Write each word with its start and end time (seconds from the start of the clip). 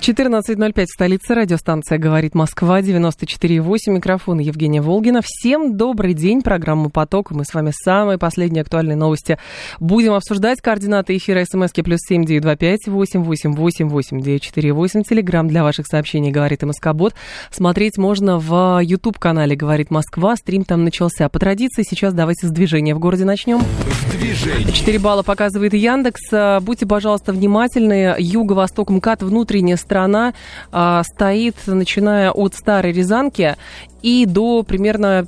14.05 0.00 0.84
в 0.84 0.88
столице. 0.88 1.34
Радиостанция 1.34 1.98
«Говорит 1.98 2.34
Москва», 2.34 2.80
94.8. 2.80 3.76
Микрофон 3.88 4.38
Евгения 4.38 4.80
Волгина. 4.80 5.20
Всем 5.24 5.76
добрый 5.76 6.14
день. 6.14 6.40
Программа 6.40 6.88
«Поток». 6.88 7.32
Мы 7.32 7.44
с 7.44 7.52
вами 7.52 7.72
самые 7.74 8.16
последние 8.16 8.62
актуальные 8.62 8.96
новости 8.96 9.38
будем 9.80 10.14
обсуждать. 10.14 10.60
Координаты 10.60 11.16
эфира 11.16 11.44
смски 11.44 11.82
плюс 11.82 12.00
семь 12.08 12.24
девять 12.24 12.42
два 12.42 12.56
пять 12.56 12.86
восемь 12.86 13.22
восемь 13.22 13.54
восемь 13.54 13.88
восемь 13.88 14.20
девять 14.20 14.42
четыре 14.42 14.72
восемь. 14.72 15.02
Телеграмм 15.02 15.48
для 15.48 15.62
ваших 15.62 15.86
сообщений 15.86 16.30
«Говорит 16.30 16.62
МСК-бот». 16.62 17.14
Смотреть 17.50 17.98
можно 17.98 18.38
в 18.38 18.80
YouTube-канале 18.82 19.56
«Говорит 19.56 19.90
Москва». 19.90 20.36
Стрим 20.36 20.64
там 20.64 20.84
начался. 20.84 21.28
По 21.28 21.38
традиции 21.38 21.82
сейчас 21.88 22.14
давайте 22.14 22.46
с 22.46 22.50
движения 22.50 22.94
в 22.94 22.98
городе 22.98 23.24
начнем. 23.24 23.58
В 23.58 24.18
движении. 24.18 24.70
4 24.70 24.98
балла 25.00 25.22
показывает 25.22 25.74
Яндекс. 25.74 26.62
Будьте, 26.62 26.86
пожалуйста, 26.86 27.32
внимательны. 27.32 28.14
Юго-восток 28.18 28.90
МКАД, 28.90 29.22
внутренняя 29.22 29.76
сторона, 29.88 30.34
а, 30.70 31.02
стоит, 31.02 31.56
начиная 31.66 32.30
от 32.30 32.54
Старой 32.54 32.92
Рязанки 32.92 33.56
и 34.02 34.26
до 34.26 34.62
примерно 34.62 35.26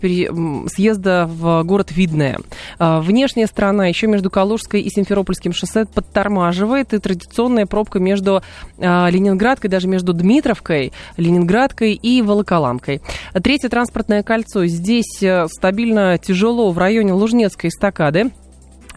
съезда 0.68 1.26
в 1.28 1.62
город 1.64 1.90
Видное. 1.90 2.38
А, 2.78 3.00
внешняя 3.00 3.46
сторона 3.46 3.86
еще 3.86 4.06
между 4.06 4.30
Калужской 4.30 4.82
и 4.82 4.90
Симферопольским 4.90 5.52
шоссе 5.52 5.86
подтормаживает, 5.86 6.92
и 6.92 6.98
традиционная 6.98 7.64
пробка 7.64 7.98
между 7.98 8.42
а, 8.78 9.08
Ленинградкой, 9.08 9.70
даже 9.70 9.88
между 9.88 10.12
Дмитровкой, 10.12 10.92
Ленинградкой 11.16 11.94
и 11.94 12.20
Волоколамкой. 12.20 13.00
Третье 13.42 13.70
транспортное 13.70 14.22
кольцо. 14.22 14.66
Здесь 14.66 15.22
э, 15.22 15.46
стабильно 15.48 16.18
тяжело 16.18 16.70
в 16.70 16.78
районе 16.78 17.12
Лужнецкой 17.12 17.70
эстакады 17.70 18.30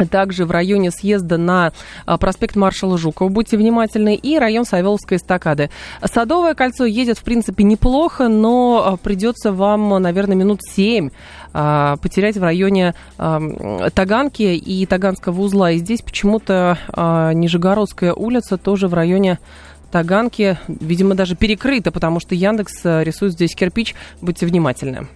также 0.10 0.46
в 0.46 0.52
районе 0.52 0.92
съезда 0.92 1.38
на 1.38 1.72
а, 2.06 2.18
проспект 2.18 2.56
маршала 2.56 2.98
Жукова. 2.98 3.30
Будьте 3.30 3.58
внимательны. 3.58 4.16
И 4.16 4.38
район 4.38 4.66
Савеловской 4.66 5.18
эстакады. 5.18 5.70
Садовое 6.04 6.54
кольцо 6.56 6.86
едет, 6.86 7.18
в 7.18 7.24
принципе, 7.24 7.64
неплохо, 7.64 8.28
но 8.28 8.84
а, 8.86 8.98
придется 8.98 9.52
вам, 9.52 9.90
наверное, 10.02 10.36
минут 10.36 10.62
семь 10.64 11.10
а, 11.54 11.98
потерять 11.98 12.38
в 12.38 12.44
районе 12.44 12.94
Таганки 13.18 14.56
и 14.56 14.86
Таганского 14.86 15.42
узла. 15.42 15.72
И 15.72 15.78
здесь 15.78 16.02
почему-то 16.02 16.78
Нижегородская 17.34 18.14
улица 18.14 18.58
тоже 18.58 18.88
в 18.88 18.94
районе 18.94 19.40
Таганки, 19.92 20.58
видимо, 20.68 21.16
даже 21.16 21.36
перекрыта, 21.36 21.92
потому 21.92 22.20
что 22.20 22.36
Яндекс 22.36 22.82
рисует 22.84 23.34
здесь 23.34 23.56
кирпич. 23.56 23.96
Будьте 24.22 24.46
внимательны. 24.46 25.08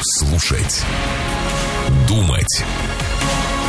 Слушать. 0.00 0.84
Думать 2.08 2.64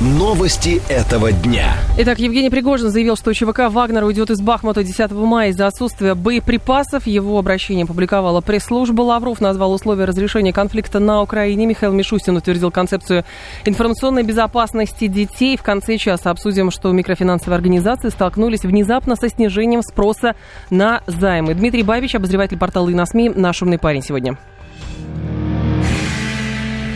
Новости 0.00 0.80
этого 0.88 1.32
дня. 1.32 1.74
Итак, 1.98 2.20
Евгений 2.20 2.50
Пригожин 2.50 2.88
заявил, 2.88 3.16
что 3.16 3.32
ЧВК 3.32 3.62
Вагнер 3.68 4.04
уйдет 4.04 4.30
из 4.30 4.40
Бахмута 4.40 4.84
10 4.84 5.10
мая 5.10 5.50
из-за 5.50 5.66
отсутствия 5.66 6.14
боеприпасов. 6.14 7.08
Его 7.08 7.36
обращение 7.36 7.82
опубликовала 7.82 8.40
пресс-служба. 8.40 9.02
Лавров 9.02 9.40
назвал 9.40 9.72
условия 9.72 10.04
разрешения 10.04 10.52
конфликта 10.52 11.00
на 11.00 11.20
Украине. 11.20 11.66
Михаил 11.66 11.92
Мишустин 11.92 12.36
утвердил 12.36 12.70
концепцию 12.70 13.24
информационной 13.64 14.22
безопасности 14.22 15.08
детей. 15.08 15.56
В 15.56 15.64
конце 15.64 15.96
часа 15.96 16.30
обсудим, 16.30 16.70
что 16.70 16.92
микрофинансовые 16.92 17.56
организации 17.56 18.10
столкнулись 18.10 18.62
внезапно 18.62 19.16
со 19.16 19.28
снижением 19.28 19.82
спроса 19.82 20.36
на 20.70 21.02
займы. 21.08 21.54
Дмитрий 21.54 21.82
Бабич, 21.82 22.14
обозреватель 22.14 22.56
портала 22.56 22.88
«Иносми», 22.88 23.32
наш 23.34 23.62
умный 23.62 23.80
парень 23.80 24.02
сегодня. 24.02 24.38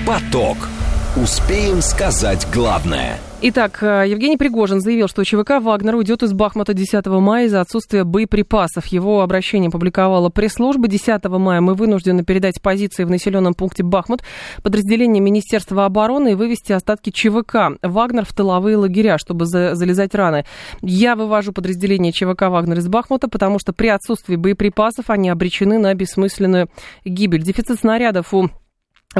Поток. 0.06 0.56
Успеем 1.14 1.82
сказать 1.82 2.48
главное. 2.54 3.18
Итак, 3.42 3.82
э, 3.82 4.04
Евгений 4.08 4.38
Пригожин 4.38 4.80
заявил, 4.80 5.08
что 5.08 5.24
ЧВК 5.24 5.60
«Вагнер» 5.60 5.96
уйдет 5.96 6.22
из 6.22 6.32
Бахмута 6.32 6.72
10 6.72 7.04
мая 7.20 7.44
из-за 7.44 7.60
отсутствия 7.60 8.04
боеприпасов. 8.04 8.86
Его 8.86 9.20
обращение 9.20 9.68
публиковала 9.68 10.30
пресс-служба. 10.30 10.88
10 10.88 11.22
мая 11.24 11.60
мы 11.60 11.74
вынуждены 11.74 12.24
передать 12.24 12.62
позиции 12.62 13.04
в 13.04 13.10
населенном 13.10 13.52
пункте 13.52 13.82
Бахмут 13.82 14.22
подразделение 14.62 15.20
Министерства 15.20 15.84
обороны 15.84 16.32
и 16.32 16.34
вывести 16.34 16.72
остатки 16.72 17.10
ЧВК 17.10 17.76
«Вагнер» 17.82 18.24
в 18.24 18.32
тыловые 18.32 18.78
лагеря, 18.78 19.18
чтобы 19.18 19.44
за 19.44 19.74
залезать 19.74 20.14
раны. 20.14 20.46
Я 20.80 21.14
вывожу 21.14 21.52
подразделение 21.52 22.12
ЧВК 22.12 22.44
«Вагнер» 22.48 22.78
из 22.78 22.88
Бахмута, 22.88 23.28
потому 23.28 23.58
что 23.58 23.74
при 23.74 23.88
отсутствии 23.88 24.36
боеприпасов 24.36 25.10
они 25.10 25.28
обречены 25.28 25.78
на 25.78 25.92
бессмысленную 25.92 26.70
гибель. 27.04 27.42
Дефицит 27.42 27.80
снарядов 27.80 28.32
у 28.32 28.48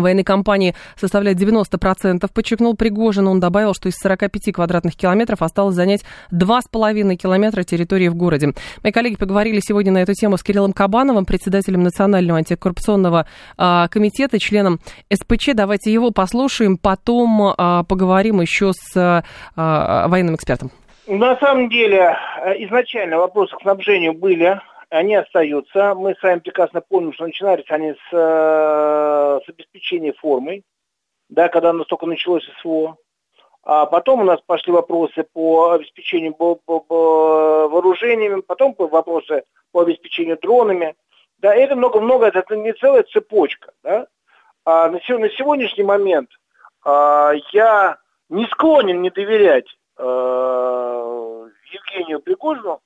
военной 0.00 0.25
кампании 0.25 0.75
составляет 0.97 1.38
90%, 1.38 2.30
подчеркнул 2.32 2.75
Пригожин. 2.76 3.28
Он 3.28 3.41
добавил, 3.41 3.75
что 3.75 3.88
из 3.88 3.94
45 3.97 4.53
квадратных 4.53 4.97
километров 4.97 5.42
осталось 5.42 5.75
занять 5.75 6.03
2,5 6.32 7.14
километра 7.16 7.62
территории 7.62 8.08
в 8.08 8.14
городе. 8.14 8.53
Мои 8.82 8.92
коллеги 8.92 9.16
поговорили 9.16 9.60
сегодня 9.60 9.92
на 9.92 9.98
эту 9.98 10.14
тему 10.14 10.36
с 10.36 10.42
Кириллом 10.42 10.72
Кабановым, 10.72 11.25
председателем 11.25 11.82
Национального 11.82 12.38
антикоррупционного 12.38 13.26
э, 13.58 13.88
комитета, 13.91 14.38
членом 14.38 14.80
СПЧ. 15.12 15.50
Давайте 15.54 15.92
его 15.92 16.10
послушаем, 16.10 16.78
потом 16.78 17.42
э, 17.42 17.84
поговорим 17.88 18.41
еще 18.41 18.72
с 18.72 18.97
э, 18.97 19.22
военным 19.56 20.36
экспертом. 20.36 20.70
На 21.06 21.36
самом 21.38 21.69
деле, 21.69 22.16
изначально 22.60 23.19
вопросы 23.19 23.56
к 23.56 23.62
снабжению 23.62 24.14
были 24.14 24.60
они 24.92 25.14
остаются. 25.14 25.94
Мы 25.94 26.14
с 26.14 26.22
вами 26.22 26.41
прекрасно 26.41 26.82
помним, 26.82 27.14
что 27.14 27.25
начинались 27.25 27.64
они 27.70 27.92
с, 27.92 28.12
э, 28.12 29.41
с 29.44 29.48
обеспечения 29.48 30.12
формой, 30.12 30.64
да, 31.30 31.48
когда 31.48 31.70
у 31.70 31.72
нас 31.72 31.86
только 31.86 32.04
началось 32.06 32.44
СВО. 32.60 32.97
А 33.64 33.86
потом 33.86 34.20
у 34.20 34.25
нас 34.25 34.41
пошли 34.44 34.72
вопросы 34.72 35.25
по 35.32 35.70
обеспечению 35.70 36.36
вооружениями, 36.66 38.42
потом 38.42 38.75
вопросы 38.76 39.44
по 39.70 39.80
обеспечению 39.80 40.38
дронами. 40.38 40.94
Да, 41.38 41.54
это 41.54 41.74
много-много, 41.74 42.26
это 42.26 42.56
не 42.56 42.72
целая 42.74 43.04
цепочка. 43.04 43.72
Да? 43.82 44.09
А 44.64 44.88
на, 44.88 45.00
сегодняшний 45.00 45.84
момент 45.84 46.28
а, 46.84 47.32
я 47.53 47.97
не 48.28 48.47
склонен 48.47 49.00
не 49.00 49.10
доверять 49.10 49.74
а, 49.97 51.47
Евгению 51.72 52.20
Пригожину, 52.20 52.80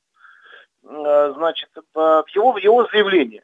значит, 0.86 1.70
в 1.94 2.24
его, 2.34 2.52
в 2.52 2.58
его 2.58 2.86
заявлении. 2.86 3.42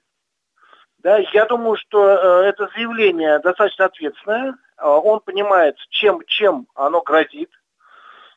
Да, 1.03 1.19
я 1.32 1.47
думаю, 1.47 1.76
что 1.76 2.06
э, 2.06 2.44
это 2.47 2.69
заявление 2.75 3.41
достаточно 3.41 3.86
ответственное. 3.86 4.54
Э, 4.78 4.86
он 4.86 5.19
понимает, 5.19 5.76
чем, 5.91 6.22
чем 6.26 6.69
оно 6.76 7.00
грозит. 7.00 7.50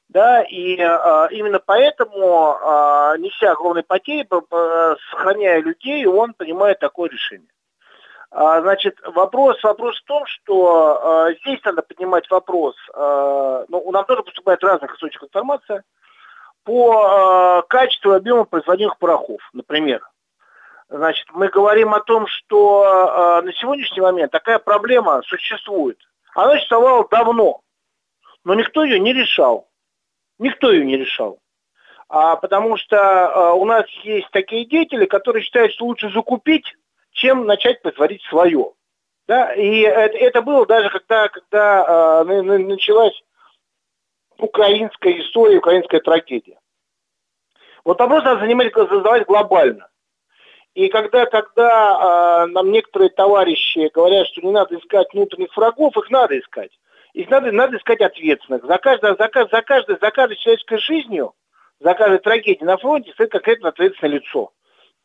Да, 0.09 0.41
и 0.41 0.75
э, 0.77 1.27
именно 1.31 1.59
поэтому, 1.59 2.57
э, 2.59 3.17
неся 3.19 3.51
огромные 3.51 3.83
потери, 3.83 4.27
э, 4.31 4.95
сохраняя 5.11 5.61
людей, 5.61 6.07
он 6.07 6.33
принимает 6.33 6.79
такое 6.79 7.09
решение. 7.09 7.49
А, 8.31 8.61
значит, 8.61 8.97
вопрос, 9.13 9.61
вопрос 9.63 9.97
в 10.01 10.03
том, 10.05 10.25
что 10.25 11.27
э, 11.29 11.35
здесь 11.41 11.63
надо 11.63 11.83
поднимать 11.83 12.29
вопрос, 12.29 12.75
э, 12.93 13.65
ну, 13.69 13.91
нам 13.91 14.05
тоже 14.05 14.23
поступает 14.23 14.63
разных 14.63 14.93
источников 14.93 15.29
информации, 15.29 15.83
по 16.65 17.61
э, 17.63 17.67
качеству 17.69 18.11
и 18.11 18.17
объему 18.17 18.45
производимых 18.45 18.97
порохов, 18.97 19.39
например. 19.53 20.01
Значит, 20.89 21.27
мы 21.31 21.47
говорим 21.47 21.93
о 21.93 22.01
том, 22.01 22.27
что 22.27 22.83
э, 22.83 23.41
на 23.45 23.53
сегодняшний 23.53 24.01
момент 24.01 24.31
такая 24.31 24.59
проблема 24.59 25.21
существует. 25.25 25.97
Она 26.33 26.55
существовала 26.55 27.07
давно, 27.09 27.61
но 28.43 28.55
никто 28.55 28.83
ее 28.83 28.99
не 28.99 29.13
решал. 29.13 29.67
Никто 30.37 30.71
ее 30.71 30.85
не 30.85 30.97
решал. 30.97 31.39
А, 32.09 32.35
потому 32.35 32.77
что 32.77 32.97
а, 32.97 33.53
у 33.53 33.65
нас 33.65 33.85
есть 34.03 34.29
такие 34.31 34.65
деятели, 34.65 35.05
которые 35.05 35.43
считают, 35.43 35.71
что 35.71 35.85
лучше 35.85 36.09
закупить, 36.11 36.75
чем 37.11 37.45
начать 37.45 37.81
производить 37.81 38.21
свое. 38.23 38.71
Да? 39.27 39.53
И 39.53 39.79
это, 39.79 40.17
это 40.17 40.41
было 40.41 40.65
даже 40.65 40.89
когда, 40.89 41.29
когда 41.29 41.85
а, 41.87 42.23
началась 42.23 43.19
украинская 44.37 45.19
история, 45.19 45.57
украинская 45.57 45.99
трагедия. 45.99 46.59
Вот 47.83 47.99
вопрос 47.99 48.23
надо 48.23 48.41
занимать, 48.41 48.73
задавать 48.73 49.25
глобально. 49.25 49.87
И 50.73 50.89
когда, 50.89 51.25
когда 51.25 52.43
э, 52.43 52.47
нам 52.47 52.71
некоторые 52.71 53.09
товарищи 53.09 53.89
говорят, 53.93 54.27
что 54.27 54.41
не 54.41 54.51
надо 54.51 54.77
искать 54.77 55.13
внутренних 55.13 55.55
врагов, 55.55 55.95
их 55.97 56.09
надо 56.09 56.37
искать. 56.37 56.71
Их 57.13 57.29
надо, 57.29 57.51
надо 57.51 57.77
искать 57.77 58.01
ответственных. 58.01 58.65
За 58.65 58.77
каждой, 58.77 59.11
за, 59.11 59.29
за, 59.51 59.61
каждой, 59.61 59.97
за 60.01 60.11
каждой 60.11 60.35
человеческой 60.35 60.79
жизнью, 60.79 61.33
за 61.79 61.93
каждой 61.93 62.19
трагедией 62.19 62.65
на 62.65 62.77
фронте 62.77 63.13
стоит 63.13 63.31
конкретно 63.31 63.69
ответственное 63.69 64.15
лицо. 64.15 64.51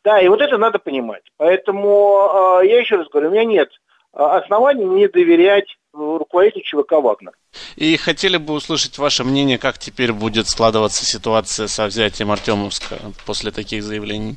Да, 0.03 0.19
и 0.21 0.29
вот 0.29 0.41
это 0.41 0.59
надо 0.59 0.79
понимать. 0.79 1.23
Поэтому 1.37 2.59
э, 2.63 2.67
я 2.67 2.81
еще 2.81 2.97
раз 2.97 3.09
говорю, 3.09 3.29
у 3.29 3.33
меня 3.33 3.45
нет 3.45 3.71
оснований 4.13 4.85
не 4.85 5.09
доверять 5.09 5.77
руководителю 5.93 6.63
ЧВК 6.63 6.93
«Вагнер». 6.93 7.33
И 7.77 7.97
хотели 7.97 8.37
бы 8.37 8.55
услышать 8.55 8.99
ваше 8.99 9.25
мнение, 9.25 9.59
как 9.59 9.79
теперь 9.79 10.13
будет 10.13 10.47
складываться 10.49 11.05
ситуация 11.05 11.67
со 11.67 11.87
взятием 11.87 12.31
Артемовска 12.31 12.97
после 13.27 13.51
таких 13.51 13.83
заявлений? 13.83 14.37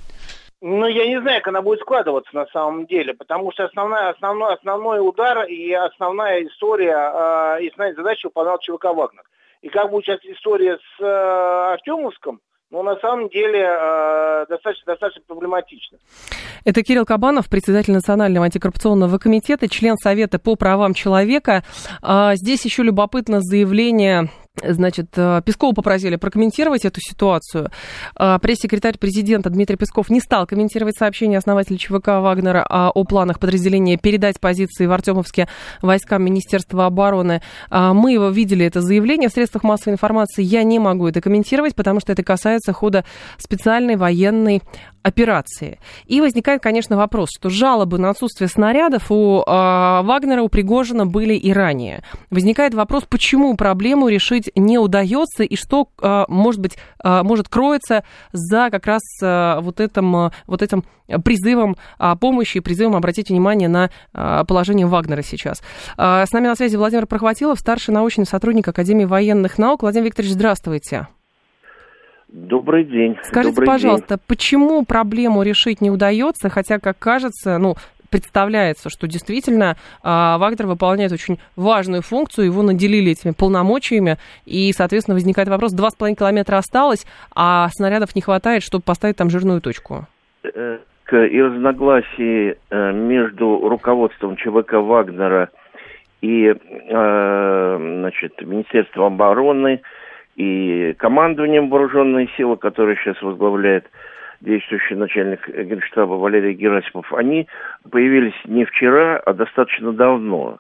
Ну, 0.62 0.88
я 0.88 1.06
не 1.06 1.20
знаю, 1.20 1.42
как 1.42 1.50
она 1.50 1.62
будет 1.62 1.82
складываться 1.82 2.34
на 2.34 2.46
самом 2.48 2.86
деле, 2.86 3.14
потому 3.14 3.52
что 3.52 3.66
основная, 3.66 4.10
основной, 4.10 4.54
основной 4.54 5.06
удар 5.06 5.44
и 5.44 5.74
основная 5.74 6.46
история, 6.46 6.96
э, 6.96 7.64
и 7.64 7.68
основная 7.68 7.96
задача 7.96 8.28
выполнял 8.28 8.58
ЧВК 8.60 8.86
«Вагнер». 8.86 9.24
И 9.62 9.70
как 9.70 9.90
будет 9.90 10.06
сейчас 10.06 10.20
история 10.24 10.78
с 10.78 11.04
э, 11.04 11.74
Артемовском, 11.74 12.40
ну, 12.74 12.82
на 12.82 12.96
самом 12.98 13.30
деле, 13.30 13.60
э, 13.60 14.46
достаточно, 14.50 14.94
достаточно 14.94 15.22
проблематично. 15.28 16.00
Это 16.66 16.82
Кирилл 16.82 17.06
Кабанов, 17.06 17.48
председатель 17.48 17.94
Национального 17.94 18.46
антикоррупционного 18.46 19.20
комитета, 19.20 19.70
член 19.70 19.96
Совета 19.96 20.40
по 20.40 20.56
правам 20.56 20.96
человека. 20.96 21.64
А, 22.02 22.34
здесь 22.36 22.66
еще 22.66 22.82
любопытно 22.82 23.42
заявление 23.42 24.30
Значит, 24.62 25.08
э, 25.16 25.42
Пескова 25.44 25.74
попросили 25.74 26.16
прокомментировать 26.16 26.86
эту 26.86 27.02
ситуацию. 27.02 27.72
Э, 28.20 28.38
пресс-секретарь 28.40 29.00
президента 29.00 29.50
Дмитрий 29.50 29.78
Песков 29.78 30.12
не 30.12 30.20
стал 30.20 30.46
комментировать 30.46 30.96
сообщение 30.96 31.40
основателя 31.40 31.76
ЧВК 31.76 32.08
Вагнера 32.22 32.64
о 32.70 33.04
планах 33.04 33.40
подразделения 33.40 33.98
передать 33.98 34.40
позиции 34.40 34.86
в 34.86 34.92
Артемовске 34.92 35.48
войскам 35.82 36.24
Министерства 36.24 36.86
обороны. 36.86 37.42
Э, 37.72 37.94
мы 37.94 38.14
его 38.14 38.30
видели, 38.30 38.64
это 38.64 38.82
заявление 38.82 39.30
в 39.30 39.34
средствах 39.34 39.64
массовой 39.64 39.94
информации. 39.94 40.44
Я 40.44 40.62
не 40.62 40.78
могу 40.78 41.08
это 41.08 41.20
комментировать, 41.20 41.74
потому 41.74 42.00
что 42.00 42.12
это 42.12 42.22
касается 42.22 42.74
хода 42.74 43.06
специальной 43.40 43.96
военной 43.96 44.62
операции. 45.04 45.80
И 46.06 46.22
возникает, 46.22 46.62
конечно, 46.62 46.98
вопрос, 46.98 47.30
что 47.36 47.50
жалобы 47.50 48.00
на 48.00 48.10
отсутствие 48.10 48.48
снарядов 48.48 49.12
у 49.12 49.42
э, 49.42 49.44
Вагнера, 49.46 50.42
у 50.42 50.50
Пригожина 50.50 51.06
были 51.06 51.36
и 51.36 51.52
ранее. 51.54 52.04
Возникает 52.30 52.74
вопрос, 52.74 53.04
почему 53.08 53.56
проблему 53.56 54.08
решить 54.08 54.50
не 54.56 54.80
удается 54.80 55.44
и 55.44 55.56
что, 55.56 55.90
э, 56.02 56.24
может 56.28 56.62
быть, 56.62 56.78
э, 57.04 57.22
может 57.24 57.50
кроется 57.50 58.04
за 58.32 58.70
как 58.72 58.88
раз 58.88 59.02
э, 59.22 59.60
вот, 59.60 59.80
этим, 59.80 60.32
вот 60.48 60.62
этим 60.62 60.84
призывом 61.24 61.76
о 61.98 62.16
помощи, 62.16 62.60
призывом 62.62 62.96
обратить 62.96 63.30
внимание 63.30 63.68
на 63.68 63.90
э, 64.14 64.44
положение 64.48 64.88
Вагнера 64.88 65.22
сейчас. 65.22 65.62
Э, 65.98 66.26
с 66.26 66.32
нами 66.32 66.48
на 66.48 66.56
связи 66.56 66.78
Владимир 66.78 67.08
Прохватилов, 67.08 67.60
старший 67.60 67.94
научный 67.94 68.26
сотрудник 68.26 68.68
Академии 68.68 69.06
военных 69.06 69.58
наук. 69.58 69.82
Владимир 69.82 70.06
Викторович, 70.06 70.34
здравствуйте. 70.34 71.08
Добрый 72.34 72.84
день. 72.84 73.16
Скажите, 73.22 73.54
Добрый 73.54 73.68
пожалуйста, 73.68 74.16
день. 74.16 74.24
почему 74.28 74.84
проблему 74.86 75.44
решить 75.44 75.82
не 75.82 75.92
удается, 75.92 76.50
хотя, 76.50 76.80
как 76.80 76.98
кажется, 76.98 77.60
ну, 77.60 77.76
представляется, 78.10 78.90
что 78.90 79.08
действительно 79.08 79.76
э, 80.04 80.08
Вагнер 80.08 80.66
выполняет 80.66 81.12
очень 81.12 81.38
важную 81.56 82.02
функцию, 82.02 82.48
его 82.48 82.64
наделили 82.64 83.12
этими 83.12 83.34
полномочиями, 83.38 84.18
и, 84.48 84.72
соответственно, 84.74 85.14
возникает 85.14 85.48
вопрос, 85.48 85.74
два 85.74 85.92
с 85.92 85.96
половиной 85.96 86.18
километра 86.18 86.58
осталось, 86.58 87.06
а 87.36 87.70
снарядов 87.70 88.16
не 88.16 88.24
хватает, 88.24 88.64
чтобы 88.64 88.84
поставить 88.84 89.16
там 89.16 89.30
жирную 89.30 89.62
точку. 89.62 90.08
Э, 90.44 90.80
и 91.12 91.40
разногласий 91.40 92.56
э, 92.72 92.92
между 92.94 93.70
руководством 93.70 94.38
ЧВК 94.38 94.74
Вагнера 94.74 95.50
и 96.22 96.48
э, 96.48 97.78
значит, 98.00 98.42
Министерством 98.42 99.14
обороны– 99.14 99.82
и 100.36 100.94
командованием 100.98 101.70
вооруженной 101.70 102.30
силы, 102.36 102.58
которое 102.58 102.96
сейчас 102.96 103.22
возглавляет 103.22 103.86
действующий 104.42 104.96
начальник 104.96 105.48
генштаба 105.48 106.14
Валерий 106.14 106.54
Герасимов, 106.54 107.14
они 107.14 107.48
появились 107.90 108.34
не 108.46 108.66
вчера, 108.66 109.18
а 109.18 109.34
достаточно 109.34 109.94
давно. 109.94 110.58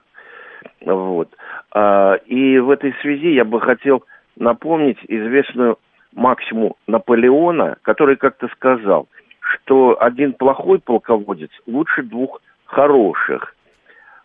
Вот. 0.82 1.30
А, 1.72 2.16
и 2.26 2.60
в 2.60 2.70
этой 2.70 2.94
связи 3.02 3.34
я 3.34 3.44
бы 3.44 3.60
хотел 3.60 4.06
напомнить 4.38 5.00
известную 5.08 5.78
максимум 6.14 6.76
Наполеона, 6.88 7.78
который 7.82 8.16
как-то 8.16 8.48
сказал, 8.50 9.08
что 9.40 9.98
один 10.00 10.34
плохой 10.34 10.80
полководец 10.80 11.50
лучше 11.66 12.04
двух 12.04 12.42
хороших. 12.66 13.56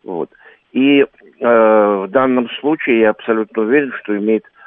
Вот. 0.05 0.31
И 0.73 1.01
э, 1.01 1.07
в 1.41 2.09
данном 2.09 2.49
случае 2.61 3.01
я 3.01 3.11
абсолютно 3.11 3.63
уверен, 3.63 3.93
что 4.03 4.17
имеет 4.17 4.45
Э, 4.45 4.58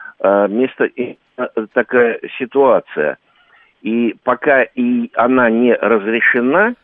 место 0.48 0.86
и 0.86 1.18
э, 1.38 1.48
такая 1.74 2.20
ситуация. 2.38 3.18
И 3.82 4.16
пока 4.24 4.64
и 4.64 5.10
она 5.16 5.50
не 5.50 5.74
разрешена, 5.74 6.76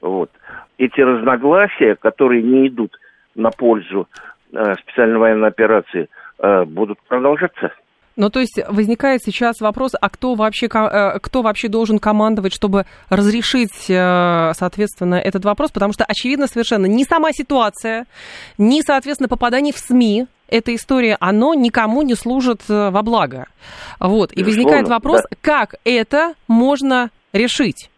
вот, 0.00 0.30
эти 0.78 1.00
разногласия, 1.00 1.96
которые 1.96 2.42
не 2.42 2.68
идут 2.68 2.96
на 3.34 3.50
пользу 3.50 4.08
э, 4.52 4.74
специальной 4.76 5.18
военной 5.18 5.48
операции, 5.48 6.08
э, 6.38 6.64
будут 6.64 6.98
продолжаться. 7.08 7.72
Ну, 8.18 8.30
то 8.30 8.40
есть 8.40 8.60
возникает 8.68 9.22
сейчас 9.22 9.60
вопрос, 9.60 9.92
а 9.98 10.10
кто 10.10 10.34
вообще, 10.34 10.66
э, 10.66 11.18
кто 11.22 11.42
вообще 11.42 11.68
должен 11.68 12.00
командовать, 12.00 12.52
чтобы 12.52 12.84
разрешить, 13.10 13.88
э, 13.88 14.50
соответственно, 14.54 15.14
этот 15.14 15.44
вопрос? 15.44 15.70
Потому 15.70 15.92
что, 15.92 16.04
очевидно, 16.04 16.48
совершенно 16.48 16.86
ни 16.86 17.04
сама 17.04 17.30
ситуация, 17.30 18.06
ни, 18.58 18.80
соответственно, 18.80 19.28
попадание 19.28 19.72
в 19.72 19.78
СМИ, 19.78 20.26
эта 20.48 20.74
история, 20.74 21.16
оно 21.20 21.54
никому 21.54 22.02
не 22.02 22.16
служит 22.16 22.62
э, 22.68 22.90
во 22.90 23.02
благо. 23.02 23.46
Вот. 24.00 24.32
И 24.32 24.42
возникает 24.42 24.88
вопрос, 24.88 25.22
да. 25.22 25.36
как 25.40 25.76
это 25.84 26.34
можно 26.48 27.10
решить? 27.32 27.88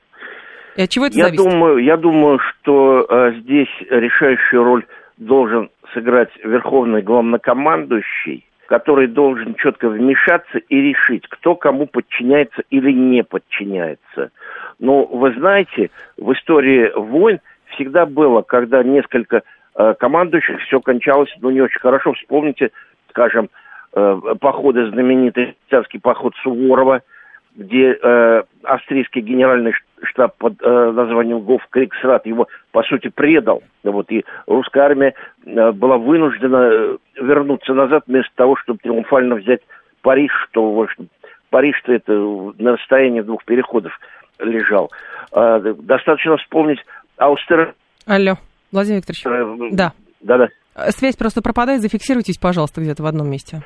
И 0.77 0.83
от 0.83 0.91
чего 0.91 1.07
это 1.07 1.17
я 1.17 1.25
зависит? 1.25 1.51
Думаю, 1.51 1.79
я 1.79 1.97
думаю, 1.97 2.39
что 2.41 3.07
э, 3.09 3.41
здесь 3.41 3.71
решающую 3.89 4.63
роль 4.63 4.85
должен 5.17 5.71
сыграть 5.95 6.31
верховный 6.45 7.01
главнокомандующий, 7.01 8.45
который 8.71 9.09
должен 9.09 9.57
четко 9.57 9.89
вмешаться 9.89 10.59
и 10.59 10.81
решить, 10.81 11.27
кто 11.29 11.57
кому 11.57 11.87
подчиняется 11.87 12.63
или 12.71 12.93
не 12.93 13.25
подчиняется. 13.25 14.31
Но 14.79 15.07
вы 15.07 15.35
знаете, 15.35 15.91
в 16.17 16.33
истории 16.33 16.93
войн 16.95 17.41
всегда 17.71 18.07
было, 18.07 18.43
когда 18.43 18.85
несколько 18.85 19.43
э, 19.75 19.95
командующих 19.99 20.61
все 20.61 20.81
кончалось, 20.81 21.35
ну, 21.41 21.51
не 21.51 21.61
очень 21.61 21.81
хорошо. 21.81 22.13
Вспомните, 22.13 22.71
скажем, 23.09 23.51
э, 23.93 24.21
походы, 24.41 24.89
знаменитый 24.91 25.57
царский 25.69 25.99
поход 25.99 26.35
Суворова– 26.37 27.03
где 27.57 27.99
э, 28.01 28.43
австрийский 28.63 29.21
генеральный 29.21 29.73
штаб 30.03 30.37
под 30.37 30.55
э, 30.63 30.91
названием 30.93 31.41
Гофкриксрат 31.41 32.27
его, 32.27 32.49
по 32.73 32.83
сути, 32.83 33.09
предал. 33.09 33.63
Вот, 33.83 34.11
и 34.11 34.25
русская 34.47 34.81
армия 34.81 35.15
э, 35.45 35.73
была 35.73 35.99
вынуждена 35.99 36.71
э, 36.73 36.97
вернуться 37.17 37.75
назад 37.75 38.05
вместо 38.07 38.31
того, 38.35 38.57
чтобы 38.57 38.79
триумфально 38.81 39.37
взять 39.37 39.61
Париж, 40.03 40.33
что, 40.51 40.73
в 40.73 40.81
общем, 40.81 41.09
Париж-то 41.51 41.93
это 41.93 42.13
на 42.13 42.73
расстоянии 42.73 43.21
двух 43.21 43.45
переходов 43.45 43.93
лежал. 44.39 44.91
Э, 45.33 45.75
достаточно 45.79 46.37
вспомнить 46.37 46.81
Аустер... 47.17 47.75
Алло, 48.07 48.35
Владимир 48.73 48.99
Викторович. 48.99 49.27
Э, 49.27 49.75
да. 49.77 49.93
Да-да. 50.21 50.49
Связь 50.91 51.17
просто 51.17 51.43
пропадает, 51.43 51.83
зафиксируйтесь, 51.83 52.39
пожалуйста, 52.39 52.81
где-то 52.81 53.03
в 53.03 53.07
одном 53.07 53.29
месте. 53.31 53.63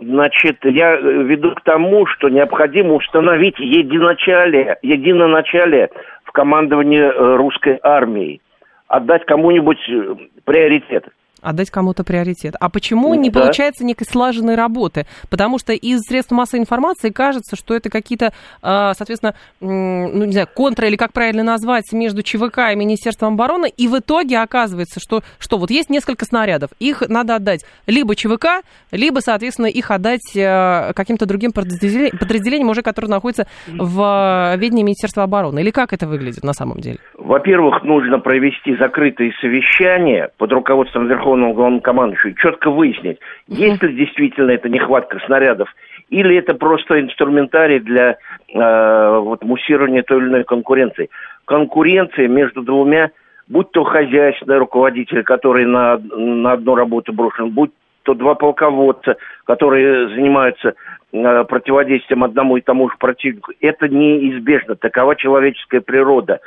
Значит, 0.00 0.58
я 0.64 0.96
веду 0.96 1.54
к 1.54 1.62
тому, 1.62 2.06
что 2.06 2.28
необходимо 2.28 2.94
установить 2.94 3.58
единоначалие, 3.58 4.76
единоначалие 4.82 5.90
в 6.24 6.32
командовании 6.32 7.00
э, 7.00 7.36
русской 7.36 7.78
армии. 7.82 8.40
Отдать 8.88 9.24
кому-нибудь 9.24 9.78
э, 9.88 10.16
приоритет 10.44 11.06
отдать 11.42 11.70
кому-то 11.70 12.04
приоритет. 12.04 12.54
А 12.58 12.68
почему 12.68 13.14
не 13.14 13.30
да. 13.30 13.40
получается 13.40 13.84
некой 13.84 14.06
слаженной 14.06 14.54
работы? 14.54 15.06
Потому 15.30 15.58
что 15.58 15.72
из 15.72 16.00
средств 16.00 16.32
массовой 16.32 16.60
информации 16.60 17.10
кажется, 17.10 17.56
что 17.56 17.74
это 17.74 17.90
какие-то, 17.90 18.32
а, 18.62 18.94
соответственно, 18.94 19.34
ну, 19.60 20.24
не 20.24 20.32
знаю, 20.32 20.48
контра 20.52 20.88
или 20.88 20.96
как 20.96 21.12
правильно 21.12 21.42
назвать, 21.42 21.92
между 21.92 22.22
ЧВК 22.22 22.72
и 22.72 22.76
Министерством 22.76 23.34
обороны, 23.34 23.68
и 23.68 23.88
в 23.88 23.98
итоге 23.98 24.38
оказывается, 24.38 25.00
что, 25.00 25.22
что 25.38 25.58
вот 25.58 25.70
есть 25.70 25.90
несколько 25.90 26.24
снарядов, 26.24 26.70
их 26.78 27.02
надо 27.08 27.36
отдать 27.36 27.64
либо 27.86 28.16
ЧВК, 28.16 28.62
либо, 28.90 29.20
соответственно, 29.20 29.66
их 29.66 29.90
отдать 29.90 30.34
э, 30.34 30.92
каким-то 30.94 31.26
другим 31.26 31.52
подразделениям, 31.52 32.18
подразделениям 32.18 32.70
уже, 32.70 32.82
которые 32.82 33.10
находятся 33.10 33.46
в 33.66 34.56
ведении 34.56 34.82
Министерства 34.82 35.22
обороны. 35.22 35.60
Или 35.60 35.70
как 35.70 35.92
это 35.92 36.06
выглядит 36.06 36.42
на 36.44 36.52
самом 36.52 36.80
деле? 36.80 36.98
Во-первых, 37.14 37.82
нужно 37.82 38.18
провести 38.18 38.76
закрытые 38.76 39.32
совещания 39.40 40.30
под 40.38 40.52
руководством 40.52 41.06
Верховного 41.06 41.25
Верховному 41.26 41.54
главнокомандующему 41.54 42.34
четко 42.34 42.70
выяснить, 42.70 43.18
есть 43.48 43.82
ли 43.82 43.94
действительно 43.94 44.52
эта 44.52 44.68
нехватка 44.68 45.18
снарядов, 45.26 45.68
или 46.08 46.36
это 46.36 46.54
просто 46.54 47.00
инструментарий 47.00 47.80
для 47.80 48.16
э, 48.54 49.18
вот, 49.18 49.42
муссирования 49.42 50.02
той 50.02 50.18
или 50.18 50.28
иной 50.28 50.44
конкуренции. 50.44 51.10
Конкуренция 51.44 52.28
между 52.28 52.62
двумя, 52.62 53.10
будь 53.48 53.72
то 53.72 53.82
хозяйственный 53.82 54.58
руководитель, 54.58 55.24
который 55.24 55.66
на, 55.66 55.98
на 55.98 56.52
одну 56.52 56.76
работу 56.76 57.12
брошен, 57.12 57.50
будь 57.50 57.72
то 58.04 58.14
два 58.14 58.36
полководца, 58.36 59.16
которые 59.46 60.08
занимаются 60.10 60.74
э, 61.12 61.44
противодействием 61.44 62.22
одному 62.22 62.56
и 62.56 62.60
тому 62.60 62.88
же 62.88 62.94
противнику, 63.00 63.50
это 63.60 63.88
неизбежно, 63.88 64.76
такова 64.76 65.16
человеческая 65.16 65.80
природа. 65.80 66.38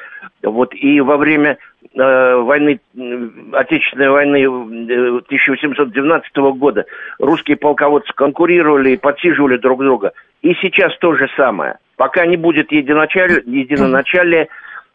Вот, 0.41 0.73
и 0.73 1.01
во 1.01 1.17
время 1.17 1.57
войны, 1.93 2.79
Отечественной 3.53 4.09
войны 4.09 4.45
1812 4.45 6.35
года 6.57 6.85
русские 7.19 7.57
полководцы 7.57 8.13
конкурировали 8.13 8.91
и 8.91 8.97
подсиживали 8.97 9.57
друг 9.57 9.81
друга. 9.81 10.11
И 10.41 10.53
сейчас 10.61 10.95
то 10.99 11.15
же 11.15 11.27
самое. 11.35 11.77
Пока 11.95 12.25
не 12.25 12.37
будет 12.37 12.71
единоначалия, 12.71 13.41
единоначалия 13.45 14.49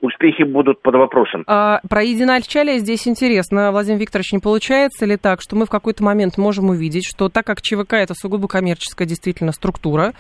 успехи 0.05 0.43
будут 0.43 0.83
под 0.83 0.95
вопросом. 0.95 1.45
А, 1.47 1.81
про 1.89 2.03
единоначалие 2.03 2.79
здесь 2.79 3.09
интересно, 3.09 3.73
Владимир 3.73 4.01
Викторович, 4.01 4.33
не 4.33 4.39
получается 4.39 5.07
ли 5.07 5.17
так, 5.17 5.41
что 5.41 5.57
мы 5.57 5.67
в 5.67 5.71
какой-то 5.71 6.05
момент 6.05 6.39
можем 6.39 6.71
увидеть, 6.71 7.05
что 7.07 7.29
так 7.29 7.47
как 7.47 7.63
ЧВК 7.63 7.95
это 7.95 8.15
сугубо 8.15 8.49
коммерческая 8.49 9.09
действительно 9.09 9.53
структура, 9.53 10.13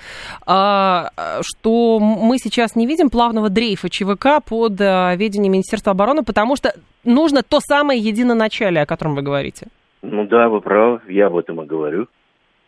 а, 0.47 1.11
что 1.43 2.01
мы 2.01 2.39
сейчас 2.39 2.77
не 2.77 2.87
видим 2.87 3.11
плавного 3.11 3.51
дрейфа 3.51 3.89
ЧВК 3.89 4.45
под 4.47 4.81
а, 4.81 5.15
ведением 5.17 5.53
Министерства 5.53 5.93
обороны, 5.93 6.25
потому 6.25 6.57
что 6.57 6.73
нужно 7.05 7.43
то 7.43 7.61
самое 7.61 8.01
единоначалие, 8.01 8.83
о 8.83 8.87
котором 8.87 9.15
вы 9.15 9.23
говорите? 9.23 9.69
Ну 10.03 10.27
да, 10.27 10.49
вы 10.49 10.61
правы, 10.61 11.01
я 11.09 11.27
об 11.27 11.37
этом 11.37 11.63
и 11.63 11.67
говорю. 11.67 12.09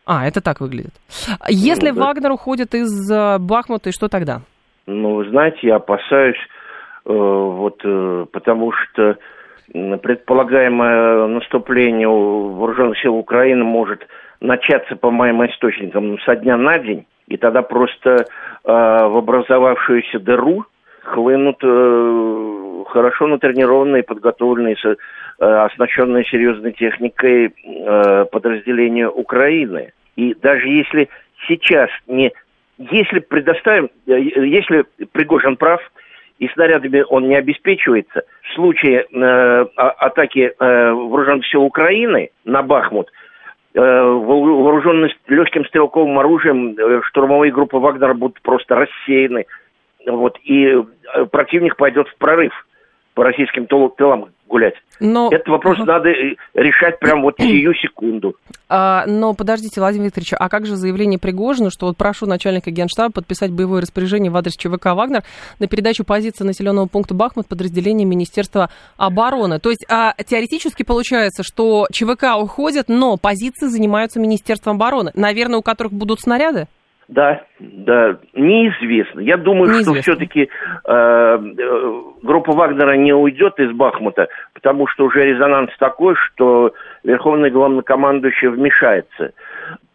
А, 0.05 0.25
это 0.25 0.41
так 0.41 0.61
выглядит. 0.61 0.93
Если 1.49 1.89
ну, 1.89 1.95
да. 1.95 2.05
Вагнер 2.05 2.31
уходит 2.31 2.73
из 2.73 3.11
э, 3.11 3.37
Бахмута, 3.39 3.89
и 3.89 3.91
что 3.91 4.07
тогда? 4.07 4.41
Ну, 4.85 5.15
вы 5.15 5.29
знаете, 5.29 5.59
я 5.63 5.75
опасаюсь, 5.75 6.37
вот, 7.13 7.81
э, 7.83 8.25
потому 8.31 8.71
что 8.71 9.17
предполагаемое 9.73 11.27
наступление 11.27 12.07
вооруженных 12.07 12.99
сил 12.99 13.15
Украины 13.15 13.63
может 13.63 14.07
начаться, 14.39 14.95
по 14.95 15.11
моим 15.11 15.45
источникам, 15.45 16.19
со 16.19 16.35
дня 16.35 16.57
на 16.57 16.79
день, 16.79 17.05
и 17.27 17.37
тогда 17.37 17.61
просто 17.61 18.09
э, 18.11 18.23
в 18.63 19.17
образовавшуюся 19.17 20.19
дыру 20.19 20.65
хлынут 21.03 21.57
э, 21.63 22.83
хорошо 22.89 23.27
натренированные, 23.27 24.03
подготовленные, 24.03 24.75
э, 24.83 24.95
оснащенные 25.39 26.25
серьезной 26.25 26.73
техникой 26.73 27.53
э, 27.63 28.25
подразделения 28.31 29.09
Украины. 29.09 29.91
И 30.15 30.33
даже 30.35 30.67
если 30.67 31.09
сейчас 31.47 31.89
не... 32.07 32.31
Если 32.77 33.19
предоставим... 33.19 33.89
Э, 34.07 34.19
если 34.19 34.85
Пригожин 35.11 35.57
прав, 35.57 35.81
и 36.39 36.47
снарядами 36.49 37.03
он 37.09 37.27
не 37.27 37.35
обеспечивается, 37.35 38.23
в 38.43 38.53
случае 38.53 39.05
э, 39.11 39.65
атаки 39.75 40.53
э, 40.57 40.91
вооруженных 40.91 41.47
сил 41.47 41.63
Украины 41.63 42.29
на 42.45 42.61
Бахмут, 42.61 43.09
э, 43.73 43.79
вооруженные 43.79 45.13
легким 45.27 45.65
стрелковым 45.65 46.19
оружием, 46.19 46.75
э, 46.77 47.01
штурмовые 47.05 47.51
группы 47.51 47.77
Вагнера 47.77 48.13
будут 48.13 48.41
просто 48.41 48.75
рассеяны. 48.75 49.45
Вот, 50.05 50.37
и 50.43 50.65
э, 50.65 51.25
противник 51.25 51.75
пойдет 51.75 52.07
в 52.07 52.17
прорыв 52.17 52.53
по 53.17 53.23
российским 53.23 53.65
тылам 53.65 54.27
гулять. 54.47 54.75
Но... 54.99 55.29
Этот 55.31 55.47
вопрос 55.47 55.79
надо 55.79 56.09
э, 56.09 56.35
решать 56.53 56.99
прямо 56.99 57.23
вот 57.23 57.33
сию 57.39 57.73
секунду. 57.73 58.35
А, 58.69 59.05
но 59.07 59.33
подождите, 59.33 59.81
Владимир 59.81 60.05
Викторович, 60.05 60.33
а 60.37 60.47
как 60.49 60.67
же 60.67 60.75
заявление 60.75 61.17
Пригожина, 61.17 61.71
что 61.71 61.87
вот 61.87 61.97
прошу 61.97 62.27
начальника 62.27 62.69
генштаба 62.69 63.11
подписать 63.11 63.51
боевое 63.51 63.81
распоряжение 63.81 64.31
в 64.31 64.37
адрес 64.37 64.55
ЧВК 64.55 64.93
«Вагнер» 64.93 65.23
на 65.57 65.67
передачу 65.67 66.05
позиции 66.05 66.43
населенного 66.43 66.85
пункта 66.85 67.15
Бахмут 67.15 67.47
подразделения 67.47 68.05
Министерства 68.05 68.69
обороны? 68.97 69.59
То 69.59 69.71
есть 69.71 69.83
а, 69.89 70.13
теоретически 70.23 70.83
получается, 70.83 71.41
что 71.41 71.87
ЧВК 71.91 72.37
уходит, 72.39 72.87
но 72.87 73.17
позиции 73.17 73.65
занимаются 73.65 74.19
Министерством 74.19 74.75
обороны, 74.75 75.09
наверное, 75.15 75.57
у 75.57 75.63
которых 75.63 75.91
будут 75.91 76.19
снаряды? 76.19 76.67
Да, 77.07 77.41
да, 77.59 78.17
неизвестно. 78.33 79.21
Я 79.21 79.37
думаю, 79.37 79.69
неизвестно. 79.71 79.93
что 79.93 80.01
все-таки 80.01 80.41
э, 80.41 80.47
э, 80.87 82.01
группа 82.21 82.51
Вагнера 82.51 82.97
не 82.97 83.13
уйдет 83.13 83.57
из 83.59 83.71
Бахмута, 83.71 84.27
потому 84.53 84.87
что 84.87 85.05
уже 85.05 85.21
резонанс 85.21 85.71
такой, 85.79 86.15
что 86.15 86.73
Верховный 87.03 87.49
главнокомандующий 87.49 88.49
вмешается. 88.49 89.31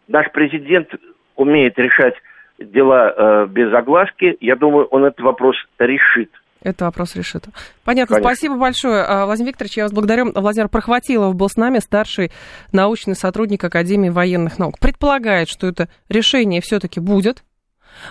Наш 0.08 0.30
президент 0.32 0.88
умеет 1.36 1.78
решать 1.78 2.14
дела 2.58 3.12
э, 3.14 3.46
без 3.46 3.72
огласки. 3.74 4.38
Я 4.40 4.56
думаю, 4.56 4.86
он 4.86 5.04
этот 5.04 5.20
вопрос 5.20 5.56
решит. 5.78 6.30
Это 6.62 6.84
вопрос 6.84 7.16
решит. 7.16 7.46
Понятно. 7.84 8.16
Конечно. 8.16 8.34
Спасибо 8.34 8.56
большое, 8.56 9.02
а, 9.02 9.26
Владимир 9.26 9.50
Викторович. 9.50 9.76
Я 9.78 9.82
вас 9.84 9.92
благодарю. 9.92 10.32
Владимир 10.32 10.68
Прохватилов 10.68 11.34
был 11.34 11.48
с 11.48 11.56
нами, 11.56 11.80
старший 11.80 12.30
научный 12.70 13.16
сотрудник 13.16 13.64
Академии 13.64 14.10
военных 14.10 14.58
наук. 14.58 14.78
Предполагает, 14.78 15.48
что 15.48 15.66
это 15.66 15.88
решение 16.08 16.60
все-таки 16.60 17.00
будет 17.00 17.42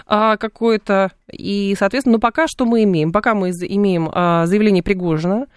а, 0.06 0.36
какое-то. 0.36 1.12
И, 1.32 1.76
соответственно, 1.80 2.14
ну 2.14 2.20
пока 2.20 2.48
что 2.48 2.66
мы 2.66 2.84
имеем? 2.84 3.14
Пока 3.14 3.36
мы 3.36 3.52
имеем 3.52 4.10
а, 4.12 4.46
заявление 4.46 4.84
Пригожина, 4.84 5.48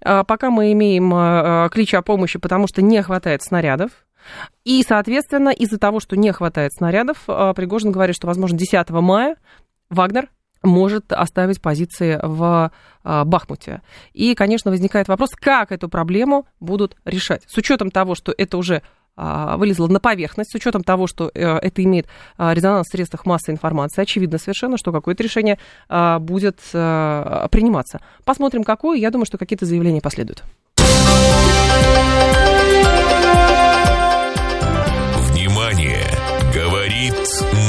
пока 0.00 0.50
мы 0.50 0.72
имеем 0.72 1.68
клич 1.68 1.92
о 1.92 2.00
помощи, 2.00 2.38
потому 2.38 2.66
что 2.66 2.80
не 2.80 3.02
хватает 3.02 3.42
снарядов. 3.42 3.90
И, 4.64 4.82
соответственно, 4.82 5.50
из-за 5.50 5.78
того, 5.78 6.00
что 6.00 6.16
не 6.16 6.32
хватает 6.32 6.72
снарядов, 6.72 7.18
Пригожин 7.26 7.92
говорит, 7.92 8.16
что, 8.16 8.26
возможно, 8.26 8.56
10 8.56 8.88
мая 8.88 9.36
Вагнер 9.90 10.30
может 10.62 11.12
оставить 11.12 11.60
позиции 11.60 12.18
в 12.22 12.70
а, 13.02 13.24
Бахмуте. 13.24 13.82
И, 14.12 14.34
конечно, 14.34 14.70
возникает 14.70 15.08
вопрос, 15.08 15.30
как 15.30 15.72
эту 15.72 15.88
проблему 15.88 16.46
будут 16.60 16.96
решать. 17.04 17.42
С 17.46 17.56
учетом 17.56 17.90
того, 17.90 18.14
что 18.14 18.34
это 18.36 18.58
уже 18.58 18.82
а, 19.16 19.56
вылезло 19.56 19.86
на 19.88 20.00
поверхность, 20.00 20.52
с 20.52 20.54
учетом 20.54 20.82
того, 20.82 21.06
что 21.06 21.30
э, 21.34 21.40
это 21.40 21.82
имеет 21.84 22.06
а, 22.36 22.54
резонанс 22.54 22.88
в 22.88 22.92
средствах 22.92 23.26
массовой 23.26 23.54
информации, 23.54 24.02
очевидно 24.02 24.38
совершенно, 24.38 24.76
что 24.76 24.92
какое-то 24.92 25.22
решение 25.22 25.58
будет 25.88 26.58
приниматься. 26.70 28.00
Посмотрим, 28.24 28.64
какое. 28.64 28.98
Я 28.98 29.10
думаю, 29.10 29.26
что 29.26 29.38
какие-то 29.38 29.66
заявления 29.66 30.00
последуют. 30.00 30.42
Внимание! 35.32 36.06
Говорит 36.54 37.14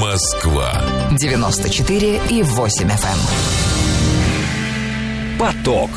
Москва. 0.02 0.91
94 1.18 2.22
и 2.30 2.44
8 2.44 2.88
FM. 2.88 2.92
Эм. 5.36 5.40
Поток. 5.40 5.90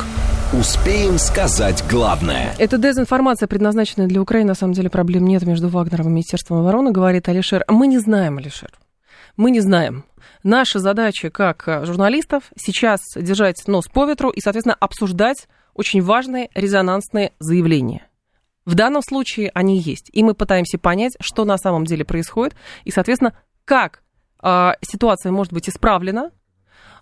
Успеем 0.53 1.17
сказать 1.17 1.83
главное. 1.89 2.53
Это 2.59 2.77
дезинформация, 2.77 3.47
предназначенная 3.47 4.07
для 4.07 4.21
Украины. 4.21 4.49
На 4.49 4.55
самом 4.55 4.73
деле 4.73 4.89
проблем 4.89 5.25
нет 5.25 5.43
между 5.43 5.69
Вагнером 5.69 6.07
и 6.07 6.11
Министерством 6.11 6.59
обороны, 6.59 6.91
говорит 6.91 7.29
Алишер. 7.29 7.63
Мы 7.67 7.87
не 7.87 7.99
знаем, 7.99 8.37
Алишер. 8.37 8.71
Мы 9.37 9.51
не 9.51 9.61
знаем. 9.61 10.03
Наша 10.43 10.79
задача 10.79 11.29
как 11.29 11.85
журналистов 11.85 12.51
сейчас 12.57 13.01
держать 13.15 13.67
нос 13.67 13.87
по 13.87 14.05
ветру 14.05 14.29
и, 14.29 14.41
соответственно, 14.41 14.75
обсуждать 14.79 15.47
очень 15.73 16.01
важные 16.01 16.49
резонансные 16.53 17.31
заявления. 17.39 18.07
В 18.65 18.75
данном 18.75 19.01
случае 19.01 19.51
они 19.53 19.79
есть. 19.79 20.09
И 20.11 20.23
мы 20.23 20.33
пытаемся 20.33 20.77
понять, 20.77 21.13
что 21.19 21.45
на 21.45 21.57
самом 21.57 21.85
деле 21.85 22.03
происходит, 22.03 22.55
и, 22.83 22.91
соответственно, 22.91 23.33
как 23.63 23.99
э, 23.99 24.04
ситуация 24.81 25.31
может 25.31 25.53
быть 25.53 25.69
исправлена, 25.69 26.31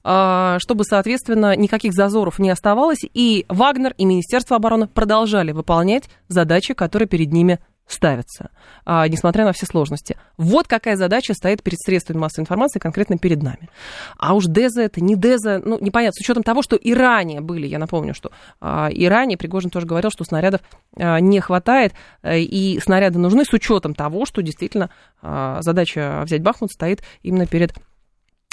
э, 0.03 0.57
чтобы, 0.59 0.83
соответственно, 0.85 1.55
никаких 1.55 1.93
зазоров 1.93 2.39
не 2.39 2.49
оставалось, 2.49 3.03
и 3.03 3.45
Вагнер 3.49 3.93
и 3.97 4.05
Министерство 4.05 4.55
обороны 4.55 4.87
продолжали 4.87 5.51
выполнять 5.51 6.09
задачи, 6.27 6.73
которые 6.73 7.07
перед 7.07 7.31
ними 7.31 7.59
ставятся, 7.87 8.49
а, 8.85 9.07
несмотря 9.07 9.45
на 9.45 9.53
все 9.53 9.65
сложности. 9.65 10.17
Вот 10.37 10.67
какая 10.67 10.95
задача 10.95 11.33
стоит 11.33 11.61
перед 11.63 11.79
средствами 11.79 12.17
массовой 12.17 12.43
информации, 12.43 12.79
конкретно 12.79 13.17
перед 13.17 13.41
нами. 13.41 13.69
А 14.17 14.33
уж 14.33 14.45
Деза 14.45 14.81
это, 14.83 15.01
не 15.01 15.15
Деза, 15.15 15.61
ну, 15.63 15.77
непонятно, 15.79 16.13
с 16.17 16.21
учетом 16.21 16.43
того, 16.43 16.61
что 16.61 16.75
и 16.75 16.93
ранее 16.93 17.41
были, 17.41 17.67
я 17.67 17.79
напомню, 17.79 18.13
что 18.13 18.31
а, 18.61 18.89
и 18.91 19.05
ранее 19.05 19.37
Пригожин 19.37 19.69
тоже 19.69 19.85
говорил, 19.85 20.11
что 20.11 20.23
снарядов 20.23 20.61
а, 20.97 21.19
не 21.19 21.39
хватает, 21.39 21.93
а, 22.21 22.35
и 22.35 22.79
снаряды 22.79 23.19
нужны 23.19 23.45
с 23.45 23.53
учетом 23.53 23.93
того, 23.93 24.25
что 24.25 24.41
действительно 24.41 24.89
а, 25.21 25.61
задача 25.61 26.23
взять 26.25 26.41
Бахмут 26.41 26.71
стоит 26.71 27.03
именно 27.21 27.47
перед 27.47 27.73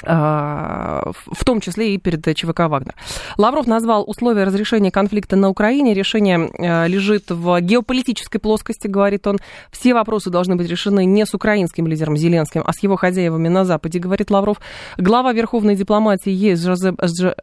в 0.03 1.45
том 1.45 1.61
числе 1.61 1.95
и 1.95 1.97
перед 1.97 2.23
ЧВК 2.35 2.61
«Вагнер». 2.61 2.95
Лавров 3.37 3.67
назвал 3.67 4.03
условия 4.07 4.43
разрешения 4.43 4.91
конфликта 4.91 5.35
на 5.35 5.49
Украине. 5.49 5.93
Решение 5.93 6.49
а, 6.57 6.87
лежит 6.87 7.29
в 7.29 7.59
геополитической 7.61 8.39
плоскости, 8.39 8.87
говорит 8.87 9.27
он. 9.27 9.39
Все 9.71 9.93
вопросы 9.93 10.29
должны 10.29 10.55
быть 10.55 10.69
решены 10.69 11.05
не 11.05 11.25
с 11.25 11.33
украинским 11.33 11.87
лидером 11.87 12.17
Зеленским, 12.17 12.63
а 12.65 12.73
с 12.73 12.81
его 12.83 12.95
хозяевами 12.95 13.47
на 13.47 13.65
Западе, 13.65 13.99
говорит 13.99 14.31
Лавров. 14.31 14.57
Глава 14.97 15.33
верховной 15.33 15.75
дипломатии 15.75 16.31
ЕС 16.31 16.61
Жозеп, 16.61 16.99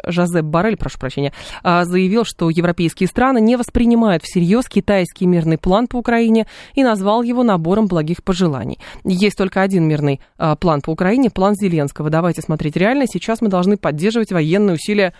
Жозеп 0.06 0.44
Барель, 0.44 0.76
прошу 0.76 0.98
прощения, 0.98 1.32
а, 1.62 1.84
заявил, 1.84 2.24
что 2.24 2.50
европейские 2.50 3.08
страны 3.08 3.40
не 3.40 3.56
воспринимают 3.56 4.22
всерьез 4.22 4.68
китайский 4.68 5.26
мирный 5.26 5.58
план 5.58 5.86
по 5.86 5.96
Украине 5.96 6.46
и 6.74 6.82
назвал 6.82 7.22
его 7.22 7.42
набором 7.42 7.86
благих 7.86 8.22
пожеланий. 8.22 8.78
Есть 9.04 9.36
только 9.36 9.62
один 9.62 9.86
мирный 9.86 10.20
план 10.60 10.80
по 10.80 10.90
Украине, 10.90 11.30
план 11.30 11.54
Зеленского. 11.54 12.10
Давайте 12.10 12.42
смотреть 12.48 12.76
реально. 12.76 13.04
Сейчас 13.06 13.42
мы 13.42 13.48
должны 13.48 13.76
поддерживать 13.76 14.32
военные 14.32 14.76
усилия 14.76 15.12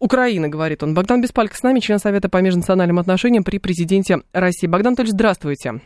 Украины, 0.00 0.48
говорит 0.48 0.82
он. 0.82 0.94
Богдан 0.94 1.20
Беспалько 1.20 1.54
с 1.54 1.62
нами, 1.62 1.80
член 1.80 1.98
Совета 1.98 2.30
по 2.30 2.38
межнациональным 2.38 2.98
отношениям 2.98 3.44
при 3.44 3.58
президенте 3.58 4.22
России. 4.32 4.66
Богдан 4.66 4.92
Анатольевич, 4.92 5.12
здравствуйте. 5.12 5.82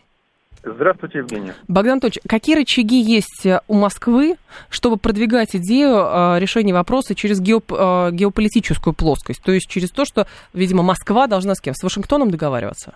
Здравствуйте, 0.63 1.19
Евгений. 1.19 1.53
Богдан 1.67 1.95
Анатольевич, 1.95 2.21
какие 2.29 2.55
рычаги 2.55 3.01
есть 3.01 3.47
у 3.67 3.75
Москвы, 3.75 4.37
чтобы 4.69 4.97
продвигать 4.97 5.57
идею 5.57 5.97
э, 5.97 6.39
решения 6.39 6.73
вопроса 6.73 7.17
через 7.17 7.41
геоп, 7.41 7.73
э, 7.73 8.11
геополитическую 8.13 8.95
плоскость? 8.95 9.43
То 9.43 9.51
есть 9.51 9.69
через 9.69 9.91
то, 9.91 10.05
что, 10.05 10.29
видимо, 10.55 10.85
Москва 10.85 11.27
должна 11.27 11.57
с 11.57 11.61
кем? 11.61 11.75
С 11.75 11.83
Вашингтоном 11.83 12.31
договариваться? 12.31 12.95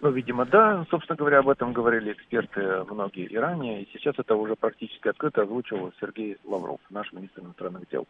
Ну, 0.00 0.10
видимо, 0.10 0.44
да. 0.44 0.86
Собственно 0.90 1.16
говоря, 1.16 1.38
об 1.40 1.48
этом 1.48 1.72
говорили 1.72 2.12
эксперты 2.12 2.84
многие 2.88 3.24
и 3.26 3.36
ранее. 3.36 3.82
И 3.82 3.88
сейчас 3.92 4.14
это 4.18 4.36
уже 4.36 4.54
практически 4.54 5.08
открыто 5.08 5.42
озвучил 5.42 5.92
Сергей 6.00 6.36
Лавров, 6.44 6.80
наш 6.90 7.12
министр 7.12 7.42
иностранных 7.42 7.88
дел. 7.88 8.06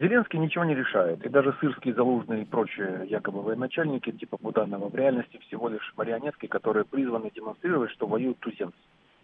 Зеленский 0.00 0.38
ничего 0.38 0.64
не 0.64 0.74
решает. 0.74 1.24
И 1.24 1.28
даже 1.28 1.54
Сырский, 1.60 1.92
Залужный 1.92 2.42
и 2.42 2.44
прочие 2.46 3.06
якобы 3.08 3.42
военачальники 3.42 4.10
типа 4.10 4.38
Буданова 4.40 4.88
в 4.88 4.94
реальности 4.94 5.38
всего 5.46 5.68
лишь 5.68 5.92
марионетки, 5.96 6.46
которые 6.46 6.84
призваны 6.84 7.30
демонстрировать, 7.30 7.90
что 7.92 8.06
воюют 8.06 8.38
туземцы. 8.38 8.76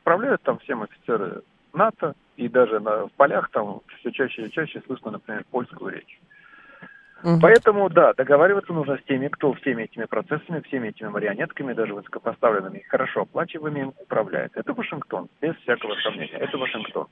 Управляют 0.02 0.42
там 0.42 0.58
всем 0.58 0.82
офицеры 0.82 1.42
НАТО, 1.72 2.14
и 2.36 2.48
даже 2.48 2.80
на, 2.80 3.08
в 3.08 3.12
полях 3.12 3.50
там 3.50 3.80
все 3.98 4.10
чаще 4.12 4.46
и 4.46 4.50
чаще 4.50 4.82
слышно, 4.86 5.10
например, 5.10 5.44
польскую 5.50 5.92
речь. 5.92 6.20
Угу. 7.22 7.40
Поэтому, 7.42 7.88
да, 7.90 8.12
договариваться 8.14 8.72
нужно 8.72 8.96
с 8.96 9.02
теми, 9.04 9.28
кто 9.28 9.52
всеми 9.54 9.84
этими 9.84 10.04
процессами, 10.04 10.60
всеми 10.60 10.88
этими 10.88 11.08
марионетками, 11.08 11.72
даже 11.72 11.94
высокопоставленными, 11.94 12.84
хорошо 12.88 13.22
оплачиваемыми, 13.22 13.92
управляет. 13.98 14.52
Это 14.54 14.72
Вашингтон, 14.72 15.28
без 15.40 15.56
всякого 15.56 15.94
сомнения. 15.96 16.38
Это 16.38 16.56
Вашингтон. 16.56 17.06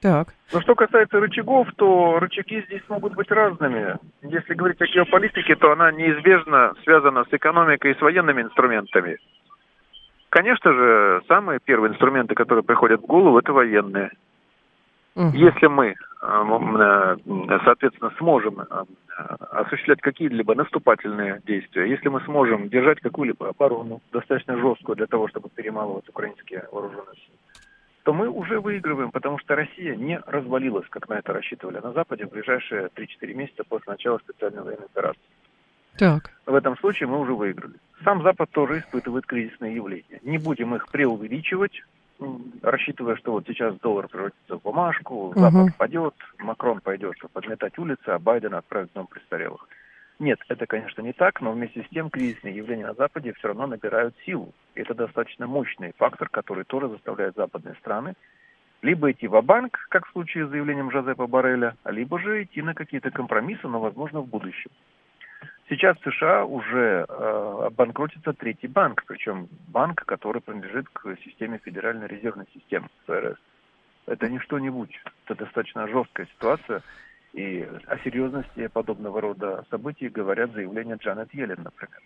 Так. 0.00 0.28
Но 0.52 0.60
что 0.60 0.74
касается 0.74 1.18
рычагов, 1.18 1.68
то 1.76 2.20
рычаги 2.20 2.62
здесь 2.66 2.82
могут 2.88 3.14
быть 3.14 3.30
разными. 3.30 3.96
Если 4.22 4.54
говорить 4.54 4.80
о 4.80 4.86
геополитике, 4.86 5.56
то 5.56 5.72
она 5.72 5.90
неизбежно 5.90 6.74
связана 6.84 7.24
с 7.24 7.32
экономикой 7.32 7.92
и 7.92 7.98
с 7.98 8.00
военными 8.00 8.42
инструментами. 8.42 9.18
Конечно 10.28 10.72
же, 10.72 11.22
самые 11.26 11.58
первые 11.58 11.92
инструменты, 11.92 12.34
которые 12.34 12.62
приходят 12.62 13.00
в 13.00 13.06
голову, 13.06 13.38
это 13.38 13.52
военные. 13.52 14.10
Угу. 15.18 15.36
Если 15.36 15.66
мы, 15.66 15.96
э, 16.22 17.16
соответственно, 17.64 18.12
сможем 18.18 18.60
э, 18.60 18.84
осуществлять 19.50 20.00
какие-либо 20.00 20.54
наступательные 20.54 21.40
действия, 21.44 21.90
если 21.90 22.08
мы 22.08 22.20
сможем 22.20 22.68
держать 22.68 23.00
какую-либо 23.00 23.48
оборону 23.48 24.00
достаточно 24.12 24.56
жесткую 24.56 24.94
для 24.94 25.06
того, 25.06 25.26
чтобы 25.26 25.48
перемалывать 25.48 26.08
украинские 26.08 26.68
вооруженные 26.70 27.16
силы, 27.16 27.36
то 28.04 28.12
мы 28.12 28.28
уже 28.28 28.60
выигрываем, 28.60 29.10
потому 29.10 29.38
что 29.38 29.56
Россия 29.56 29.96
не 29.96 30.20
развалилась, 30.24 30.86
как 30.88 31.08
на 31.08 31.14
это 31.14 31.32
рассчитывали 31.32 31.80
на 31.80 31.90
Западе, 31.90 32.24
в 32.26 32.30
ближайшие 32.30 32.88
3-4 32.94 33.34
месяца 33.34 33.64
после 33.68 33.90
начала 33.90 34.18
специальной 34.18 34.62
военной 34.62 34.86
операции. 34.86 35.20
Так. 35.98 36.30
В 36.46 36.54
этом 36.54 36.78
случае 36.78 37.08
мы 37.08 37.18
уже 37.18 37.34
выиграли. 37.34 37.74
Сам 38.04 38.22
Запад 38.22 38.50
тоже 38.50 38.78
испытывает 38.78 39.26
кризисные 39.26 39.74
явления. 39.74 40.20
Не 40.22 40.38
будем 40.38 40.76
их 40.76 40.86
преувеличивать, 40.92 41.82
рассчитывая, 42.62 43.16
что 43.16 43.32
вот 43.32 43.46
сейчас 43.46 43.76
доллар 43.80 44.08
превратится 44.08 44.56
в 44.56 44.62
бумажку, 44.62 45.32
Запад 45.36 45.62
угу. 45.62 45.72
падет, 45.76 46.14
Макрон 46.38 46.80
пойдет 46.80 47.16
подметать 47.32 47.78
улицы, 47.78 48.08
а 48.08 48.18
Байден 48.18 48.54
отправит 48.54 48.90
в 48.90 48.94
дом 48.94 49.06
престарелых. 49.06 49.68
Нет, 50.18 50.40
это, 50.48 50.66
конечно, 50.66 51.00
не 51.00 51.12
так, 51.12 51.40
но 51.40 51.52
вместе 51.52 51.84
с 51.84 51.88
тем 51.90 52.10
кризисные 52.10 52.56
явления 52.56 52.86
на 52.86 52.94
Западе 52.94 53.32
все 53.34 53.48
равно 53.48 53.68
набирают 53.68 54.16
силу. 54.26 54.52
И 54.74 54.80
это 54.80 54.94
достаточно 54.94 55.46
мощный 55.46 55.92
фактор, 55.96 56.28
который 56.28 56.64
тоже 56.64 56.88
заставляет 56.88 57.36
западные 57.36 57.76
страны 57.76 58.14
либо 58.82 59.10
идти 59.10 59.26
в 59.26 59.40
банк 59.42 59.78
как 59.88 60.06
в 60.06 60.12
случае 60.12 60.46
с 60.46 60.50
заявлением 60.50 60.90
Жозепа 60.90 61.26
Барреля, 61.26 61.76
либо 61.84 62.18
же 62.18 62.44
идти 62.44 62.62
на 62.62 62.74
какие-то 62.74 63.10
компромиссы, 63.10 63.66
но, 63.66 63.80
возможно, 63.80 64.20
в 64.20 64.28
будущем. 64.28 64.70
Сейчас 65.68 65.98
в 65.98 66.10
США 66.10 66.44
уже 66.46 67.04
э, 67.06 67.62
обанкротится 67.66 68.32
третий 68.32 68.68
банк, 68.68 69.04
причем 69.06 69.48
банк, 69.68 70.02
который 70.06 70.40
принадлежит 70.40 70.88
к 70.88 71.14
системе 71.24 71.60
Федеральной 71.62 72.06
резервной 72.06 72.46
системы 72.54 72.88
ФРС. 73.06 73.36
Это 74.06 74.30
не 74.30 74.38
что-нибудь, 74.38 74.98
это 75.26 75.34
достаточно 75.44 75.86
жесткая 75.86 76.26
ситуация, 76.26 76.82
и 77.34 77.68
о 77.86 77.98
серьезности 77.98 78.68
подобного 78.68 79.20
рода 79.20 79.66
событий 79.70 80.08
говорят 80.08 80.52
заявления 80.52 80.96
Джанет 80.96 81.34
Йеллен, 81.34 81.62
например. 81.62 82.00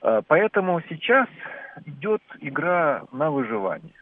А, 0.00 0.22
поэтому 0.22 0.80
сейчас 0.88 1.28
идет 1.86 2.22
игра 2.40 3.04
на 3.12 3.30
выживание, 3.30 3.94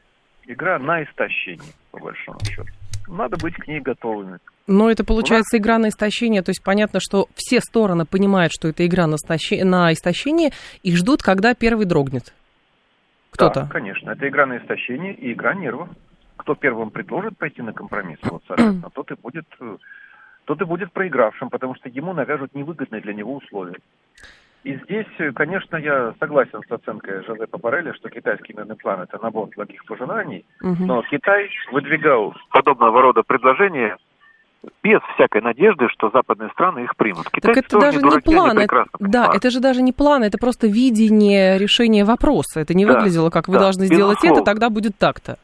игра 0.44 0.78
на 0.78 1.02
истощение, 1.04 1.72
по 1.90 1.98
большому 1.98 2.40
счету. 2.46 2.77
Надо 3.08 3.36
быть 3.36 3.54
к 3.54 3.66
ней 3.66 3.80
готовыми. 3.80 4.38
Но 4.66 4.90
это 4.90 5.04
получается 5.04 5.56
нас... 5.56 5.62
игра 5.62 5.78
на 5.78 5.88
истощение, 5.88 6.42
то 6.42 6.50
есть 6.50 6.62
понятно, 6.62 7.00
что 7.00 7.26
все 7.34 7.60
стороны 7.60 8.04
понимают, 8.04 8.52
что 8.52 8.68
это 8.68 8.86
игра 8.86 9.06
на, 9.06 9.14
истощение, 9.14 9.64
на 9.64 9.92
истощение 9.92 10.50
и 10.82 10.94
ждут, 10.94 11.22
когда 11.22 11.54
первый 11.54 11.86
дрогнет. 11.86 12.34
Кто-то. 13.30 13.62
Да, 13.62 13.66
конечно, 13.68 14.10
это 14.10 14.28
игра 14.28 14.46
на 14.46 14.58
истощение 14.58 15.14
и 15.14 15.32
игра 15.32 15.54
нервов. 15.54 15.88
Кто 16.36 16.54
первым 16.54 16.90
предложит 16.90 17.36
пойти 17.36 17.62
на 17.62 17.72
компромисс, 17.72 18.18
вот, 18.22 18.42
соответственно, 18.46 18.90
тот 18.90 19.10
и 19.10 19.14
будет 19.14 19.46
э, 19.60 19.76
тот 20.44 20.62
и 20.62 20.64
будет 20.64 20.92
проигравшим, 20.92 21.50
потому 21.50 21.74
что 21.74 21.88
ему 21.88 22.14
навяжут 22.14 22.54
невыгодные 22.54 23.02
для 23.02 23.12
него 23.12 23.36
условия. 23.36 23.76
И 24.68 24.78
здесь, 24.84 25.06
конечно, 25.34 25.78
я 25.78 26.12
согласен 26.20 26.60
с 26.68 26.70
оценкой 26.70 27.24
Жозепа 27.24 27.56
Барреля, 27.56 27.94
что 27.94 28.10
китайский 28.10 28.52
мирный 28.52 28.76
план– 28.76 29.00
это 29.10 29.18
набор 29.22 29.48
благих 29.56 29.82
пожеланий, 29.86 30.44
угу. 30.62 30.84
но 30.84 31.00
Китай 31.10 31.48
выдвигал 31.72 32.34
подобного 32.50 33.00
рода 33.00 33.22
предложения 33.26 33.96
без 34.82 35.00
всякой 35.14 35.40
надежды, 35.40 35.88
что 35.88 36.10
западные 36.10 36.50
страны 36.50 36.80
их 36.80 36.96
примут. 36.96 37.30
Китайцы 37.30 37.62
так 37.62 37.64
это 37.64 37.80
даже 37.80 38.02
не, 38.02 38.10
не 38.10 38.20
план, 38.20 38.58
это, 38.58 38.84
да, 38.98 39.30
это 39.32 39.48
же 39.48 39.60
даже 39.60 39.80
не 39.80 39.94
план, 39.94 40.22
это 40.22 40.36
просто 40.36 40.66
видение 40.66 41.56
решения 41.56 42.04
вопроса. 42.04 42.60
Это 42.60 42.74
не 42.74 42.84
да, 42.84 42.92
выглядело, 42.92 43.30
как 43.30 43.48
вы 43.48 43.54
да, 43.54 43.60
должны 43.60 43.86
сделать 43.86 44.22
это, 44.22 44.42
тогда 44.42 44.68
будет 44.68 44.98
так-то. 44.98 45.38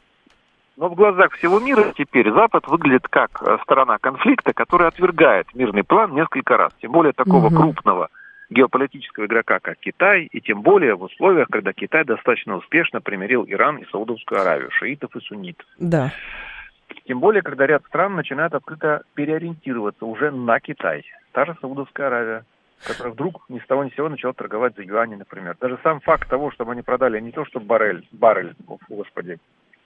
Но 0.76 0.90
в 0.90 0.94
глазах 0.96 1.32
всего 1.38 1.60
мира 1.60 1.94
теперь 1.96 2.30
Запад 2.30 2.68
выглядит 2.68 3.08
как 3.08 3.30
э, 3.40 3.56
сторона 3.62 3.96
конфликта, 3.98 4.52
которая 4.52 4.88
отвергает 4.88 5.46
мирный 5.54 5.82
план 5.82 6.12
несколько 6.12 6.58
раз. 6.58 6.74
Тем 6.82 6.92
более 6.92 7.14
такого 7.14 7.46
угу. 7.46 7.56
крупного 7.56 8.10
геополитического 8.50 9.26
игрока, 9.26 9.58
как 9.60 9.78
Китай, 9.78 10.24
и 10.24 10.40
тем 10.40 10.62
более 10.62 10.94
в 10.94 11.02
условиях, 11.02 11.48
когда 11.48 11.72
Китай 11.72 12.04
достаточно 12.04 12.56
успешно 12.56 13.00
примирил 13.00 13.44
Иран 13.46 13.78
и 13.78 13.86
Саудовскую 13.86 14.40
Аравию, 14.40 14.70
шиитов 14.70 15.14
и 15.16 15.20
суннитов. 15.20 15.66
Да. 15.78 16.12
Тем 17.06 17.20
более, 17.20 17.42
когда 17.42 17.66
ряд 17.66 17.84
стран 17.86 18.14
начинают 18.14 18.54
открыто 18.54 19.02
переориентироваться 19.14 20.04
уже 20.06 20.30
на 20.30 20.60
Китай. 20.60 21.04
Та 21.32 21.44
же 21.44 21.56
Саудовская 21.60 22.06
Аравия, 22.06 22.44
которая 22.86 23.12
вдруг 23.12 23.44
ни 23.48 23.58
с 23.58 23.66
того 23.66 23.84
ни 23.84 23.90
с 23.90 23.94
сего 23.94 24.08
начала 24.08 24.32
торговать 24.32 24.76
за 24.76 24.82
юани, 24.82 25.14
например. 25.14 25.56
Даже 25.60 25.78
сам 25.82 26.00
факт 26.00 26.28
того, 26.28 26.50
чтобы 26.50 26.72
они 26.72 26.82
продали 26.82 27.20
не 27.20 27.32
то, 27.32 27.44
что 27.44 27.60
баррель, 27.60 28.06
баррель, 28.12 28.54
господи, 28.88 29.38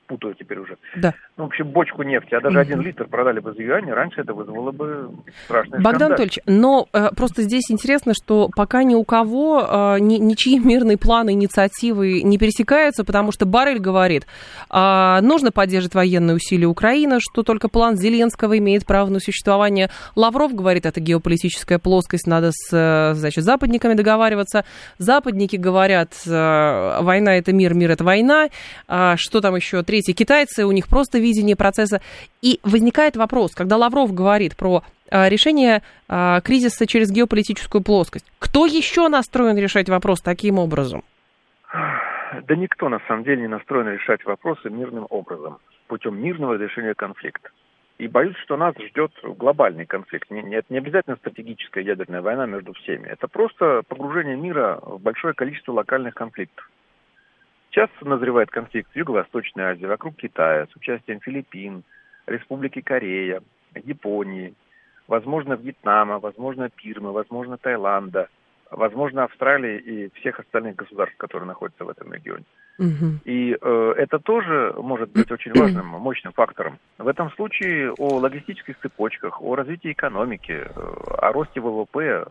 путаю 0.09 0.35
теперь 0.35 0.59
уже. 0.59 0.77
Да. 0.97 1.15
Ну, 1.37 1.45
в 1.45 1.47
общем, 1.49 1.69
бочку 1.69 2.03
нефти, 2.03 2.35
а 2.35 2.41
даже 2.41 2.59
один 2.59 2.81
литр 2.81 3.07
продали 3.07 3.41
бы 3.41 3.53
за 3.53 3.63
юань, 3.63 3.91
раньше 3.91 4.23
это 4.23 4.35
вызвало 4.35 4.73
бы 4.73 5.11
страшный 5.45 5.81
Богдан 5.81 6.09
Анатольевич, 6.09 6.41
но 6.47 6.89
э, 6.93 7.11
просто 7.15 7.43
здесь 7.43 7.71
интересно, 7.71 8.15
что 8.15 8.49
пока 8.57 8.83
ни 8.83 8.95
у 8.95 9.05
кого 9.05 9.61
э, 9.61 10.01
ни, 10.01 10.17
ничьи 10.17 10.59
мирные 10.59 10.97
планы, 10.97 11.33
инициативы 11.33 12.23
не 12.23 12.39
пересекаются, 12.39 13.05
потому 13.05 13.31
что 13.33 13.47
Барель 13.47 13.79
говорит, 13.79 14.27
э, 14.71 15.19
нужно 15.21 15.53
поддерживать 15.53 15.95
военные 15.95 16.37
усилия 16.37 16.67
Украины, 16.67 17.19
что 17.21 17.43
только 17.43 17.69
план 17.69 17.97
Зеленского 17.97 18.59
имеет 18.59 18.87
право 18.87 19.11
на 19.11 19.21
существование. 19.21 19.91
Лавров 20.17 20.55
говорит, 20.55 20.87
это 20.87 21.01
геополитическая 21.01 21.79
плоскость, 21.79 22.27
надо 22.27 22.51
с, 22.53 22.71
э, 22.73 23.15
значит, 23.15 23.45
западниками 23.45 23.95
договариваться. 23.95 24.65
Западники 24.99 25.57
говорят, 25.57 26.15
э, 26.27 26.99
война 27.03 27.37
это 27.37 27.53
мир, 27.53 27.75
мир 27.75 27.91
это 27.91 28.05
война. 28.05 28.49
А 28.87 29.17
что 29.17 29.41
там 29.41 29.55
еще? 29.55 29.83
Третий 29.83 29.98
третьи 29.99 30.13
китайцы, 30.13 30.65
у 30.65 30.73
них 30.73 30.89
просто 30.89 31.19
видение 31.19 31.57
процесса. 31.57 32.01
И 32.41 32.61
возникает 32.63 33.17
вопрос, 33.17 33.55
когда 33.55 33.77
Лавров 33.77 34.13
говорит 34.15 34.57
про 34.57 34.83
а, 35.11 35.29
решение 35.29 35.83
а, 36.09 36.41
кризиса 36.41 36.87
через 36.87 37.11
геополитическую 37.11 37.83
плоскость. 37.83 38.31
Кто 38.39 38.67
еще 38.67 39.09
настроен 39.09 39.57
решать 39.59 39.89
вопрос 39.89 40.21
таким 40.21 40.59
образом? 40.59 41.03
Да 41.73 42.55
никто 42.55 42.89
на 42.89 43.01
самом 43.09 43.25
деле 43.25 43.43
не 43.43 43.49
настроен 43.49 43.89
решать 43.89 44.25
вопросы 44.25 44.71
мирным 44.71 45.07
образом, 45.11 45.59
путем 45.89 46.21
мирного 46.23 46.55
решения 46.55 46.95
конфликта. 46.95 47.51
И 47.99 48.07
боюсь, 48.07 48.37
что 48.45 48.57
нас 48.57 48.75
ждет 48.79 49.11
глобальный 49.23 49.85
конфликт. 49.85 50.31
Не, 50.31 50.43
не 50.43 50.79
обязательно 50.79 51.17
стратегическая 51.17 51.83
ядерная 51.83 52.23
война 52.23 52.47
между 52.47 52.73
всеми. 52.75 53.09
Это 53.09 53.27
просто 53.27 53.83
погружение 53.89 54.37
мира 54.37 54.79
в 54.81 55.01
большое 55.01 55.35
количество 55.35 55.73
локальных 55.73 56.15
конфликтов. 56.15 56.71
Сейчас 57.71 57.91
назревает 58.01 58.51
конфликт 58.51 58.91
в 58.93 58.97
Юго-Восточной 58.97 59.65
Азии, 59.65 59.85
вокруг 59.85 60.17
Китая, 60.17 60.67
с 60.67 60.77
участием 60.77 61.21
Филиппин, 61.21 61.85
Республики 62.27 62.81
Корея, 62.81 63.43
Японии, 63.75 64.55
возможно, 65.07 65.55
Вьетнама, 65.55 66.19
возможно, 66.19 66.71
Пирмы, 66.71 67.13
возможно, 67.13 67.59
Таиланда, 67.59 68.29
возможно, 68.71 69.25
Австралии 69.25 69.79
и 69.79 70.11
всех 70.21 70.41
остальных 70.41 70.77
государств, 70.77 71.17
которые 71.17 71.47
находятся 71.47 71.85
в 71.85 71.89
этом 71.89 72.13
регионе. 72.13 72.45
Угу. 72.79 73.21
И 73.25 73.57
э, 73.61 73.95
это 73.97 74.19
тоже 74.21 74.73
может 74.79 75.11
быть 75.11 75.31
очень 75.33 75.53
важным, 75.53 75.87
мощным 76.01 76.33
фактором. 76.33 76.79
В 76.97 77.09
этом 77.09 77.31
случае 77.33 77.93
о 77.93 78.19
логистических 78.19 78.79
цепочках, 78.81 79.43
о 79.43 79.57
развитии 79.57 79.93
экономики, 79.93 80.53
э, 80.53 80.67
о 80.75 81.33
росте 81.33 81.61
ВВП 81.61 82.25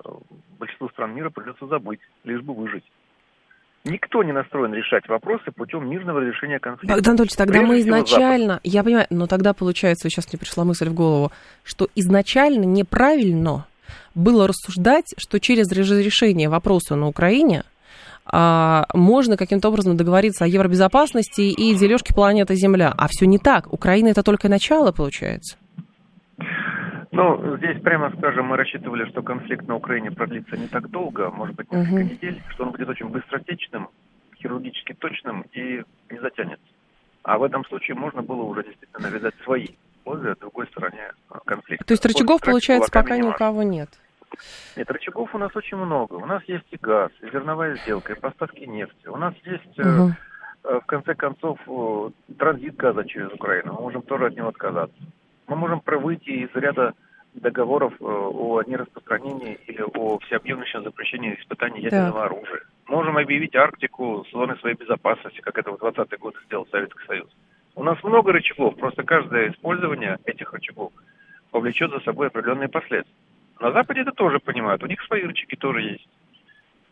большинству 0.58 0.89
стран 0.89 1.13
мира 1.13 1.30
придется 1.30 1.67
забыть, 1.67 2.00
лишь 2.23 2.41
бы 2.41 2.54
выжить. 2.54 2.86
Никто 3.88 4.23
не 4.23 4.34
настроен 4.34 4.73
решать 4.73 5.08
вопросы 5.08 5.52
путем 5.52 5.89
мирного 5.89 6.21
разрешения 6.21 6.60
конфликта. 6.60 6.95
Богдан 6.95 7.12
Анатольевич, 7.12 7.36
тогда 7.36 7.60
Прежде 7.60 7.67
мы 7.67 7.80
изначально, 7.80 8.54
Запад. 8.56 8.62
я 8.63 8.84
понимаю, 8.84 9.08
но 9.10 9.28
тогда 9.28 9.54
получается, 9.54 10.10
сейчас 10.10 10.32
мне 10.32 10.39
пришла 10.39 10.63
мысль 10.65 10.89
в 10.89 10.93
голову, 10.93 11.32
что 11.63 11.88
изначально 11.95 12.63
неправильно 12.65 13.65
было 14.13 14.47
рассуждать, 14.47 15.13
что 15.17 15.39
через 15.39 15.71
разрешение 15.71 16.50
вопроса 16.50 16.95
на 16.95 17.08
Украине 17.08 17.63
а, 18.26 18.88
можно 18.93 19.38
каким-то 19.38 19.69
образом 19.69 19.95
договориться 19.95 20.43
о 20.43 20.47
евробезопасности 20.47 21.41
и 21.41 21.76
дележке 21.76 22.13
планеты 22.13 22.56
Земля. 22.56 22.93
А 22.97 23.08
все 23.08 23.26
не 23.26 23.38
так. 23.38 23.71
Украина 23.71 24.10
это 24.10 24.23
только 24.23 24.50
начало, 24.50 24.91
получается. 24.91 25.58
Ну, 27.17 27.58
здесь, 27.58 27.82
прямо 27.82 28.12
скажем, 28.15 28.45
мы 28.45 28.58
рассчитывали, 28.58 29.10
что 29.10 29.23
конфликт 29.23 29.67
на 29.67 29.75
Украине 29.75 30.12
продлится 30.12 30.56
не 30.56 30.67
так 30.67 30.88
долго, 30.91 31.32
может 31.32 31.56
быть, 31.56 31.71
несколько 31.71 31.95
Мгм. 31.95 32.10
недель, 32.10 32.43
что 32.49 32.65
он 32.65 32.71
будет 32.73 32.88
очень 32.89 33.10
быстротечным, 33.10 33.89
хирургически 34.36 34.93
точным 34.93 35.41
и 35.51 35.82
не 36.12 36.19
затянется. 36.19 36.63
А 37.23 37.39
в 37.39 37.43
этом 37.43 37.65
случае 37.65 37.95
можно 37.97 38.21
было 38.21 38.43
уже 38.43 38.63
действительно 38.63 39.10
навязать 39.10 39.34
свои 39.43 39.69
условия 40.06 40.36
другой 40.36 40.67
стороне 40.67 41.12
э, 41.32 41.36
конфликта. 41.43 41.86
То 41.86 41.93
есть 41.93 42.06
рычагов, 42.06 42.41
получается, 42.41 42.91
пока 42.91 43.15
не 43.15 43.21
ни 43.21 43.23
у 43.23 43.32
важно. 43.32 43.38
кого 43.39 43.63
нет. 43.63 43.89
Нет, 44.75 44.91
рычагов 44.91 45.34
у 45.34 45.39
нас 45.39 45.56
очень 45.56 45.77
много. 45.77 46.13
У 46.13 46.25
нас 46.27 46.43
есть 46.43 46.67
и 46.69 46.77
газ, 46.80 47.10
и 47.21 47.32
зерновая 47.32 47.77
сделка, 47.77 48.13
и 48.13 48.19
поставки 48.19 48.63
нефти. 48.65 49.08
У 49.08 49.17
нас 49.17 49.34
есть, 49.43 49.80
э, 49.80 50.12
в 50.63 50.86
конце 50.86 51.15
концов, 51.15 51.60
э, 51.65 52.10
транзит 52.38 52.75
газа 52.75 53.03
через 53.06 53.32
Украину. 53.34 53.73
Мы 53.73 53.82
можем 53.82 54.03
тоже 54.03 54.27
от 54.27 54.36
него 54.36 54.49
отказаться. 54.49 55.01
Мы 55.47 55.56
можем 55.56 55.82
выйти 55.84 56.30
из 56.30 56.49
ряда 56.53 56.93
договоров 57.39 57.93
э, 58.00 58.04
о 58.04 58.62
нераспространении 58.65 59.58
или 59.67 59.82
о 59.82 60.19
всеобъемлющем 60.19 60.84
запрещении 60.84 61.36
испытаний 61.39 61.82
ядерного 61.82 62.26
оружия. 62.26 62.62
Можем 62.88 63.17
объявить 63.17 63.56
Арктику 63.56 64.26
зоной 64.32 64.58
своей 64.60 64.76
безопасности, 64.76 65.41
как 65.41 65.58
это 65.58 65.71
в 65.71 65.76
20-е 65.76 66.17
годы 66.17 66.38
сделал 66.45 66.67
Советский 66.71 67.06
Союз. 67.06 67.28
У 67.76 67.84
нас 67.84 68.02
много 68.04 68.32
рычагов, 68.32 68.76
просто 68.76 69.04
каждое 69.04 69.52
использование 69.52 70.17
этих 70.26 70.52
рычагов 70.54 70.91
повлечет 71.52 71.91
за 71.91 72.00
собой 72.02 72.28
определенные 72.28 72.69
последствия. 72.69 73.13
На 73.60 73.71
Западе 73.71 74.02
это 74.02 74.12
тоже 74.12 74.39
понимают, 74.39 74.84
у 74.84 74.88
них 74.88 75.02
свои 75.04 75.23
рычаги 75.23 75.56
тоже 75.56 75.82
есть. 75.82 76.08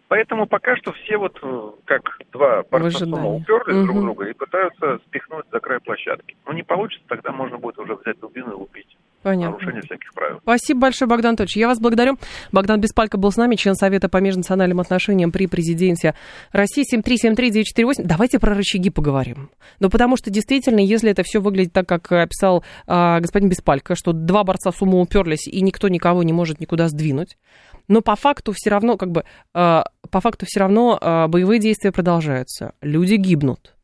Поэтому 0.07 0.45
пока 0.45 0.75
что 0.77 0.91
все 0.93 1.17
вот 1.17 1.37
э, 1.41 1.71
как 1.85 2.19
два 2.31 2.63
сумо 2.91 3.35
уперлись 3.37 3.45
друг 3.47 3.67
в 3.67 3.91
Мгм. 3.95 4.01
друга 4.01 4.25
и 4.29 4.33
пытаются 4.33 4.99
спихнуть 5.07 5.45
за 5.51 5.59
край 5.59 5.79
площадки. 5.79 6.37
Но 6.45 6.53
не 6.53 6.61
получится, 6.63 7.07
тогда 7.07 7.31
можно 7.31 7.57
будет 7.57 7.79
уже 7.79 7.95
взять 7.95 8.19
дубину 8.19 8.51
и 8.51 8.55
лупить. 8.55 8.97
Понятно. 9.25 9.57
Нарушение 9.57 9.81
всяких 9.81 10.13
правил. 10.13 10.37
Спасибо 10.43 10.81
большое, 10.81 11.09
Богдан 11.09 11.29
Анатольевич. 11.29 11.57
Я 11.57 11.67
вас 11.67 11.79
благодарю. 11.79 12.19
Богдан 12.51 12.79
Беспалько 12.79 13.17
был 13.17 13.31
с 13.31 13.37
нами, 13.37 13.55
член 13.55 13.73
Совета 13.73 14.07
по 14.07 14.17
межнациональным 14.17 14.79
отношениям 14.79 15.31
при 15.31 15.47
президенте 15.47 16.13
России. 16.51 16.85
7373948. 16.85 18.03
Давайте 18.03 18.37
про 18.37 18.53
рычаги 18.53 18.91
поговорим. 18.91 19.49
Ну, 19.79 19.89
потому 19.89 20.15
что 20.15 20.29
действительно, 20.29 20.79
если 20.79 21.09
это 21.09 21.23
все 21.23 21.41
выглядит 21.41 21.73
так, 21.73 21.87
как 21.87 22.11
описал 22.11 22.63
а, 22.85 23.19
господин 23.19 23.49
Беспалько, 23.49 23.95
что 23.95 24.13
два 24.13 24.43
борца 24.43 24.71
с 24.71 24.79
ума 24.83 24.99
уперлись, 24.99 25.47
и 25.47 25.59
никто 25.61 25.87
никого 25.87 26.21
не 26.21 26.31
может 26.31 26.59
никуда 26.59 26.87
сдвинуть, 26.87 27.39
но 27.87 28.01
по 28.01 28.15
факту 28.15 28.51
все 28.55 28.69
равно, 28.69 28.95
как 28.95 29.09
бы, 29.09 29.23
а, 29.55 29.85
по 30.11 30.21
факту 30.21 30.45
все 30.47 30.59
равно 30.59 30.99
а, 31.01 31.27
боевые 31.27 31.59
действия 31.59 31.91
продолжаются. 31.91 32.73
Люди 32.79 33.15
гибнут. 33.15 33.75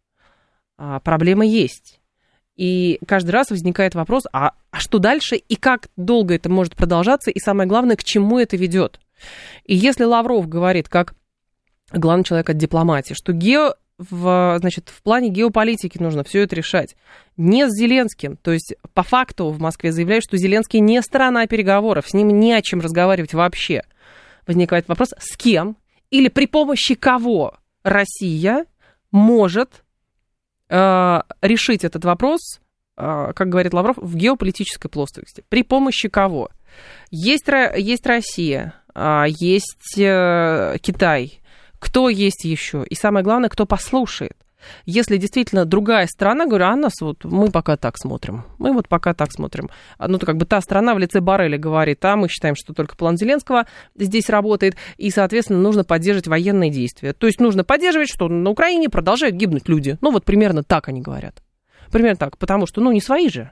А, 0.78 1.00
проблема 1.00 1.48
есть. 1.48 2.01
И 2.62 3.00
каждый 3.08 3.32
раз 3.32 3.50
возникает 3.50 3.96
вопрос, 3.96 4.26
а, 4.32 4.52
а 4.70 4.80
что 4.80 5.00
дальше 5.00 5.36
и 5.36 5.56
как 5.56 5.88
долго 5.98 6.36
это 6.36 6.48
может 6.48 6.76
продолжаться, 6.76 7.32
и 7.32 7.40
самое 7.40 7.68
главное, 7.68 7.96
к 7.96 8.04
чему 8.04 8.38
это 8.38 8.56
ведет. 8.56 9.00
И 9.66 9.76
если 9.76 10.04
Лавров 10.04 10.48
говорит, 10.48 10.88
как 10.88 11.16
главный 11.92 12.24
человек 12.24 12.52
от 12.52 12.58
дипломатии, 12.58 13.16
что 13.16 13.34
гео, 13.34 13.74
в, 13.98 14.58
значит, 14.60 14.90
в 14.90 15.02
плане 15.02 15.30
геополитики 15.30 15.98
нужно 15.98 16.24
все 16.24 16.42
это 16.42 16.56
решать 16.56 16.96
не 17.36 17.68
с 17.68 17.72
Зеленским, 17.72 18.38
то 18.38 18.52
есть 18.52 18.76
по 18.94 19.02
факту 19.02 19.50
в 19.50 19.60
Москве 19.60 19.92
заявляют, 19.92 20.24
что 20.24 20.38
Зеленский 20.38 20.82
не 20.82 21.02
сторона 21.02 21.48
переговоров, 21.48 22.08
с 22.08 22.14
ним 22.14 22.28
не 22.28 22.54
о 22.54 22.62
чем 22.62 22.80
разговаривать 22.80 23.34
вообще. 23.34 23.82
Возникает 24.46 24.88
вопрос, 24.88 25.16
с 25.18 25.36
кем 25.36 25.78
или 26.12 26.28
при 26.28 26.46
помощи 26.46 26.94
кого 26.94 27.56
Россия 27.82 28.68
может 29.10 29.84
решить 31.42 31.84
этот 31.84 32.06
вопрос, 32.06 32.60
э, 32.98 33.34
как 33.36 33.50
говорит 33.50 33.74
Лавров, 33.74 33.98
в 33.98 34.16
геополитической 34.16 34.90
плоскости. 34.90 35.44
При 35.50 35.64
помощи 35.64 36.08
кого? 36.08 36.50
Есть, 37.10 37.48
есть 37.78 38.06
Россия, 38.06 38.74
а, 38.94 39.26
есть 39.28 39.98
э, 39.98 40.78
Китай. 40.82 41.42
Кто 41.80 42.10
есть 42.10 42.46
еще? 42.46 42.86
И 42.90 42.96
самое 42.96 43.24
главное, 43.24 43.50
кто 43.50 43.66
послушает. 43.66 44.38
Если 44.86 45.18
действительно 45.18 45.66
другая 45.66 46.08
страна, 46.08 46.46
говорю, 46.46 46.66
а 46.66 46.76
нас 46.76 46.94
вот 47.02 47.24
мы 47.24 47.50
пока 47.52 47.78
так 47.78 47.98
смотрим. 47.98 48.44
Мы 48.58 48.74
вот 48.74 48.88
пока 48.88 49.14
так 49.14 49.32
смотрим. 49.32 49.70
А, 49.98 50.08
Ну, 50.08 50.18
то 50.18 50.26
как 50.26 50.38
бы 50.38 50.46
та 50.46 50.62
страна 50.62 50.94
в 50.94 51.00
лице 51.00 51.20
Барреля 51.22 51.58
говорит, 51.58 52.04
а 52.06 52.16
мы 52.16 52.28
считаем, 52.28 52.56
что 52.56 52.74
только 52.74 52.96
план 52.96 53.18
Зеленского 53.18 53.66
здесь 53.96 54.30
работает, 54.30 54.76
и, 54.98 55.10
соответственно, 55.10 55.60
нужно 55.60 55.84
поддерживать 55.84 56.28
военные 56.28 56.70
действия. 56.70 57.14
То 57.14 57.28
есть 57.28 57.40
нужно 57.40 57.64
поддерживать, 57.64 58.10
что 58.10 58.28
на 58.28 58.50
Украине 58.50 58.90
продолжают 58.90 59.36
гибнуть 59.36 59.70
люди. 59.70 59.98
Ну, 60.02 60.12
вот 60.12 60.26
примерно 60.26 60.64
так 60.64 60.88
они 60.88 61.02
говорят. 61.02 61.42
Примерно 61.92 62.18
так, 62.18 62.38
потому 62.38 62.68
что, 62.68 62.82
ну, 62.82 62.92
не 62.92 63.02
свои 63.02 63.30
же. 63.30 63.52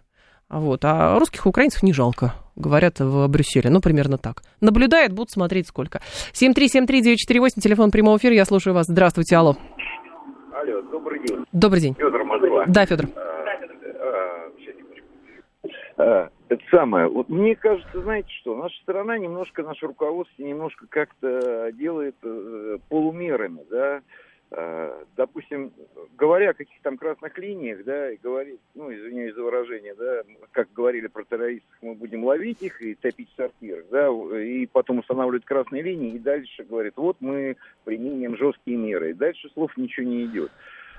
А 0.50 0.60
Вот, 0.60 0.84
а 0.84 1.20
русских 1.20 1.46
украинцев 1.46 1.84
не 1.84 1.94
жалко, 1.94 2.34
говорят 2.56 3.00
в 3.00 3.28
Брюсселе. 3.28 3.70
Ну, 3.70 3.82
примерно 3.82 4.18
так. 4.18 4.42
Наблюдает, 4.62 5.14
будут 5.14 5.30
смотреть 5.30 5.68
сколько. 5.68 6.02
7373948, 6.34 7.62
телефон 7.62 7.92
прямого 7.92 8.18
эфира, 8.18 8.34
я 8.34 8.46
слушаю 8.46 8.74
вас. 8.74 8.88
Здравствуйте, 8.88 9.36
алло. 9.38 9.58
Добрый 10.84 11.20
день. 11.26 11.46
Добрый 11.52 11.82
день. 11.82 11.96
Федор 11.96 12.24
Москва. 12.24 12.66
Да, 12.68 12.86
Федор. 12.86 13.08
Сейчас, 13.08 14.76
секундочку. 14.76 15.08
А, 15.98 16.30
Это 16.50 16.64
самое. 16.72 17.08
Вот 17.08 17.30
мне 17.30 17.56
кажется, 17.56 18.02
знаете 18.02 18.30
что, 18.42 18.56
наша 18.56 18.76
страна 18.82 19.18
немножко, 19.18 19.64
наше 19.64 19.88
руководство 19.88 20.42
немножко 20.42 20.86
как-то 20.90 21.72
делает 21.74 22.16
э, 22.24 22.78
полумерами, 22.90 23.62
да. 23.70 24.02
А, 24.52 25.04
Допустим, 25.16 25.72
говоря 26.18 26.52
о 26.52 26.54
каких-то 26.54 26.84
там 26.84 26.98
красных 26.98 27.38
линиях, 27.38 27.84
да, 27.84 28.12
и 28.12 28.18
говорит, 28.18 28.60
ну, 28.74 28.92
извиняюсь 28.92 29.36
за 29.36 29.44
выражение, 29.44 29.94
да, 29.96 30.24
как 30.52 30.72
говорили 30.74 31.08
про 31.08 31.24
террористов, 31.24 31.70
мы 31.82 31.94
будем 31.94 32.24
ловить 32.24 32.62
их 32.62 32.82
и 32.82 32.96
топить 32.96 33.30
в 33.32 33.36
сортирах, 33.36 33.86
да, 33.92 34.08
и 34.40 34.66
потом 34.66 35.00
устанавливают 35.00 35.46
красные 35.46 35.84
линии, 35.84 36.16
и 36.16 36.20
дальше 36.20 36.64
говорит, 36.64 36.94
вот 36.96 37.18
мы 37.20 37.58
применим 37.84 38.38
жесткие 38.38 38.78
меры, 38.78 39.12
и 39.12 39.14
дальше 39.14 39.50
слов 39.54 39.76
ничего 39.78 40.08
не 40.08 40.26
идет. 40.26 40.52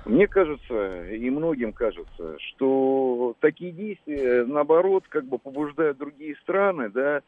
Мне 0.04 0.26
кажется, 0.26 1.06
и 1.08 1.28
многим 1.28 1.72
кажется, 1.72 2.38
что 2.38 3.34
такие 3.40 3.70
действия, 3.72 4.44
наоборот, 4.44 5.04
как 5.08 5.24
бы 5.24 5.38
побуждают 5.38 5.98
другие 5.98 6.36
страны, 6.36 6.88
да, 6.88 7.22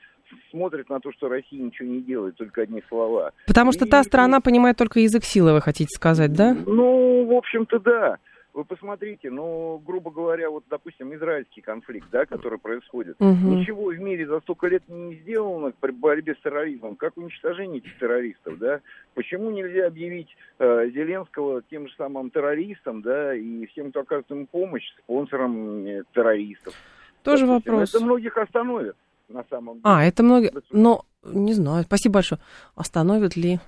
смотрят 0.51 0.89
на 0.89 1.01
то, 1.01 1.13
что 1.13 1.29
Россия 1.29 1.63
ничего 1.63 1.89
не 1.89 2.01
делает, 2.01 2.37
только 2.37 2.63
одни 2.63 2.83
слова. 2.89 3.33
Потому 3.47 3.73
что 3.73 3.87
И- 3.87 3.89
та 3.89 4.03
страна 4.03 4.41
понимает 4.41 4.77
только 4.77 5.01
язык 5.01 5.25
силы, 5.25 5.53
вы 5.53 5.61
хотите 5.61 5.89
сказать, 5.95 6.33
да? 6.33 6.55
Ну, 6.67 7.27
в 7.27 7.33
общем-то, 7.33 7.79
да. 7.81 8.19
Вы 8.55 8.67
посмотрите, 8.67 9.31
ну, 9.31 9.83
грубо 9.87 10.11
говоря, 10.11 10.51
вот, 10.51 10.65
допустим, 10.69 11.15
израильский 11.15 11.63
конфликт, 11.63 12.09
да, 12.13 12.27
который 12.27 12.59
происходит. 12.59 13.17
Мгм. 13.19 13.57
Ничего 13.57 13.85
в 13.85 13.99
мире 13.99 14.27
за 14.27 14.41
столько 14.41 14.67
лет 14.67 14.83
не 14.89 15.15
сделано 15.15 15.73
при 15.81 15.91
борьбе 15.91 16.35
с 16.35 16.43
терроризмом, 16.43 16.97
как 16.97 17.17
уничтожение 17.17 17.79
этих 17.79 17.99
террористов, 17.99 18.59
да? 18.59 18.81
Почему 19.15 19.51
нельзя 19.51 19.87
объявить 19.87 20.29
э, 20.59 20.91
Зеленского 20.93 21.63
тем 21.71 21.89
же 21.89 21.95
самым 21.97 22.29
террористом, 22.29 23.01
да, 23.01 23.35
и 23.35 23.65
всем, 23.67 23.89
кто 23.91 24.01
оказывает 24.01 24.31
ему 24.31 24.47
помощь, 24.47 24.85
спонсором 24.99 25.87
э, 25.87 26.03
террористов? 26.13 26.75
Тоже 27.23 27.47
Допустим, 27.47 27.73
вопрос. 27.73 27.95
Это 27.95 28.05
многих 28.05 28.37
остановит, 28.37 28.97
на 29.33 29.45
самом 29.51 29.75
деле. 29.75 29.83
А, 29.85 30.05
это 30.05 30.23
многие... 30.23 30.53
Но, 30.71 31.05
не 31.25 31.55
знаю, 31.55 31.85
спасибо 31.85 32.15
большое. 32.15 32.41
Остановят 32.75 33.37
ли, 33.37 33.61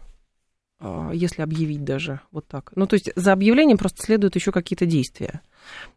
а, 0.80 1.10
если 1.12 1.42
объявить 1.42 1.84
даже 1.84 2.20
вот 2.30 2.46
так? 2.46 2.72
Ну, 2.76 2.86
то 2.86 2.94
есть 2.94 3.10
за 3.16 3.32
объявлением 3.32 3.78
просто 3.78 4.02
следуют 4.02 4.34
еще 4.34 4.52
какие-то 4.52 4.86
действия. 4.86 5.40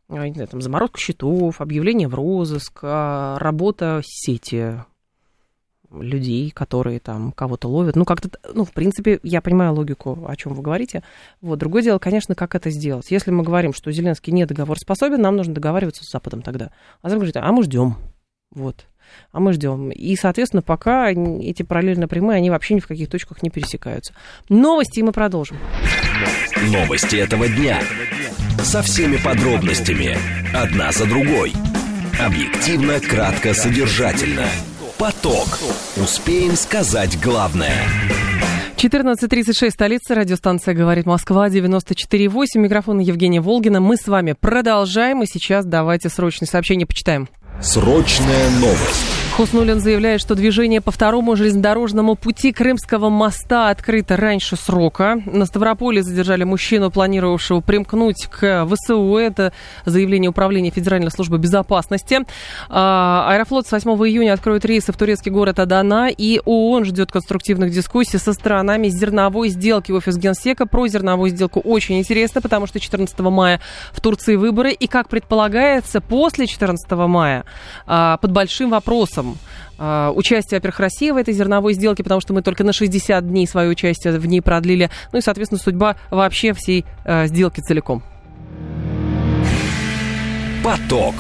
А, 0.09 0.27
Не 0.27 0.33
знаю, 0.33 0.47
там, 0.47 0.61
заморозка 0.61 0.99
счетов, 0.99 1.61
объявление 1.61 2.07
в 2.07 2.15
розыск, 2.15 2.79
а, 2.83 3.37
работа 3.39 4.01
сети 4.03 4.75
людей, 5.91 6.51
которые 6.51 6.99
там 6.99 7.31
кого-то 7.31 7.67
ловят. 7.67 7.95
Ну, 7.95 8.05
как-то, 8.05 8.29
ну, 8.53 8.65
в 8.65 8.71
принципе, 8.71 9.19
я 9.23 9.41
понимаю 9.41 9.73
логику, 9.73 10.25
о 10.27 10.35
чем 10.35 10.53
вы 10.53 10.61
говорите. 10.61 11.03
Вот, 11.41 11.59
другое 11.59 11.81
дело, 11.81 11.97
конечно, 11.97 12.35
как 12.35 12.55
это 12.55 12.69
сделать. 12.69 13.09
Если 13.09 13.31
мы 13.31 13.43
говорим, 13.43 13.73
что 13.73 13.91
Зеленский 13.91 14.33
не 14.33 14.45
договороспособен, 14.45 15.21
нам 15.21 15.37
нужно 15.37 15.53
договариваться 15.53 16.03
с 16.03 16.11
Западом 16.11 16.41
тогда. 16.41 16.71
А 17.01 17.09
Запад 17.09 17.19
говорит, 17.19 17.37
а 17.37 17.51
мы 17.51 17.63
ждем. 17.63 17.95
Вот. 18.51 18.85
А 19.31 19.39
мы 19.39 19.53
ждем. 19.53 19.89
И, 19.89 20.15
соответственно, 20.15 20.61
пока 20.61 21.09
эти 21.09 21.63
параллельно 21.63 22.07
прямые, 22.07 22.37
они 22.37 22.49
вообще 22.49 22.73
ни 22.73 22.79
в 22.79 22.87
каких 22.87 23.09
точках 23.09 23.43
не 23.43 23.49
пересекаются. 23.49 24.13
Новости, 24.49 24.99
и 24.99 25.03
мы 25.03 25.11
продолжим. 25.11 25.57
Новости 26.71 27.17
этого 27.17 27.47
дня. 27.47 27.79
Со 28.63 28.81
всеми 28.81 29.17
подробностями. 29.17 30.17
Одна 30.55 30.91
за 30.91 31.05
другой. 31.05 31.53
Объективно, 32.19 32.99
кратко, 32.99 33.53
содержательно. 33.53 34.47
Поток. 34.97 35.59
Успеем 35.95 36.55
сказать 36.55 37.19
главное. 37.21 37.75
14.36, 38.77 39.71
столица, 39.71 40.13
радиостанция 40.13 40.75
«Говорит 40.75 41.07
Москва», 41.07 41.49
94.8, 41.49 42.45
микрофон 42.55 42.99
Евгения 42.99 43.41
Волгина. 43.41 43.79
Мы 43.79 43.97
с 43.97 44.07
вами 44.07 44.35
продолжаем, 44.39 45.23
и 45.23 45.25
сейчас 45.25 45.65
давайте 45.65 46.09
срочные 46.09 46.47
сообщения 46.47 46.85
почитаем. 46.85 47.27
Срочная 47.61 48.49
новость. 48.59 49.26
Хуснулин 49.37 49.79
заявляет, 49.79 50.19
что 50.19 50.33
движение 50.33 50.81
по 50.81 50.89
второму 50.89 51.35
железнодорожному 51.35 52.15
пути 52.15 52.51
Крымского 52.51 53.09
моста 53.09 53.69
открыто 53.69 54.17
раньше 54.17 54.55
срока. 54.55 55.21
На 55.27 55.45
Ставрополе 55.45 56.01
задержали 56.01 56.43
мужчину, 56.43 56.89
планировавшего 56.89 57.59
примкнуть 57.61 58.25
к 58.31 58.65
ВСУ. 58.65 59.15
Это 59.15 59.53
заявление 59.85 60.31
Управления 60.31 60.71
Федеральной 60.71 61.11
службы 61.11 61.37
безопасности. 61.37 62.21
А, 62.67 63.27
Аэрофлот 63.29 63.67
с 63.67 63.71
8 63.71 63.91
июня 64.07 64.33
откроет 64.33 64.65
рейсы 64.65 64.91
в 64.91 64.97
турецкий 64.97 65.31
город 65.31 65.59
Адана. 65.59 66.09
И 66.09 66.41
ООН 66.43 66.85
ждет 66.85 67.11
конструктивных 67.11 67.69
дискуссий 67.69 68.17
со 68.17 68.33
сторонами 68.33 68.87
зерновой 68.87 69.49
сделки. 69.49 69.91
Офис 69.91 70.17
Генсека 70.17 70.65
про 70.65 70.87
зерновую 70.87 71.29
сделку 71.29 71.59
очень 71.59 71.99
интересно, 71.99 72.41
потому 72.41 72.65
что 72.65 72.79
14 72.79 73.19
мая 73.19 73.61
в 73.91 74.01
Турции 74.01 74.35
выборы. 74.35 74.71
И, 74.71 74.87
как 74.87 75.09
предполагается, 75.09 76.01
после 76.01 76.47
14 76.47 76.89
мая 76.89 77.45
а, 77.85 78.17
под 78.17 78.31
большим 78.31 78.71
вопросом 78.71 79.26
участие, 79.77 80.57
а, 80.57 80.59
во-первых, 80.59 80.79
России 80.79 81.11
в 81.11 81.17
этой 81.17 81.33
зерновой 81.33 81.73
сделке, 81.73 82.03
потому 82.03 82.21
что 82.21 82.33
мы 82.33 82.41
только 82.41 82.63
на 82.63 82.73
60 82.73 83.27
дней 83.27 83.47
свое 83.47 83.69
участие 83.69 84.17
в 84.17 84.25
ней 84.25 84.41
продлили. 84.41 84.89
Ну 85.11 85.19
и, 85.19 85.21
соответственно, 85.21 85.59
судьба 85.59 85.95
вообще 86.09 86.53
всей 86.53 86.85
а, 87.05 87.27
сделки 87.27 87.61
целиком. 87.61 88.03
Поток. 90.63 91.15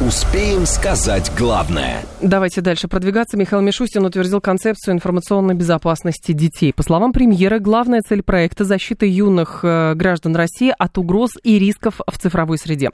Успеем 0.00 0.66
сказать 0.66 1.30
главное. 1.38 2.02
Давайте 2.20 2.60
дальше 2.60 2.88
продвигаться. 2.88 3.36
Михаил 3.36 3.62
Мишустин 3.62 4.04
утвердил 4.04 4.40
концепцию 4.40 4.94
информационной 4.94 5.54
безопасности 5.54 6.32
детей. 6.32 6.72
По 6.72 6.82
словам 6.82 7.12
премьера, 7.12 7.60
главная 7.60 8.02
цель 8.02 8.24
проекта– 8.24 8.64
защита 8.64 9.06
юных 9.06 9.60
э, 9.62 9.94
граждан 9.94 10.34
России 10.34 10.74
от 10.76 10.98
угроз 10.98 11.30
и 11.44 11.60
рисков 11.60 12.00
в 12.08 12.18
цифровой 12.18 12.58
среде. 12.58 12.90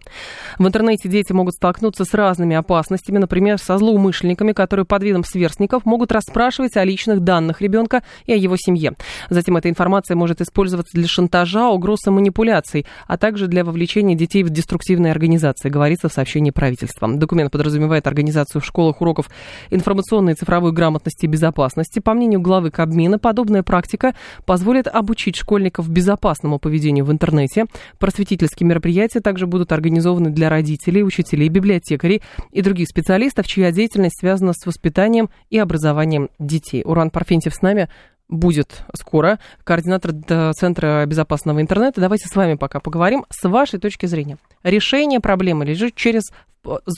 В 0.58 0.66
интернете 0.66 1.08
дети 1.08 1.32
могут 1.32 1.54
столкнуться 1.54 2.04
с 2.04 2.12
разными 2.12 2.54
опасностями, 2.54 3.16
например, 3.16 3.56
со 3.56 3.78
злоумышленниками, 3.78 4.52
которые 4.52 4.84
под 4.84 5.02
видом 5.02 5.24
сверстников 5.24 5.86
могут 5.86 6.12
расспрашивать 6.12 6.76
о 6.76 6.84
личных 6.84 7.20
данных 7.20 7.62
ребенка 7.62 8.02
и 8.26 8.34
о 8.34 8.36
его 8.36 8.56
семье. 8.58 8.92
Затем 9.30 9.56
эта 9.56 9.70
информация 9.70 10.16
может 10.16 10.42
использоваться 10.42 10.92
для 10.92 11.08
шантажа, 11.08 11.66
угроз 11.68 12.06
и 12.06 12.10
манипуляций, 12.10 12.84
а 13.06 13.16
также 13.16 13.46
для 13.46 13.64
вовлечения 13.64 14.14
детей 14.14 14.42
в 14.42 14.50
деструктивные 14.50 15.12
организации, 15.12 15.70
говорится 15.70 16.10
в 16.10 16.12
сообщении 16.12 16.50
правительства 16.50 16.89
правительства. 16.90 17.20
Документ 17.20 17.50
подразумевает 17.50 18.06
организацию 18.06 18.60
в 18.60 18.64
школах 18.64 19.00
уроков 19.00 19.30
информационной 19.70 20.32
и 20.32 20.36
цифровой 20.36 20.72
грамотности 20.72 21.24
и 21.24 21.28
безопасности. 21.28 22.00
По 22.00 22.14
мнению 22.14 22.40
главы 22.40 22.70
Кабмина, 22.70 23.18
подобная 23.18 23.62
практика 23.62 24.14
позволит 24.46 24.86
обучить 24.86 25.36
школьников 25.36 25.88
безопасному 25.88 26.58
поведению 26.58 27.04
в 27.04 27.12
интернете. 27.12 27.66
Просветительские 27.98 28.66
мероприятия 28.66 29.20
также 29.20 29.46
будут 29.46 29.72
организованы 29.72 30.30
для 30.30 30.48
родителей, 30.48 31.02
учителей, 31.02 31.48
библиотекарей 31.48 32.22
и 32.50 32.62
других 32.62 32.88
специалистов, 32.88 33.46
чья 33.46 33.72
деятельность 33.72 34.18
связана 34.18 34.52
с 34.52 34.66
воспитанием 34.66 35.30
и 35.50 35.58
образованием 35.58 36.30
детей. 36.38 36.82
Уран 36.84 37.10
Парфентьев 37.10 37.54
с 37.54 37.62
нами 37.62 37.88
будет 38.30 38.84
скоро, 38.94 39.38
координатор 39.64 40.12
Центра 40.54 41.04
безопасного 41.06 41.60
интернета. 41.60 42.00
Давайте 42.00 42.28
с 42.28 42.34
вами 42.34 42.54
пока 42.54 42.80
поговорим. 42.80 43.26
С 43.28 43.46
вашей 43.46 43.78
точки 43.78 44.06
зрения, 44.06 44.38
решение 44.62 45.20
проблемы 45.20 45.64
лежит 45.64 45.94
через 45.94 46.30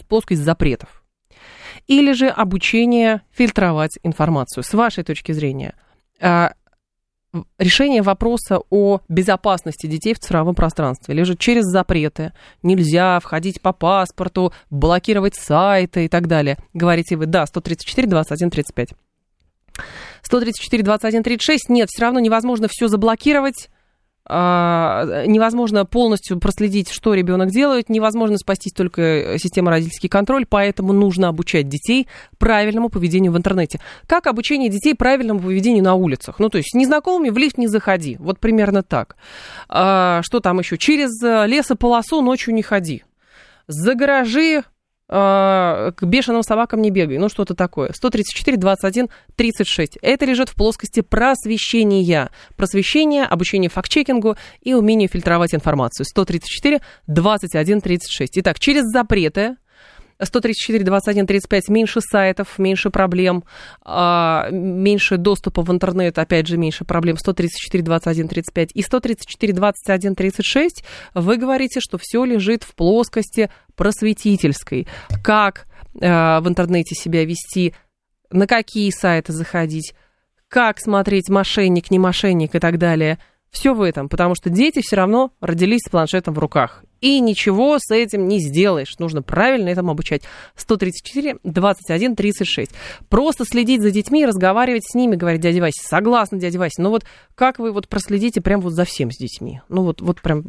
плоскость 0.08 0.42
запретов. 0.42 1.02
Или 1.86 2.12
же 2.12 2.28
обучение 2.28 3.22
фильтровать 3.32 3.98
информацию. 4.02 4.62
С 4.62 4.72
вашей 4.74 5.02
точки 5.04 5.32
зрения, 5.32 5.74
а, 6.20 6.52
решение 7.58 8.02
вопроса 8.02 8.60
о 8.70 9.00
безопасности 9.08 9.86
детей 9.86 10.14
в 10.14 10.18
цифровом 10.18 10.54
пространстве 10.54 11.14
лежит 11.14 11.38
через 11.38 11.64
запреты. 11.64 12.32
Нельзя 12.62 13.18
входить 13.20 13.60
по 13.60 13.72
паспорту, 13.72 14.52
блокировать 14.70 15.34
сайты 15.34 16.04
и 16.04 16.08
так 16.08 16.28
далее. 16.28 16.58
Говорите 16.74 17.16
вы, 17.16 17.26
да, 17.26 17.46
134, 17.46 18.06
21, 18.06 18.50
35. 18.50 18.94
134, 20.22 20.82
21, 20.82 21.22
36, 21.22 21.68
нет, 21.68 21.88
все 21.90 22.02
равно 22.02 22.20
невозможно 22.20 22.68
все 22.70 22.88
заблокировать, 22.88 23.68
а, 24.24 25.24
невозможно 25.26 25.84
полностью 25.84 26.38
проследить, 26.38 26.90
что 26.90 27.14
ребенок 27.14 27.50
делает, 27.50 27.88
невозможно 27.88 28.38
спасти 28.38 28.70
только 28.70 29.36
система 29.38 29.70
родительский 29.70 30.08
контроль, 30.08 30.46
поэтому 30.48 30.92
нужно 30.92 31.28
обучать 31.28 31.68
детей 31.68 32.06
правильному 32.38 32.88
поведению 32.88 33.32
в 33.32 33.36
интернете. 33.36 33.80
Как 34.06 34.28
обучение 34.28 34.68
детей 34.68 34.94
правильному 34.94 35.40
поведению 35.40 35.82
на 35.82 35.94
улицах? 35.94 36.38
Ну, 36.38 36.50
то 36.50 36.58
есть 36.58 36.72
незнакомыми 36.74 37.30
в 37.30 37.36
лифт 37.36 37.58
не 37.58 37.66
заходи, 37.66 38.16
вот 38.20 38.38
примерно 38.38 38.84
так. 38.84 39.16
А, 39.68 40.20
что 40.22 40.38
там 40.38 40.60
еще? 40.60 40.78
Через 40.78 41.10
лесополосу 41.20 42.22
ночью 42.22 42.54
не 42.54 42.62
ходи. 42.62 43.02
За 43.66 43.94
гаражи 43.94 44.62
к 45.12 45.96
бешеным 46.02 46.42
собакам 46.42 46.80
не 46.80 46.90
бегай, 46.90 47.18
ну 47.18 47.28
что-то 47.28 47.54
такое. 47.54 47.92
134, 47.92 48.56
21, 48.56 49.10
36. 49.36 49.98
Это 50.00 50.24
лежит 50.24 50.48
в 50.48 50.54
плоскости 50.54 51.00
просвещения. 51.02 52.30
Просвещение, 52.56 53.24
обучение 53.24 53.68
факт-чекингу 53.68 54.36
и 54.62 54.72
умение 54.72 55.08
фильтровать 55.08 55.54
информацию. 55.54 56.06
134, 56.06 56.80
21, 57.08 57.80
36. 57.82 58.38
Итак, 58.38 58.58
через 58.58 58.84
запреты 58.84 59.56
134, 60.24 60.84
21, 60.84 61.26
35 61.26 61.68
меньше 61.68 62.00
сайтов, 62.00 62.58
меньше 62.58 62.90
проблем, 62.90 63.44
а, 63.82 64.48
меньше 64.50 65.16
доступа 65.16 65.62
в 65.62 65.70
интернет, 65.70 66.18
опять 66.18 66.46
же, 66.46 66.56
меньше 66.56 66.84
проблем. 66.84 67.16
134, 67.16 67.82
21, 67.82 68.28
35 68.28 68.70
и 68.74 68.82
134, 68.82 69.52
21, 69.52 70.14
36 70.14 70.84
вы 71.14 71.36
говорите, 71.36 71.80
что 71.80 71.98
все 71.98 72.24
лежит 72.24 72.62
в 72.62 72.74
плоскости 72.74 73.50
просветительской. 73.74 74.86
Как 75.22 75.66
а, 76.00 76.40
в 76.40 76.48
интернете 76.48 76.94
себя 76.94 77.24
вести, 77.24 77.74
на 78.30 78.46
какие 78.46 78.90
сайты 78.90 79.32
заходить, 79.32 79.94
как 80.48 80.80
смотреть 80.80 81.28
мошенник, 81.28 81.90
не 81.90 81.98
мошенник 81.98 82.54
и 82.54 82.58
так 82.58 82.78
далее. 82.78 83.18
Все 83.50 83.74
в 83.74 83.82
этом, 83.82 84.08
потому 84.08 84.34
что 84.34 84.48
дети 84.48 84.80
все 84.82 84.96
равно 84.96 85.32
родились 85.40 85.82
с 85.86 85.90
планшетом 85.90 86.34
в 86.34 86.38
руках 86.38 86.84
и 87.02 87.20
ничего 87.20 87.76
с 87.78 87.90
этим 87.90 88.28
не 88.28 88.38
сделаешь. 88.40 88.98
Нужно 88.98 89.20
правильно 89.20 89.68
этому 89.68 89.90
обучать. 89.90 90.22
134, 90.56 91.36
21, 91.42 92.16
36. 92.16 92.70
Просто 93.10 93.44
следить 93.44 93.82
за 93.82 93.90
детьми, 93.90 94.24
разговаривать 94.24 94.84
с 94.86 94.94
ними, 94.94 95.16
говорить, 95.16 95.42
дядя 95.42 95.60
Вася, 95.60 95.82
согласна, 95.86 96.38
дядя 96.38 96.58
Вася, 96.58 96.80
но 96.80 96.90
вот 96.90 97.04
как 97.34 97.58
вы 97.58 97.72
вот 97.72 97.88
проследите 97.88 98.40
прям 98.40 98.60
вот 98.60 98.72
за 98.72 98.84
всем 98.84 99.10
с 99.10 99.18
детьми? 99.18 99.60
Ну 99.68 99.82
вот, 99.82 100.00
вот 100.00 100.20
прям 100.20 100.44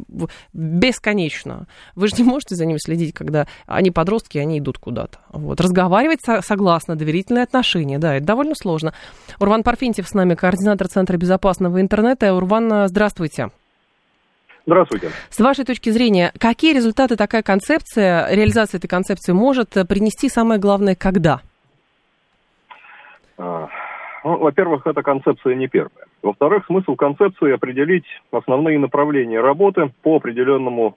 бесконечно. 0.52 1.66
Вы 1.96 2.08
же 2.08 2.14
не 2.18 2.24
можете 2.24 2.54
за 2.54 2.64
ними 2.66 2.78
следить, 2.78 3.12
когда 3.12 3.46
они 3.66 3.90
подростки, 3.90 4.38
они 4.38 4.60
идут 4.60 4.78
куда-то. 4.78 5.18
Вот. 5.30 5.60
Разговаривать 5.60 6.20
согласно, 6.42 6.94
доверительные 6.96 7.44
отношения, 7.44 7.98
да, 7.98 8.14
это 8.14 8.24
довольно 8.24 8.54
сложно. 8.54 8.94
Урван 9.40 9.64
Парфентьев 9.64 10.08
с 10.08 10.14
нами, 10.14 10.34
координатор 10.34 10.88
Центра 10.88 11.16
безопасного 11.16 11.80
интернета. 11.80 12.32
Урван, 12.32 12.88
здравствуйте. 12.88 13.04
Здравствуйте. 13.04 13.63
С 14.66 15.40
вашей 15.40 15.64
точки 15.64 15.90
зрения, 15.90 16.32
какие 16.38 16.74
результаты 16.74 17.16
такая 17.16 17.42
концепция, 17.42 18.28
реализация 18.30 18.78
этой 18.78 18.88
концепции 18.88 19.32
может 19.32 19.70
принести, 19.88 20.28
самое 20.28 20.60
главное, 20.60 20.94
когда? 20.94 21.40
А, 23.36 23.68
ну, 24.24 24.38
во-первых, 24.38 24.86
эта 24.86 25.02
концепция 25.02 25.54
не 25.54 25.68
первая. 25.68 26.06
Во-вторых, 26.22 26.64
смысл 26.66 26.96
концепции 26.96 27.52
определить 27.52 28.06
основные 28.30 28.78
направления 28.78 29.40
работы 29.40 29.92
по 30.02 30.16
определенному 30.16 30.96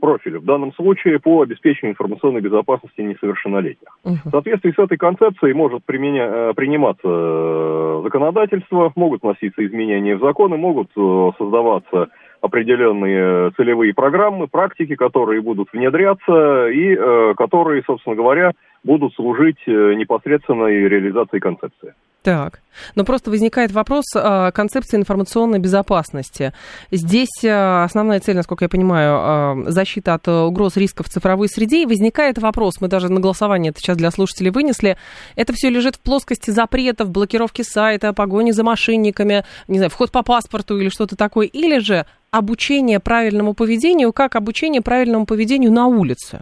профилю. 0.00 0.40
В 0.40 0.44
данном 0.44 0.72
случае 0.74 1.20
по 1.20 1.42
обеспечению 1.42 1.92
информационной 1.92 2.40
безопасности 2.40 3.00
несовершеннолетних. 3.00 3.96
Угу. 4.02 4.18
В 4.24 4.30
соответствии 4.30 4.72
с 4.72 4.78
этой 4.78 4.98
концепцией 4.98 5.54
может 5.54 5.84
применя... 5.84 6.26
Э, 6.26 6.52
приниматься 6.54 7.06
э, 7.08 8.00
законодательство, 8.02 8.92
могут 8.96 9.22
вноситься 9.22 9.64
изменения 9.64 10.16
в 10.16 10.20
законы, 10.20 10.56
могут 10.56 10.90
э, 10.96 11.30
создаваться 11.38 12.08
определенные 12.44 13.50
целевые 13.56 13.94
программы, 13.94 14.48
практики, 14.48 14.96
которые 14.96 15.40
будут 15.40 15.68
внедряться 15.72 16.68
и 16.68 16.94
э, 16.94 17.34
которые, 17.38 17.82
собственно 17.86 18.14
говоря, 18.14 18.52
будут 18.84 19.14
служить 19.14 19.56
э, 19.66 19.94
непосредственной 19.94 20.86
реализации 20.86 21.38
концепции. 21.38 21.94
Так, 22.24 22.62
но 22.94 23.04
просто 23.04 23.30
возникает 23.30 23.70
вопрос 23.70 24.06
э, 24.14 24.50
концепции 24.54 24.96
информационной 24.96 25.58
безопасности. 25.58 26.54
Здесь 26.90 27.44
э, 27.44 27.82
основная 27.84 28.18
цель, 28.18 28.34
насколько 28.34 28.64
я 28.64 28.70
понимаю, 28.70 29.66
э, 29.66 29.70
защита 29.70 30.14
от 30.14 30.26
угроз 30.26 30.78
рисков 30.78 31.06
в 31.06 31.10
цифровой 31.10 31.50
среде. 31.50 31.82
И 31.82 31.86
возникает 31.86 32.38
вопрос, 32.38 32.80
мы 32.80 32.88
даже 32.88 33.12
на 33.12 33.20
голосование 33.20 33.72
это 33.72 33.80
сейчас 33.80 33.98
для 33.98 34.10
слушателей 34.10 34.50
вынесли, 34.50 34.96
это 35.36 35.52
все 35.52 35.68
лежит 35.68 35.96
в 35.96 36.00
плоскости 36.00 36.50
запретов, 36.50 37.10
блокировки 37.10 37.60
сайта, 37.60 38.14
погони 38.14 38.52
за 38.52 38.64
мошенниками, 38.64 39.44
не 39.68 39.76
знаю, 39.76 39.90
вход 39.90 40.10
по 40.10 40.22
паспорту 40.22 40.80
или 40.80 40.88
что-то 40.88 41.16
такое, 41.16 41.46
или 41.46 41.78
же 41.78 42.06
обучение 42.30 43.00
правильному 43.00 43.52
поведению, 43.52 44.14
как 44.14 44.34
обучение 44.34 44.80
правильному 44.80 45.26
поведению 45.26 45.72
на 45.72 45.88
улице? 45.88 46.40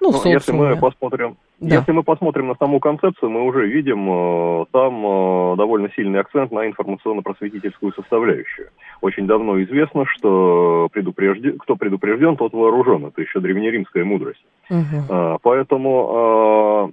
Ну, 0.00 0.10
ну 0.10 0.24
если 0.24 0.50
мы 0.50 0.76
посмотрим 0.76 1.36
Да. 1.62 1.76
Если 1.76 1.92
мы 1.92 2.02
посмотрим 2.02 2.48
на 2.48 2.56
саму 2.56 2.80
концепцию, 2.80 3.30
мы 3.30 3.44
уже 3.44 3.68
видим 3.68 4.10
э, 4.10 4.64
там 4.72 5.06
э, 5.06 5.56
довольно 5.56 5.90
сильный 5.94 6.18
акцент 6.18 6.50
на 6.50 6.66
информационно-просветительскую 6.66 7.92
составляющую. 7.92 8.70
Очень 9.00 9.28
давно 9.28 9.62
известно, 9.62 10.04
что 10.06 10.88
предупрежден, 10.92 11.58
кто 11.58 11.76
предупрежден, 11.76 12.36
тот 12.36 12.52
вооружен. 12.52 13.06
Это 13.06 13.22
еще 13.22 13.38
древнеримская 13.38 14.04
мудрость. 14.04 14.44
Угу. 14.70 15.38
Поэтому 15.42 16.92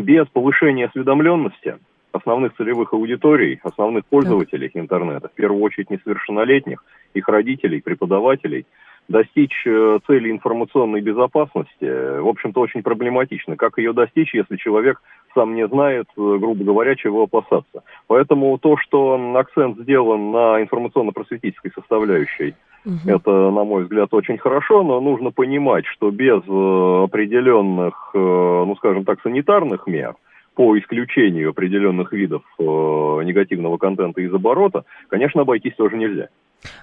без 0.00 0.26
повышения 0.28 0.86
осведомленности 0.86 1.76
основных 2.12 2.56
целевых 2.56 2.94
аудиторий, 2.94 3.60
основных 3.62 4.06
пользователей 4.06 4.70
да. 4.72 4.80
интернета, 4.80 5.28
в 5.28 5.32
первую 5.32 5.60
очередь 5.62 5.90
несовершеннолетних, 5.90 6.82
их 7.12 7.28
родителей, 7.28 7.82
преподавателей, 7.82 8.64
достичь 9.08 9.66
э, 9.66 9.98
цели 10.06 10.30
информационной 10.30 11.00
безопасности, 11.00 11.70
э, 11.80 12.20
в 12.20 12.28
общем-то, 12.28 12.60
очень 12.60 12.82
проблематично. 12.82 13.56
Как 13.56 13.78
ее 13.78 13.92
достичь, 13.92 14.34
если 14.34 14.56
человек 14.56 15.00
сам 15.34 15.54
не 15.54 15.66
знает, 15.66 16.06
э, 16.16 16.36
грубо 16.38 16.64
говоря, 16.64 16.94
чего 16.94 17.22
опасаться. 17.22 17.82
Поэтому 18.06 18.56
то, 18.58 18.76
что 18.76 19.14
акцент 19.36 19.78
сделан 19.78 20.30
на 20.30 20.62
информационно-просветительской 20.62 21.72
составляющей, 21.74 22.54
угу. 22.84 22.96
это, 23.06 23.30
на 23.30 23.64
мой 23.64 23.84
взгляд, 23.84 24.12
очень 24.12 24.38
хорошо, 24.38 24.82
но 24.82 25.00
нужно 25.00 25.30
понимать, 25.30 25.86
что 25.86 26.10
без 26.10 26.42
определенных, 26.42 28.10
ну, 28.14 28.74
скажем 28.76 29.04
так, 29.04 29.20
санитарных 29.22 29.86
мер, 29.86 30.14
по 30.58 30.76
исключению 30.76 31.50
определенных 31.50 32.12
видов 32.12 32.42
э, 32.58 32.62
негативного 32.62 33.78
контента 33.78 34.20
из 34.20 34.34
оборота, 34.34 34.84
конечно, 35.08 35.42
обойтись 35.42 35.76
тоже 35.76 35.96
нельзя. 35.96 36.30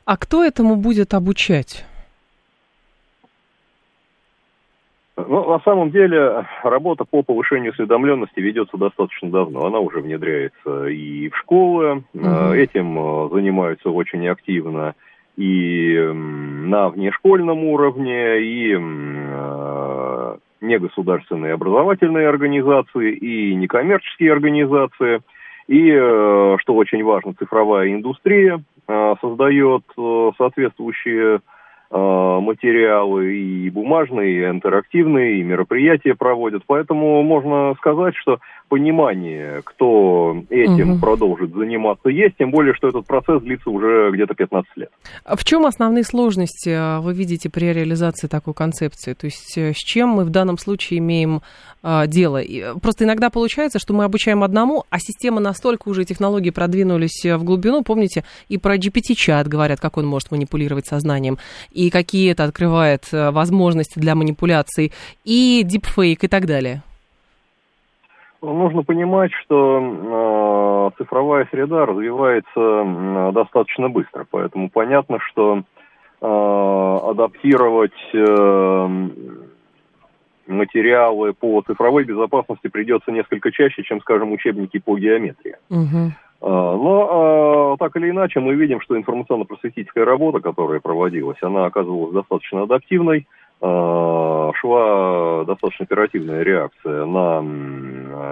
А 0.06 0.16
кто 0.16 0.46
этому 0.46 0.78
будет 0.78 1.14
обучать? 1.14 1.86
Ну, 5.18 5.50
на 5.50 5.60
самом 5.60 5.92
деле, 5.92 6.46
работа 6.62 7.06
по 7.06 7.24
повышению 7.24 7.72
осведомленности 7.72 8.40
ведется 8.40 8.78
достаточно 8.78 9.30
давно. 9.30 9.66
Она 9.66 9.80
уже 9.80 10.02
внедряется 10.02 10.88
и 10.88 11.30
в 11.30 11.38
школы. 11.38 12.04
Угу. 12.14 12.54
Этим 12.54 13.00
э, 13.00 13.30
занимаются 13.32 13.90
очень 13.90 14.28
активно 14.28 14.94
и 15.38 15.98
на 16.14 16.90
внешкольном 16.90 17.64
уровне, 17.66 18.42
и 18.42 18.76
э, 18.78 20.38
негосударственные 20.62 21.54
образовательные 21.54 22.28
организации 22.28 23.14
и 23.14 23.56
некоммерческие 23.56 24.34
организации. 24.34 25.22
И, 25.68 25.92
э, 25.92 26.58
что 26.60 26.76
очень 26.76 27.04
важно, 27.04 27.34
цифровая 27.34 27.94
индустрия 27.94 28.62
э, 28.88 29.16
создает 29.22 29.84
соответствующие 30.38 31.40
материалы 31.92 33.36
и 33.38 33.70
бумажные, 33.70 34.42
и 34.42 34.50
интерактивные, 34.50 35.40
и 35.40 35.44
мероприятия 35.44 36.16
проводят. 36.16 36.64
Поэтому 36.66 37.22
можно 37.24 37.74
сказать, 37.76 38.16
что 38.16 38.40
понимание, 38.70 39.62
кто 39.64 40.44
этим 40.50 40.94
угу. 40.94 41.00
продолжит 41.00 41.54
заниматься, 41.54 42.10
есть, 42.10 42.36
тем 42.38 42.52
более, 42.52 42.74
что 42.74 42.88
этот 42.88 43.06
процесс 43.06 43.42
длится 43.42 43.70
уже 43.70 44.12
где-то 44.12 44.34
15 44.34 44.78
лет. 44.78 44.90
А 45.24 45.36
в 45.36 45.44
чем 45.44 45.66
основные 45.66 46.04
сложности 46.04 46.70
а, 46.70 47.00
вы 47.02 47.14
видите 47.14 47.50
при 47.50 47.72
реализации 47.72 48.28
такой 48.28 48.54
концепции? 48.54 49.14
То 49.14 49.26
есть 49.26 49.58
э, 49.58 49.74
с 49.74 49.78
чем 49.78 50.10
мы 50.10 50.26
в 50.26 50.30
данном 50.30 50.58
случае 50.58 51.00
имеем 51.00 51.42
а, 51.84 52.08
дело? 52.08 52.42
И 52.42 52.62
э, 52.62 52.74
просто 52.82 53.04
иногда 53.06 53.30
получается, 53.30 53.80
что 53.80 53.94
мы 53.94 54.04
обучаем 54.04 54.44
одному, 54.44 54.86
а 54.90 55.00
система 55.00 55.40
настолько 55.40 55.90
уже, 55.90 56.04
технологии 56.04 56.50
продвинулись 56.50 57.24
э, 57.26 57.38
в 57.38 57.44
глубину, 57.44 57.84
помните, 57.84 58.24
и 58.50 58.58
про 58.58 58.78
GPT-чат 58.78 59.48
говорят, 59.48 59.80
как 59.80 59.98
он 59.98 60.08
может 60.08 60.32
манипулировать 60.32 60.88
сознанием, 60.88 61.38
и 61.72 61.90
какие 61.90 62.32
это 62.32 62.44
открывает 62.44 63.06
возможности 63.12 64.00
для 64.00 64.16
манипуляций, 64.16 64.92
и 65.24 65.62
дипфейк 65.64 66.24
и 66.24 66.28
так 66.28 66.46
далее. 66.46 66.82
Нужно 68.42 68.84
понимать, 68.84 69.32
что 69.44 70.92
э, 70.92 70.98
цифровая 70.98 71.48
среда 71.52 71.86
развивается 71.86 72.50
э, 72.56 73.32
достаточно 73.34 73.90
быстро, 73.90 74.26
поэтому 74.30 74.70
понятно, 74.70 75.20
что 75.20 75.64
э, 76.22 77.00
адаптировать 77.10 77.92
э, 78.14 79.10
материалы 80.48 81.34
по 81.34 81.62
цифровой 81.62 82.04
безопасности 82.04 82.68
придется 82.68 83.12
несколько 83.12 83.52
чаще, 83.52 83.84
чем, 83.84 84.00
скажем, 84.02 84.32
учебники 84.32 84.80
по 84.80 84.98
геометрии. 84.98 85.56
Угу. 85.70 86.12
Но 86.42 87.76
так 87.80 87.96
или 87.96 88.12
иначе 88.12 88.40
мы 88.40 88.54
видим, 88.54 88.80
что 88.82 88.96
информационно-просветительская 88.96 90.06
работа, 90.06 90.42
которая 90.42 90.80
проводилась, 90.80 91.42
она 91.42 91.66
оказывалась 91.66 92.14
достаточно 92.14 92.64
адаптивной. 92.64 93.26
Э, 93.62 94.52
шла 94.56 95.46
достаточно 95.46 95.86
оперативная 95.86 96.44
реакция 96.44 97.06
на 97.06 97.42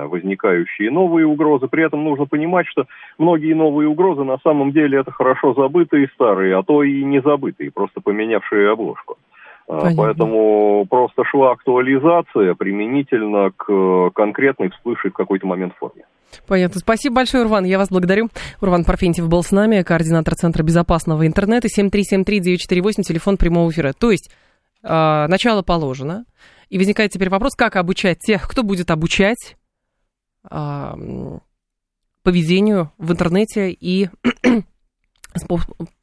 возникающие 0.07 0.91
новые 0.91 1.25
угрозы. 1.25 1.67
При 1.67 1.85
этом 1.85 2.03
нужно 2.03 2.25
понимать, 2.25 2.67
что 2.67 2.85
многие 3.17 3.53
новые 3.53 3.87
угрозы 3.87 4.23
на 4.23 4.37
самом 4.43 4.71
деле 4.71 4.99
это 4.99 5.11
хорошо 5.11 5.53
забытые 5.53 6.09
старые, 6.13 6.57
а 6.57 6.63
то 6.63 6.83
и 6.83 7.03
не 7.03 7.21
забытые, 7.21 7.71
просто 7.71 8.01
поменявшие 8.01 8.71
обложку. 8.71 9.17
Э, 9.67 9.79
Понятно. 9.79 10.03
Поэтому 10.03 10.85
просто 10.89 11.23
шла 11.25 11.51
актуализация 11.51 12.53
применительно 12.55 13.51
к 13.55 14.11
конкретной 14.11 14.69
всплывшей 14.69 15.11
в 15.11 15.13
какой-то 15.13 15.47
момент 15.47 15.73
форме. 15.79 16.03
Понятно. 16.47 16.79
Спасибо 16.79 17.15
большое, 17.15 17.43
Урван. 17.43 17.63
Я 17.63 17.77
вас 17.77 17.89
благодарю. 17.89 18.29
Урван 18.61 18.85
Парфентьев 18.85 19.27
был 19.27 19.43
с 19.43 19.51
нами, 19.51 19.83
координатор 19.83 20.35
Центра 20.35 20.63
безопасного 20.63 21.27
интернета. 21.27 21.67
7373-948, 21.67 23.03
телефон 23.03 23.37
прямого 23.37 23.69
эфира. 23.69 23.93
То 23.93 24.11
есть 24.11 24.31
э, 24.83 24.87
начало 25.27 25.61
положено. 25.61 26.25
И 26.69 26.77
возникает 26.77 27.11
теперь 27.11 27.29
вопрос, 27.29 27.53
как 27.55 27.75
обучать 27.75 28.19
тех, 28.19 28.47
кто 28.47 28.63
будет 28.63 28.89
обучать 28.89 29.55
э, 29.55 29.62
поведению 32.23 32.91
в 32.97 33.11
интернете 33.11 33.71
и 33.71 34.09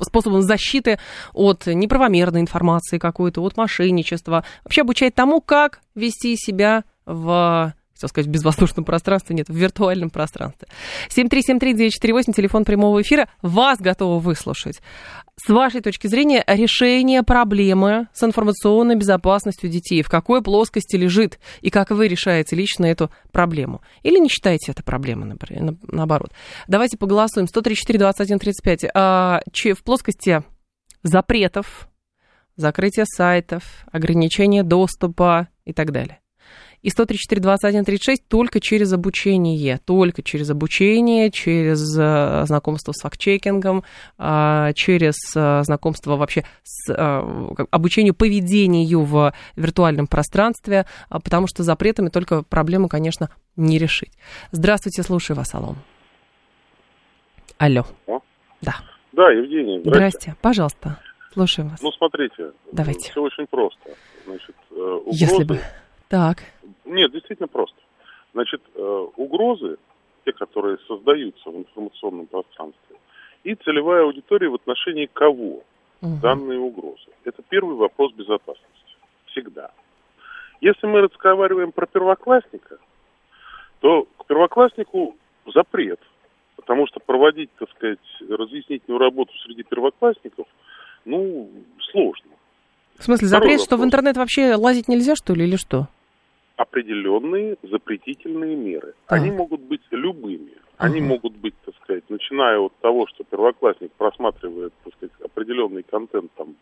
способом 0.00 0.42
защиты 0.42 0.98
от 1.33 1.66
неправомерной 1.66 2.40
информации 2.40 2.98
какой-то, 2.98 3.42
от 3.42 3.57
мошенничества. 3.57 4.44
Вообще 4.64 4.83
обучать 4.83 5.14
тому, 5.14 5.40
как 5.40 5.81
вести 5.94 6.37
себя 6.37 6.85
в 7.07 7.74
хотел 8.01 8.09
сказать, 8.09 8.29
в 8.29 8.31
безвоздушном 8.31 8.85
пространстве, 8.85 9.37
нет, 9.37 9.49
в 9.49 9.55
виртуальном 9.55 10.11
пространстве. 10.11 10.69
7373948, 11.11 12.33
телефон 12.35 12.65
прямого 12.65 13.03
эфира, 13.03 13.29
вас 13.43 13.79
готовы 13.79 14.21
выслушать. 14.21 14.81
С 15.37 15.49
вашей 15.49 15.81
точки 15.81 16.07
зрения, 16.07 16.45
решение 16.47 17.23
проблемы 17.23 18.09
с 18.13 18.23
информационной 18.23 18.97
безопасностью 18.97 19.71
детей, 19.71 20.03
в 20.03 20.09
какой 20.09 20.43
плоскости 20.43 20.97
лежит, 20.97 21.39
и 21.61 21.71
как 21.71 21.91
вы 21.91 22.09
решаете 22.09 22.57
лично 22.57 22.87
эту 22.87 23.11
проблему? 23.33 23.83
Или 24.03 24.19
не 24.19 24.29
считаете 24.29 24.73
это 24.73 24.83
проблемой, 24.83 25.29
например, 25.29 25.77
наоборот? 25.89 26.33
Давайте 26.69 26.97
поголосуем. 26.97 27.47
134-21-35. 27.47 28.91
А, 28.95 29.41
в 29.51 29.83
плоскости 29.83 30.43
запретов, 31.03 31.89
закрытия 32.57 33.05
сайтов, 33.07 33.63
ограничения 33.93 34.63
доступа 34.63 35.49
и 35.65 35.73
так 35.73 35.93
далее 35.93 36.21
и 36.83 36.90
134 36.90 37.40
21 37.40 37.85
36 37.85 38.29
только 38.29 38.61
через 38.61 38.93
обучение, 38.93 39.79
только 39.85 40.23
через 40.23 40.51
обучение, 40.51 41.31
через 41.31 41.97
э, 41.99 42.47
знакомство 42.47 42.93
с 42.93 43.03
фактчекингом, 43.03 43.85
э, 44.19 44.73
через 44.75 45.16
э, 45.37 45.62
знакомство 45.62 46.16
вообще 46.16 46.45
с 46.62 46.90
обучению 47.71 48.14
поведению 48.14 49.03
в 49.03 49.33
виртуальном 49.57 50.07
пространстве, 50.07 50.87
потому 51.09 51.47
что 51.47 51.62
запретами 51.62 52.09
только 52.09 52.43
проблему, 52.43 52.88
конечно, 52.88 53.29
не 53.57 53.79
решить. 53.79 54.12
Здравствуйте, 54.53 55.03
слушаю 55.03 55.37
вас, 55.37 55.55
Алло. 55.55 55.75
Алло. 57.59 57.85
О? 58.07 58.21
Да. 58.62 58.77
Да, 59.12 59.31
Евгений, 59.31 59.81
здрасте. 59.81 59.90
Здрасте, 59.90 60.37
пожалуйста, 60.40 60.99
слушаю 61.33 61.69
вас. 61.69 61.83
Ну, 61.83 61.90
смотрите, 61.93 62.53
Давайте. 62.73 63.11
все 63.11 63.21
очень 63.21 63.47
просто. 63.47 63.90
Значит, 64.25 64.57
угрозы... 64.71 65.09
Если 65.11 65.45
бы... 65.45 65.61
Так. 66.11 66.38
Нет, 66.85 67.12
действительно 67.12 67.46
просто. 67.46 67.79
Значит, 68.35 68.61
э, 68.75 69.07
угрозы, 69.16 69.79
те, 70.25 70.33
которые 70.33 70.79
создаются 70.88 71.51
в 71.51 71.57
информационном 71.57 72.27
пространстве, 72.27 72.96
и 73.44 73.55
целевая 73.55 74.03
аудитория 74.03 74.49
в 74.49 74.57
отношении 74.57 75.07
кого 75.07 75.62
угу. 76.01 76.16
данные 76.20 76.59
угрозы. 76.59 77.11
Это 77.25 77.42
первый 77.49 77.77
вопрос 77.77 78.12
безопасности. 78.14 78.66
Всегда. 79.27 79.70
Если 80.61 80.85
мы 80.89 81.01
разговариваем 81.01 81.70
про 81.70 81.87
первоклассника, 81.87 82.78
то 83.78 84.09
к 84.18 84.26
первокласснику 84.26 85.16
запрет, 85.55 86.01
потому 86.57 86.89
что 86.89 86.99
проводить, 86.99 87.51
так 87.57 87.70
сказать, 87.70 88.01
разъяснительную 88.28 88.99
работу 88.99 89.32
среди 89.45 89.62
первоклассников, 89.62 90.49
ну, 91.05 91.49
сложно. 91.93 92.32
В 92.99 93.05
смысле, 93.05 93.28
запрет, 93.28 93.61
что 93.61 93.76
в 93.76 93.85
интернет 93.85 94.16
вообще 94.16 94.57
лазить 94.57 94.89
нельзя, 94.89 95.14
что 95.14 95.35
ли, 95.35 95.45
или 95.45 95.57
что? 95.57 95.87
Определенные 96.61 97.57
запретительные 97.63 98.55
меры. 98.55 98.93
Они 99.07 99.31
могут 99.31 99.63
быть 99.63 99.81
любыми. 99.91 100.53
Они 100.77 100.99
ага. 100.99 101.09
могут 101.09 101.37
быть, 101.37 101.55
так 101.65 101.75
сказать, 101.83 102.05
начиная 102.11 102.59
от 102.59 102.75
того, 102.83 103.07
что 103.07 103.25
первоклассник 103.25 103.93
просматривает, 103.93 104.75
так 104.85 104.93
сказать, 104.95 105.15
определенный 105.25 105.83
контент 105.83 106.31
там 106.37 106.57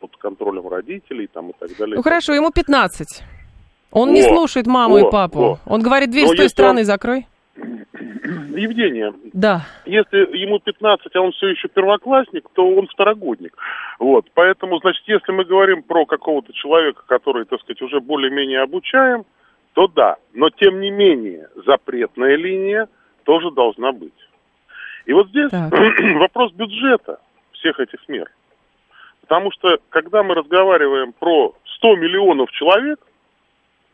под 0.00 0.14
контролем 0.18 0.68
родителей 0.68 1.28
там 1.32 1.50
и 1.50 1.52
так 1.58 1.70
далее. 1.78 1.96
Ну 1.96 2.02
хорошо, 2.02 2.34
ему 2.34 2.50
15. 2.50 3.24
Он 3.90 4.12
не 4.12 4.22
слушает 4.22 4.66
маму 4.66 4.98
и 4.98 5.10
папу. 5.10 5.58
Он 5.64 5.80
говорит, 5.80 6.10
дверь 6.10 6.26
с 6.26 6.36
той 6.36 6.50
стороны 6.50 6.84
закрой. 6.84 7.26
Евгения. 7.56 9.14
Да. 9.32 9.62
Если 9.86 10.18
ему 10.36 10.58
15, 10.58 11.16
а 11.16 11.20
он 11.22 11.32
все 11.32 11.48
еще 11.48 11.68
первоклассник, 11.68 12.46
то 12.52 12.68
он 12.68 12.86
второгодник. 12.86 13.56
Вот. 13.98 14.26
Поэтому, 14.34 14.78
значит, 14.80 15.02
если 15.06 15.32
мы 15.32 15.44
говорим 15.44 15.82
про 15.82 16.04
какого-то 16.04 16.52
человека, 16.52 17.02
который, 17.06 17.46
так 17.46 17.60
сказать, 17.60 17.80
уже 17.80 18.00
более-менее 18.00 18.60
обучаем, 18.60 19.24
то 19.78 19.86
да. 19.86 20.16
Но, 20.34 20.50
тем 20.50 20.80
не 20.80 20.90
менее, 20.90 21.50
запретная 21.64 22.34
линия 22.34 22.88
тоже 23.22 23.52
должна 23.52 23.92
быть. 23.92 24.12
И 25.06 25.12
вот 25.12 25.28
здесь 25.28 25.52
вопрос 26.18 26.52
бюджета 26.52 27.20
всех 27.52 27.78
этих 27.78 28.00
мер. 28.08 28.28
Потому 29.20 29.52
что, 29.52 29.78
когда 29.90 30.24
мы 30.24 30.34
разговариваем 30.34 31.12
про 31.12 31.54
100 31.76 31.94
миллионов 31.94 32.50
человек, 32.50 32.98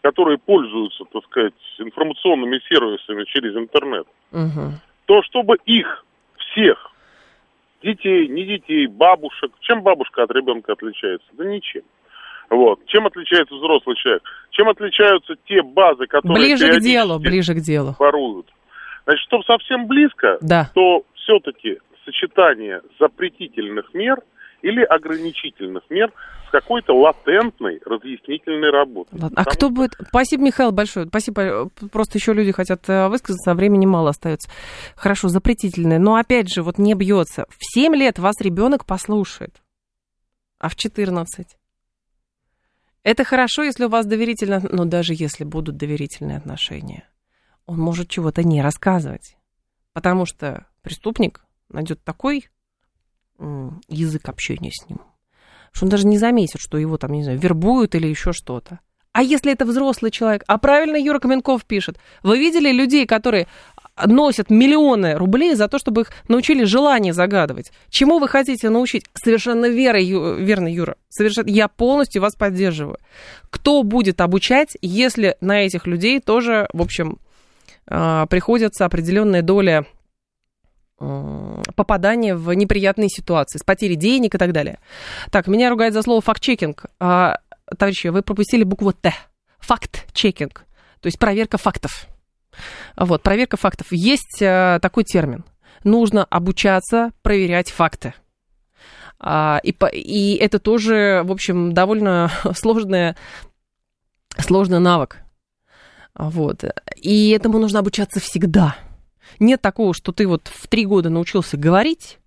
которые 0.00 0.38
пользуются, 0.38 1.04
так 1.12 1.22
сказать, 1.24 1.52
информационными 1.76 2.62
сервисами 2.66 3.24
через 3.24 3.54
интернет, 3.54 4.06
угу. 4.32 4.72
то 5.04 5.22
чтобы 5.24 5.58
их 5.66 6.06
всех, 6.38 6.92
детей, 7.82 8.26
не 8.28 8.44
детей, 8.44 8.86
бабушек, 8.86 9.52
чем 9.60 9.82
бабушка 9.82 10.22
от 10.22 10.30
ребенка 10.30 10.72
отличается? 10.72 11.28
Да 11.32 11.44
ничем. 11.44 11.82
Вот. 12.50 12.84
Чем 12.86 13.06
отличается 13.06 13.54
взрослый 13.54 13.96
человек? 13.96 14.22
Чем 14.50 14.68
отличаются 14.68 15.34
те 15.46 15.62
базы, 15.62 16.06
которые 16.06 16.56
ближе 16.56 16.78
к 16.78 16.80
делу, 16.80 17.18
ближе 17.18 17.54
к 17.54 17.60
делу 17.60 17.96
воруют? 17.98 18.46
Значит, 19.04 19.24
чтобы 19.26 19.44
совсем 19.44 19.86
близко, 19.86 20.38
да. 20.40 20.70
то 20.74 21.04
все-таки 21.14 21.78
сочетание 22.04 22.80
запретительных 22.98 23.92
мер 23.94 24.18
или 24.62 24.82
ограничительных 24.82 25.82
мер 25.90 26.10
какой-то 26.50 26.94
латентной 26.94 27.80
разъяснительной 27.84 28.70
работы. 28.70 29.10
Ладно. 29.12 29.36
А 29.36 29.44
кто 29.44 29.66
что... 29.66 29.70
будет... 29.70 29.92
Спасибо, 30.08 30.44
Михаил, 30.44 30.70
большое. 30.70 31.06
Спасибо. 31.06 31.68
Просто 31.92 32.18
еще 32.18 32.32
люди 32.32 32.52
хотят 32.52 32.88
э, 32.88 33.08
высказаться, 33.08 33.50
а 33.50 33.54
времени 33.54 33.86
мало 33.86 34.10
остается. 34.10 34.48
Хорошо, 34.94 35.28
запретительное. 35.28 35.98
Но 35.98 36.14
опять 36.14 36.48
же, 36.48 36.62
вот 36.62 36.78
не 36.78 36.94
бьется. 36.94 37.46
В 37.48 37.56
7 37.60 37.94
лет 37.96 38.20
вас 38.20 38.36
ребенок 38.40 38.86
послушает, 38.86 39.62
а 40.60 40.68
в 40.68 40.76
14. 40.76 41.56
Это 43.04 43.22
хорошо, 43.22 43.62
если 43.62 43.84
у 43.84 43.88
вас 43.88 44.06
доверительно... 44.06 44.60
Но 44.68 44.86
даже 44.86 45.12
если 45.14 45.44
будут 45.44 45.76
доверительные 45.76 46.38
отношения, 46.38 47.06
он 47.66 47.78
может 47.78 48.08
чего-то 48.08 48.42
не 48.42 48.62
рассказывать. 48.62 49.36
Потому 49.92 50.26
что 50.26 50.66
преступник 50.82 51.44
найдет 51.68 52.02
такой 52.02 52.48
язык 53.38 54.28
общения 54.28 54.70
с 54.72 54.88
ним, 54.88 55.00
что 55.72 55.84
он 55.84 55.90
даже 55.90 56.06
не 56.06 56.18
заметит, 56.18 56.60
что 56.60 56.78
его 56.78 56.96
там, 56.96 57.12
не 57.12 57.22
знаю, 57.22 57.38
вербуют 57.38 57.94
или 57.94 58.06
еще 58.06 58.32
что-то. 58.32 58.80
А 59.12 59.22
если 59.22 59.52
это 59.52 59.64
взрослый 59.64 60.10
человек? 60.10 60.42
А 60.48 60.58
правильно 60.58 60.96
Юра 60.96 61.20
Каменков 61.20 61.64
пишет. 61.64 61.98
Вы 62.24 62.38
видели 62.38 62.72
людей, 62.72 63.06
которые 63.06 63.46
носят 64.04 64.50
миллионы 64.50 65.14
рублей 65.14 65.54
за 65.54 65.68
то, 65.68 65.78
чтобы 65.78 66.02
их 66.02 66.12
научили 66.28 66.64
желание 66.64 67.12
загадывать. 67.12 67.72
Чему 67.90 68.18
вы 68.18 68.28
хотите 68.28 68.70
научить? 68.70 69.04
Совершенно 69.14 69.66
верно, 69.66 69.98
Ю, 69.98 70.34
верно 70.36 70.68
Юра. 70.68 70.96
Совершенно, 71.08 71.48
я 71.48 71.68
полностью 71.68 72.22
вас 72.22 72.34
поддерживаю. 72.34 72.98
Кто 73.50 73.82
будет 73.82 74.20
обучать, 74.20 74.76
если 74.82 75.36
на 75.40 75.64
этих 75.64 75.86
людей 75.86 76.20
тоже, 76.20 76.68
в 76.72 76.82
общем, 76.82 77.18
а, 77.86 78.26
приходится 78.26 78.84
определенная 78.84 79.42
доля 79.42 79.86
попадание 81.76 82.36
в 82.36 82.52
неприятные 82.54 83.08
ситуации, 83.08 83.58
с 83.58 83.62
потерей 83.62 83.96
денег 83.96 84.36
и 84.36 84.38
так 84.38 84.52
далее. 84.52 84.78
Так, 85.30 85.48
меня 85.48 85.68
ругают 85.68 85.92
за 85.92 86.02
слово 86.02 86.20
факт-чекинг. 86.20 86.86
А, 87.00 87.38
товарищи, 87.76 88.06
вы 88.06 88.22
пропустили 88.22 88.62
букву 88.62 88.92
Т. 88.92 89.12
Факт-чекинг, 89.58 90.64
то 91.00 91.06
есть 91.06 91.18
проверка 91.18 91.58
фактов. 91.58 92.06
Вот, 92.96 93.22
проверка 93.22 93.56
фактов. 93.56 93.88
Есть 93.90 94.42
а, 94.42 94.78
такой 94.80 95.04
термин. 95.04 95.44
Нужно 95.82 96.24
обучаться 96.24 97.12
проверять 97.22 97.70
факты. 97.70 98.14
А, 99.18 99.60
и, 99.62 99.74
и 99.92 100.36
это 100.36 100.58
тоже, 100.58 101.22
в 101.24 101.32
общем, 101.32 101.72
довольно 101.72 102.30
сложная, 102.54 103.16
сложный 104.38 104.80
навык. 104.80 105.18
Вот. 106.14 106.64
И 106.96 107.30
этому 107.30 107.58
нужно 107.58 107.80
обучаться 107.80 108.20
всегда. 108.20 108.76
Нет 109.40 109.60
такого, 109.60 109.94
что 109.94 110.12
ты 110.12 110.26
вот 110.26 110.48
в 110.52 110.68
три 110.68 110.86
года 110.86 111.10
научился 111.10 111.56
говорить, 111.56 112.18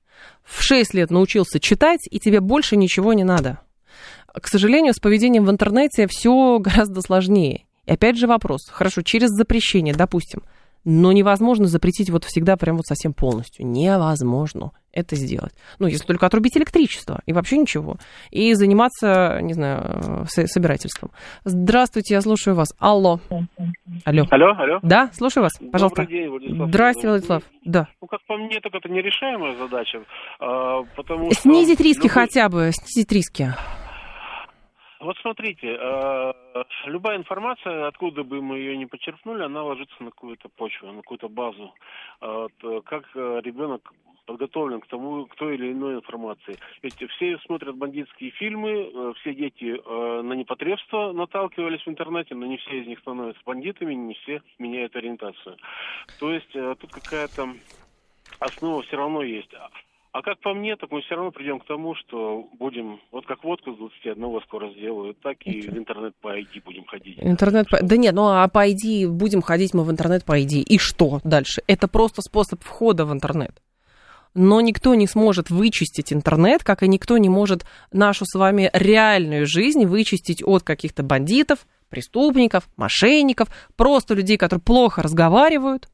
в 0.43 0.61
шесть 0.61 0.93
лет 0.93 1.11
научился 1.11 1.59
читать, 1.59 2.01
и 2.09 2.19
тебе 2.19 2.41
больше 2.41 2.75
ничего 2.75 3.13
не 3.13 3.23
надо. 3.23 3.59
К 4.33 4.47
сожалению, 4.47 4.93
с 4.93 4.99
поведением 4.99 5.45
в 5.45 5.51
интернете 5.51 6.07
все 6.07 6.59
гораздо 6.59 7.01
сложнее. 7.01 7.66
И 7.87 7.91
опять 7.91 8.17
же 8.17 8.27
вопрос. 8.27 8.69
Хорошо, 8.69 9.01
через 9.01 9.29
запрещение, 9.29 9.95
допустим, 9.95 10.43
но 10.89 11.11
невозможно 11.11 11.65
запретить 11.65 12.09
вот 12.09 12.23
всегда 12.23 12.55
прям 12.55 12.77
вот 12.77 12.85
совсем 12.85 13.13
полностью. 13.13 13.65
Невозможно 13.65 14.71
это 14.93 15.15
сделать. 15.15 15.53
Ну, 15.79 15.87
если 15.87 16.05
только 16.05 16.25
отрубить 16.25 16.55
электричество 16.57 17.21
и 17.25 17.33
вообще 17.33 17.57
ничего. 17.57 17.97
И 18.31 18.53
заниматься, 18.53 19.39
не 19.41 19.53
знаю, 19.53 20.25
собирательством. 20.27 21.11
Здравствуйте, 21.43 22.13
я 22.13 22.21
слушаю 22.21 22.55
вас. 22.55 22.69
Алло. 22.79 23.19
Алло. 24.05 24.25
Алло, 24.31 24.53
алло. 24.57 24.79
Да, 24.81 25.09
слушаю 25.13 25.43
вас, 25.43 25.53
пожалуйста. 25.71 26.03
Добрый 26.03 26.19
день, 26.19 26.29
Владислав. 26.29 26.69
Здравствуйте, 26.69 27.07
Владислав. 27.09 27.43
Да. 27.65 27.87
Ну, 28.01 28.07
как 28.07 28.19
по 28.25 28.37
мне, 28.37 28.59
так 28.61 28.73
это 28.73 28.89
нерешаемая 28.89 29.57
задача, 29.57 29.99
а, 30.39 30.83
потому 30.95 31.31
Снизить 31.31 31.75
что... 31.75 31.83
риски 31.83 32.07
любой... 32.07 32.09
хотя 32.11 32.49
бы, 32.49 32.71
снизить 32.73 33.11
риски. 33.11 33.53
Вот 34.99 35.17
смотрите, 35.19 35.77
э, 35.79 36.33
любая 36.85 37.17
информация, 37.17 37.87
откуда 37.87 38.23
бы 38.23 38.41
мы 38.41 38.57
ее 38.57 38.77
не 38.77 38.87
почерпнули, 38.87 39.43
она 39.43 39.63
ложится 39.63 39.95
на 40.03 40.09
какую-то 40.11 40.49
почву, 40.49 40.87
на 40.87 41.01
какую-то 41.01 41.29
базу. 41.29 41.73
Э, 42.21 42.47
как 42.83 43.03
э, 43.15 43.41
ребенок 43.43 43.93
подготовлен 44.25 44.81
к 44.81 44.87
тому, 44.87 45.25
к 45.27 45.35
той 45.35 45.55
или 45.55 45.71
иной 45.71 45.95
информации. 45.95 46.57
Ведь 46.81 46.95
все 47.11 47.37
смотрят 47.45 47.77
бандитские 47.77 48.31
фильмы, 48.31 49.13
все 49.21 49.33
дети 49.33 49.81
на 49.87 50.33
непотребство 50.33 51.13
наталкивались 51.13 51.81
в 51.85 51.87
интернете, 51.87 52.35
но 52.35 52.45
не 52.45 52.57
все 52.57 52.81
из 52.81 52.87
них 52.87 52.99
становятся 52.99 53.41
бандитами, 53.45 53.93
не 53.93 54.15
все 54.15 54.41
меняют 54.59 54.97
ориентацию. 54.97 55.55
То 56.19 56.33
есть 56.33 56.51
тут 56.51 56.91
какая-то 56.91 57.53
основа 58.41 58.81
все 58.81 58.97
равно 58.97 59.23
есть. 59.23 59.53
А 60.11 60.21
как 60.21 60.39
по 60.39 60.53
мне, 60.53 60.75
так 60.75 60.91
мы 60.91 61.01
все 61.01 61.15
равно 61.15 61.31
придем 61.31 61.59
к 61.59 61.65
тому, 61.65 61.95
что 61.95 62.47
будем, 62.57 62.99
вот 63.11 63.25
как 63.25 63.43
водку 63.43 63.73
с 63.73 63.77
21 63.77 64.41
скоро 64.41 64.71
сделают, 64.71 65.19
так 65.21 65.37
и 65.45 65.61
в 65.61 65.77
интернет 65.77 66.15
по 66.21 66.37
ID 66.37 66.63
будем 66.65 66.85
ходить. 66.85 67.17
Интернет 67.21 67.69
по... 67.69 67.81
Да 67.81 67.97
нет, 67.97 68.15
ну 68.15 68.27
а 68.27 68.47
по 68.47 68.67
ID 68.67 69.07
будем 69.07 69.41
ходить 69.41 69.73
мы 69.73 69.83
в 69.83 69.91
интернет 69.91 70.25
по 70.25 70.39
ID. 70.39 70.61
И 70.61 70.77
что 70.77 71.19
дальше? 71.23 71.61
Это 71.67 71.87
просто 71.87 72.21
способ 72.21 72.63
входа 72.63 73.05
в 73.05 73.11
интернет. 73.11 73.61
Но 74.33 74.61
никто 74.61 74.95
не 74.95 75.07
сможет 75.07 75.49
вычистить 75.49 76.13
интернет, 76.13 76.63
как 76.63 76.83
и 76.83 76.87
никто 76.87 77.17
не 77.17 77.29
может 77.29 77.65
нашу 77.91 78.25
с 78.25 78.37
вами 78.37 78.69
реальную 78.73 79.47
жизнь 79.47 79.85
вычистить 79.85 80.43
от 80.43 80.63
каких-то 80.63 81.03
бандитов, 81.03 81.65
преступников, 81.89 82.67
мошенников, 82.77 83.49
просто 83.75 84.13
людей, 84.13 84.37
которые 84.37 84.61
плохо 84.61 85.01
разговаривают, 85.01 85.89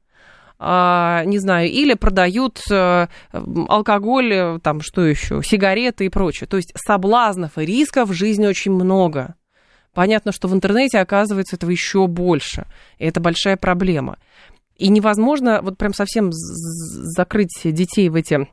не 0.59 1.39
знаю, 1.39 1.69
или 1.69 1.93
продают 1.93 2.61
э, 2.71 3.07
алкоголь, 3.31 4.33
э, 4.33 4.59
там 4.63 4.81
что 4.81 5.01
еще, 5.01 5.41
сигареты 5.43 6.05
и 6.05 6.09
прочее. 6.09 6.47
То 6.47 6.57
есть 6.57 6.71
соблазнов 6.75 7.57
и 7.57 7.65
рисков 7.65 8.09
в 8.09 8.13
жизни 8.13 8.45
очень 8.45 8.71
много. 8.71 9.35
Понятно, 9.93 10.31
что 10.31 10.47
в 10.47 10.53
интернете 10.53 10.99
оказывается 10.99 11.55
этого 11.55 11.69
еще 11.69 12.07
больше. 12.07 12.65
И 12.97 13.05
это 13.05 13.19
большая 13.19 13.57
проблема. 13.57 14.17
И 14.77 14.89
невозможно 14.89 15.61
вот 15.61 15.77
прям 15.77 15.93
совсем 15.93 16.29
закрыть 16.31 17.59
детей 17.63 18.09
в 18.09 18.15
эти 18.15 18.33
а, 18.35 18.47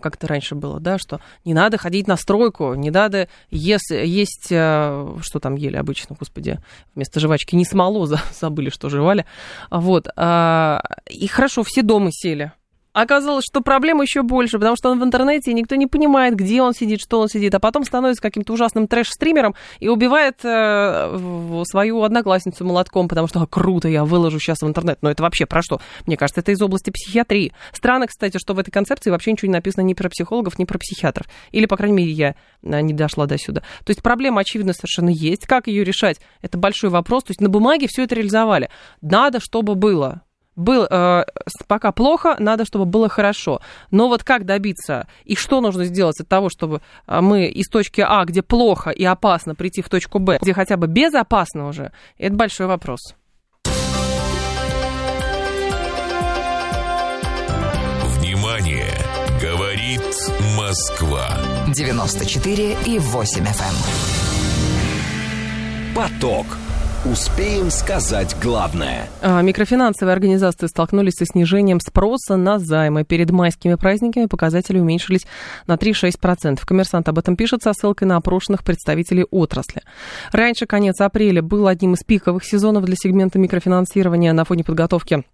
как 0.00 0.16
это 0.16 0.26
раньше 0.26 0.54
было, 0.54 0.80
да, 0.80 0.98
что 0.98 1.20
не 1.44 1.54
надо 1.54 1.78
ходить 1.78 2.06
на 2.06 2.16
стройку, 2.16 2.74
не 2.74 2.90
надо 2.90 3.28
есть, 3.50 3.90
есть 3.90 4.48
э, 4.50 5.16
что 5.20 5.40
там 5.40 5.54
ели 5.56 5.76
обычно, 5.76 6.16
господи, 6.18 6.58
вместо 6.94 7.20
жвачки, 7.20 7.56
не 7.56 7.64
смолу, 7.64 8.06
забыли, 8.40 8.70
что 8.70 8.88
жевали, 8.88 9.26
вот, 9.70 10.08
а, 10.16 10.82
и 11.08 11.26
хорошо, 11.26 11.62
все 11.62 11.82
дома 11.82 12.10
сели, 12.12 12.52
Оказалось, 12.92 13.44
что 13.46 13.62
проблема 13.62 14.02
еще 14.02 14.22
больше, 14.22 14.58
потому 14.58 14.76
что 14.76 14.90
он 14.90 15.00
в 15.00 15.04
интернете, 15.04 15.50
и 15.50 15.54
никто 15.54 15.76
не 15.76 15.86
понимает, 15.86 16.34
где 16.34 16.60
он 16.60 16.74
сидит, 16.74 17.00
что 17.00 17.20
он 17.20 17.28
сидит, 17.28 17.54
а 17.54 17.60
потом 17.60 17.84
становится 17.84 18.20
каким-то 18.20 18.52
ужасным 18.52 18.86
трэш-стримером 18.86 19.54
и 19.80 19.88
убивает 19.88 20.44
э, 20.44 21.62
свою 21.64 22.02
одноклассницу 22.02 22.64
молотком, 22.64 23.08
потому 23.08 23.28
что 23.28 23.40
а, 23.40 23.46
круто, 23.46 23.88
я 23.88 24.04
выложу 24.04 24.38
сейчас 24.38 24.60
в 24.60 24.66
интернет. 24.66 24.98
Но 25.00 25.10
это 25.10 25.22
вообще 25.22 25.46
про 25.46 25.62
что? 25.62 25.80
Мне 26.06 26.18
кажется, 26.18 26.40
это 26.42 26.52
из 26.52 26.60
области 26.60 26.90
психиатрии. 26.90 27.52
Странно, 27.72 28.06
кстати, 28.06 28.36
что 28.36 28.52
в 28.52 28.58
этой 28.58 28.70
концепции 28.70 29.10
вообще 29.10 29.32
ничего 29.32 29.48
не 29.48 29.54
написано 29.54 29.84
ни 29.84 29.94
про 29.94 30.10
психологов, 30.10 30.58
ни 30.58 30.64
про 30.64 30.78
психиатров. 30.78 31.26
Или, 31.50 31.64
по 31.64 31.78
крайней 31.78 31.96
мере, 31.96 32.10
я 32.10 32.34
э, 32.62 32.80
не 32.82 32.92
дошла 32.92 33.24
до 33.24 33.38
сюда. 33.38 33.62
То 33.84 33.90
есть 33.90 34.02
проблема, 34.02 34.42
очевидно, 34.42 34.74
совершенно 34.74 35.10
есть. 35.10 35.46
Как 35.46 35.66
ее 35.66 35.82
решать? 35.82 36.20
Это 36.42 36.58
большой 36.58 36.90
вопрос. 36.90 37.24
То 37.24 37.30
есть 37.30 37.40
на 37.40 37.48
бумаге 37.48 37.86
все 37.88 38.04
это 38.04 38.14
реализовали. 38.14 38.68
Надо, 39.00 39.40
чтобы 39.40 39.76
было 39.76 40.22
был, 40.56 40.86
э, 40.88 41.24
пока 41.66 41.92
плохо, 41.92 42.36
надо, 42.38 42.64
чтобы 42.64 42.84
было 42.84 43.08
хорошо. 43.08 43.60
Но 43.90 44.08
вот 44.08 44.24
как 44.24 44.44
добиться 44.44 45.06
и 45.24 45.34
что 45.34 45.60
нужно 45.60 45.84
сделать 45.84 46.20
от 46.20 46.28
того, 46.28 46.48
чтобы 46.50 46.80
э, 47.06 47.20
мы 47.20 47.46
из 47.46 47.68
точки 47.68 48.04
А, 48.06 48.24
где 48.24 48.42
плохо 48.42 48.90
и 48.90 49.04
опасно, 49.04 49.54
прийти 49.54 49.82
в 49.82 49.88
точку 49.88 50.18
Б, 50.18 50.38
где 50.40 50.54
хотя 50.54 50.76
бы 50.76 50.86
безопасно 50.86 51.68
уже, 51.68 51.92
это 52.18 52.34
большой 52.34 52.66
вопрос. 52.66 53.14
Внимание! 58.18 58.86
Говорит 59.40 60.02
Москва. 60.56 61.28
94 61.74 62.76
и 62.86 62.98
8 63.00 63.44
FM. 63.44 63.48
эм. 63.48 63.74
Поток. 65.96 66.46
Успеем 67.04 67.68
сказать 67.70 68.36
главное. 68.40 69.08
А, 69.22 69.42
микрофинансовые 69.42 70.12
организации 70.12 70.68
столкнулись 70.68 71.14
со 71.14 71.26
снижением 71.26 71.80
спроса 71.80 72.36
на 72.36 72.60
займы. 72.60 73.02
Перед 73.02 73.32
майскими 73.32 73.74
праздниками 73.74 74.26
показатели 74.26 74.78
уменьшились 74.78 75.26
на 75.66 75.74
3-6%. 75.74 76.60
Коммерсант 76.64 77.08
об 77.08 77.18
этом 77.18 77.34
пишет 77.34 77.64
со 77.64 77.72
ссылкой 77.72 78.06
на 78.06 78.18
опрошенных 78.18 78.62
представителей 78.62 79.24
отрасли. 79.32 79.82
Раньше 80.30 80.66
конец 80.66 81.00
апреля 81.00 81.42
был 81.42 81.66
одним 81.66 81.94
из 81.94 82.04
пиковых 82.04 82.44
сезонов 82.44 82.84
для 82.84 82.94
сегмента 82.94 83.36
микрофинансирования 83.36 84.32
на 84.32 84.44
фоне 84.44 84.62
подготовки 84.62 85.24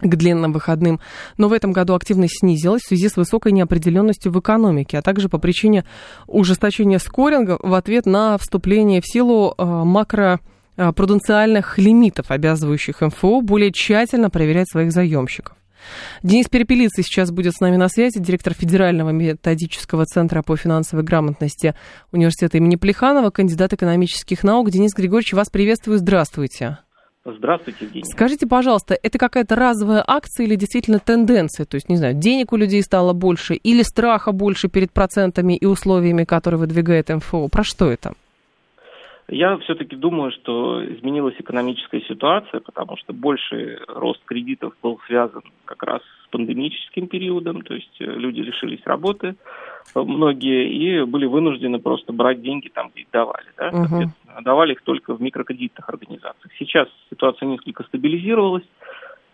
к 0.00 0.16
длинным 0.16 0.52
выходным. 0.52 0.98
Но 1.38 1.46
в 1.46 1.52
этом 1.52 1.70
году 1.70 1.94
активность 1.94 2.40
снизилась 2.40 2.82
в 2.82 2.88
связи 2.88 3.08
с 3.08 3.16
высокой 3.16 3.52
неопределенностью 3.52 4.32
в 4.32 4.40
экономике, 4.40 4.98
а 4.98 5.02
также 5.02 5.28
по 5.28 5.38
причине 5.38 5.84
ужесточения 6.26 6.98
скоринга 6.98 7.58
в 7.62 7.74
ответ 7.74 8.06
на 8.06 8.38
вступление 8.38 9.00
в 9.00 9.06
силу 9.06 9.54
э, 9.56 9.64
макро 9.64 10.40
пруденциальных 10.76 11.78
лимитов, 11.78 12.30
обязывающих 12.30 13.00
МФО 13.00 13.40
более 13.40 13.72
тщательно 13.72 14.30
проверять 14.30 14.70
своих 14.70 14.92
заемщиков. 14.92 15.56
Денис 16.22 16.48
Перепелицый 16.48 17.04
сейчас 17.04 17.30
будет 17.30 17.54
с 17.54 17.60
нами 17.60 17.76
на 17.76 17.88
связи, 17.88 18.18
директор 18.18 18.54
Федерального 18.54 19.10
методического 19.10 20.04
центра 20.04 20.42
по 20.42 20.56
финансовой 20.56 21.04
грамотности 21.04 21.74
Университета 22.12 22.58
имени 22.58 22.76
Плеханова, 22.76 23.30
кандидат 23.30 23.72
экономических 23.72 24.42
наук. 24.42 24.70
Денис 24.70 24.92
Григорьевич, 24.94 25.32
вас 25.32 25.48
приветствую, 25.48 25.98
здравствуйте. 25.98 26.78
Здравствуйте, 27.24 27.86
Евгений. 27.86 28.04
Скажите, 28.12 28.46
пожалуйста, 28.46 28.96
это 29.02 29.18
какая-то 29.18 29.56
разовая 29.56 30.04
акция 30.06 30.46
или 30.46 30.54
действительно 30.54 31.00
тенденция? 31.00 31.66
То 31.66 31.74
есть, 31.74 31.88
не 31.88 31.96
знаю, 31.96 32.14
денег 32.14 32.52
у 32.52 32.56
людей 32.56 32.82
стало 32.82 33.14
больше 33.14 33.54
или 33.54 33.82
страха 33.82 34.30
больше 34.30 34.68
перед 34.68 34.92
процентами 34.92 35.56
и 35.56 35.66
условиями, 35.66 36.22
которые 36.22 36.60
выдвигает 36.60 37.08
МФО? 37.08 37.48
Про 37.48 37.64
что 37.64 37.90
это? 37.90 38.14
Я 39.28 39.58
все-таки 39.58 39.96
думаю, 39.96 40.30
что 40.30 40.84
изменилась 40.84 41.34
экономическая 41.38 42.00
ситуация, 42.02 42.60
потому 42.60 42.96
что 42.96 43.12
больший 43.12 43.78
рост 43.88 44.20
кредитов 44.24 44.74
был 44.82 45.00
связан 45.06 45.42
как 45.64 45.82
раз 45.82 46.00
с 46.24 46.28
пандемическим 46.30 47.08
периодом, 47.08 47.62
то 47.62 47.74
есть 47.74 48.00
э, 48.00 48.04
люди 48.04 48.40
лишились 48.40 48.80
работы, 48.84 49.34
э, 49.94 50.00
многие, 50.00 50.70
и 50.70 51.04
были 51.04 51.26
вынуждены 51.26 51.80
просто 51.80 52.12
брать 52.12 52.40
деньги 52.40 52.68
там, 52.68 52.90
где 52.90 53.02
их 53.02 53.10
давали. 53.12 53.46
Да? 53.56 53.70
Uh-huh. 53.70 54.42
Давали 54.42 54.74
их 54.74 54.82
только 54.82 55.12
в 55.14 55.20
микрокредитных 55.20 55.88
организациях. 55.88 56.52
Сейчас 56.58 56.88
ситуация 57.10 57.46
несколько 57.46 57.82
стабилизировалась, 57.82 58.66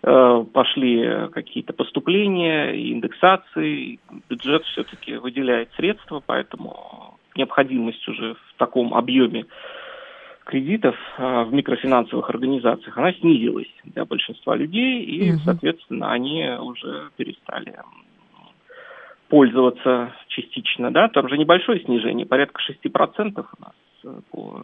э, 0.04 0.44
пошли 0.54 1.28
какие-то 1.32 1.74
поступления, 1.74 2.72
индексации, 2.92 3.98
бюджет 4.30 4.64
все-таки 4.64 5.16
выделяет 5.16 5.70
средства, 5.76 6.22
поэтому 6.24 7.18
необходимость 7.36 8.08
уже 8.08 8.34
в 8.34 8.54
таком 8.56 8.94
объеме 8.94 9.44
кредитов 10.44 10.96
а, 11.18 11.44
в 11.44 11.52
микрофинансовых 11.52 12.28
организациях, 12.30 12.96
она 12.98 13.12
снизилась 13.12 13.72
для 13.84 14.04
большинства 14.04 14.56
людей, 14.56 15.02
и, 15.02 15.32
угу. 15.32 15.40
соответственно, 15.44 16.12
они 16.12 16.48
уже 16.60 17.10
перестали 17.16 17.76
пользоваться 19.28 20.12
частично, 20.28 20.90
да, 20.90 21.08
там 21.08 21.28
же 21.28 21.38
небольшое 21.38 21.80
снижение, 21.80 22.26
порядка 22.26 22.60
6% 22.68 23.38
у 23.38 23.62
нас 23.64 23.74
э, 24.04 24.20
по 24.30 24.62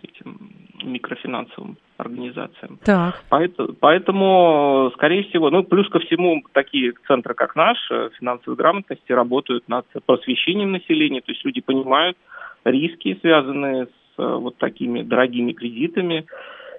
этим 0.00 0.52
микрофинансовым 0.84 1.76
организациям. 1.96 2.78
Так. 2.84 3.22
Поэтому, 3.28 3.72
поэтому, 3.80 4.92
скорее 4.94 5.24
всего, 5.24 5.50
ну, 5.50 5.64
плюс 5.64 5.88
ко 5.88 5.98
всему, 5.98 6.42
такие 6.52 6.92
центры, 7.06 7.34
как 7.34 7.56
наш, 7.56 7.78
э, 7.90 8.10
финансовой 8.18 8.56
грамотности, 8.56 9.10
работают 9.10 9.68
над 9.68 9.86
просвещением 10.04 10.72
населения, 10.72 11.20
то 11.20 11.32
есть 11.32 11.44
люди 11.44 11.60
понимают 11.60 12.16
риски, 12.64 13.18
связанные 13.20 13.86
с 13.86 14.05
вот 14.22 14.56
такими 14.58 15.02
дорогими 15.02 15.52
кредитами, 15.52 16.26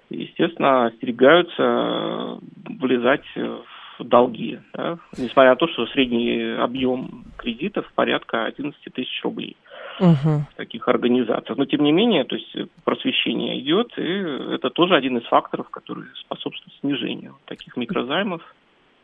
естественно, 0.09 0.88
остерегаются 0.88 1.61
э, 1.61 2.38
влезать 2.79 3.25
в 3.35 4.03
долги, 4.03 4.59
да, 4.73 4.99
несмотря 5.17 5.51
на 5.51 5.55
то, 5.55 5.67
что 5.67 5.88
средний 5.88 6.55
объем 6.59 7.25
кредитов 7.38 7.91
порядка 7.95 8.45
11 8.45 8.79
тысяч 8.93 9.23
рублей 9.23 9.57
угу. 9.99 10.45
таких 10.55 10.88
организациях. 10.88 11.57
Но 11.57 11.65
тем 11.65 11.83
не 11.83 11.91
менее, 11.91 12.23
то 12.23 12.35
есть 12.35 12.55
просвещение 12.83 13.59
идет, 13.59 13.91
и 13.97 14.53
это 14.55 14.69
тоже 14.69 14.95
один 14.95 15.17
из 15.17 15.25
факторов, 15.25 15.69
который 15.69 16.05
способствует 16.15 16.75
снижению 16.79 17.35
таких 17.45 17.75
микрозаймов. 17.77 18.41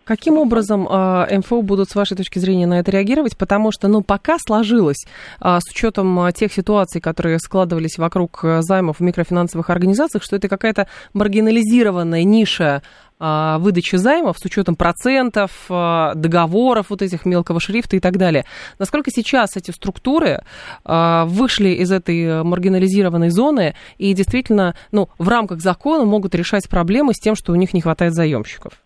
Каким 0.06 0.38
образом 0.38 0.86
э, 0.90 1.38
МФО 1.38 1.62
будут, 1.62 1.90
с 1.90 1.96
вашей 1.96 2.18
точки 2.18 2.38
зрения, 2.38 2.68
на 2.68 2.80
это 2.80 2.92
реагировать? 2.92 3.38
Потому 3.38 3.72
что, 3.72 3.88
ну, 3.88 4.02
пока 4.02 4.38
сложилось, 4.38 5.06
э, 5.40 5.60
с 5.62 5.70
учетом 5.72 6.26
э, 6.26 6.34
тех 6.34 6.52
ситуаций, 6.52 7.00
которые 7.00 7.40
складывались 7.40 7.98
вокруг 7.98 8.42
э, 8.44 8.62
займов 8.64 9.00
в 9.00 9.04
микрофинансовых 9.04 9.70
организациях, 9.70 10.24
что 10.24 10.36
это 10.36 10.50
какая-то 10.50 10.88
маргинализированная 11.14 12.26
ниша 12.26 12.82
э, 13.18 13.56
выдачи 13.60 13.96
займов 13.96 14.38
с 14.40 14.44
учетом 14.44 14.76
процентов, 14.76 15.52
э, 15.70 16.12
договоров 16.16 16.88
вот 16.90 17.02
этих 17.02 17.26
мелкого 17.26 17.62
шрифта 17.62 17.96
и 17.96 18.02
так 18.02 18.18
далее. 18.18 18.44
Насколько 18.80 19.10
сейчас 19.10 19.56
эти 19.56 19.72
структуры 19.72 20.44
э, 20.84 21.24
вышли 21.28 21.70
из 21.70 21.94
этой 21.94 22.44
маргинализированной 22.44 23.30
зоны 23.30 23.74
и 23.98 24.14
действительно, 24.14 24.76
ну, 24.92 25.08
в 25.18 25.30
рамках 25.30 25.62
закона 25.62 26.04
могут 26.04 26.36
решать 26.36 26.68
проблемы 26.68 27.14
с 27.14 27.20
тем, 27.20 27.36
что 27.36 27.54
у 27.54 27.56
них 27.56 27.74
не 27.74 27.80
хватает 27.80 28.14
заемщиков? 28.14 28.83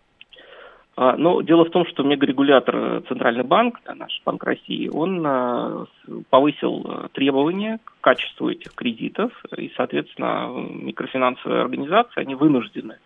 А, 1.00 1.16
но 1.16 1.42
дело 1.42 1.64
в 1.64 1.70
том, 1.70 1.86
что 1.86 2.02
мегарегулятор 2.02 2.76
э, 2.76 3.00
Центральный 3.06 3.44
банк, 3.44 3.78
наш 3.86 4.20
Банк 4.26 4.42
России, 4.42 4.88
он 4.88 5.24
э, 5.24 5.84
повысил 6.28 6.84
э, 6.84 7.08
требования 7.12 7.78
к 7.84 8.00
качеству 8.00 8.50
этих 8.50 8.74
кредитов, 8.74 9.30
и, 9.56 9.70
соответственно, 9.76 10.48
микрофинансовые 10.50 11.62
организации, 11.62 12.20
они 12.20 12.34
вынуждены 12.34 12.96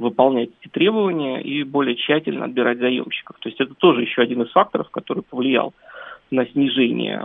выполнять 0.00 0.50
эти 0.60 0.68
требования 0.72 1.40
и 1.40 1.62
более 1.62 1.94
тщательно 1.94 2.46
отбирать 2.46 2.78
заемщиков. 2.78 3.36
То 3.38 3.48
есть 3.48 3.60
это 3.60 3.74
тоже 3.74 4.02
еще 4.02 4.22
один 4.22 4.42
из 4.42 4.50
факторов, 4.50 4.90
который 4.90 5.22
повлиял 5.22 5.72
на 6.32 6.46
снижение 6.46 7.24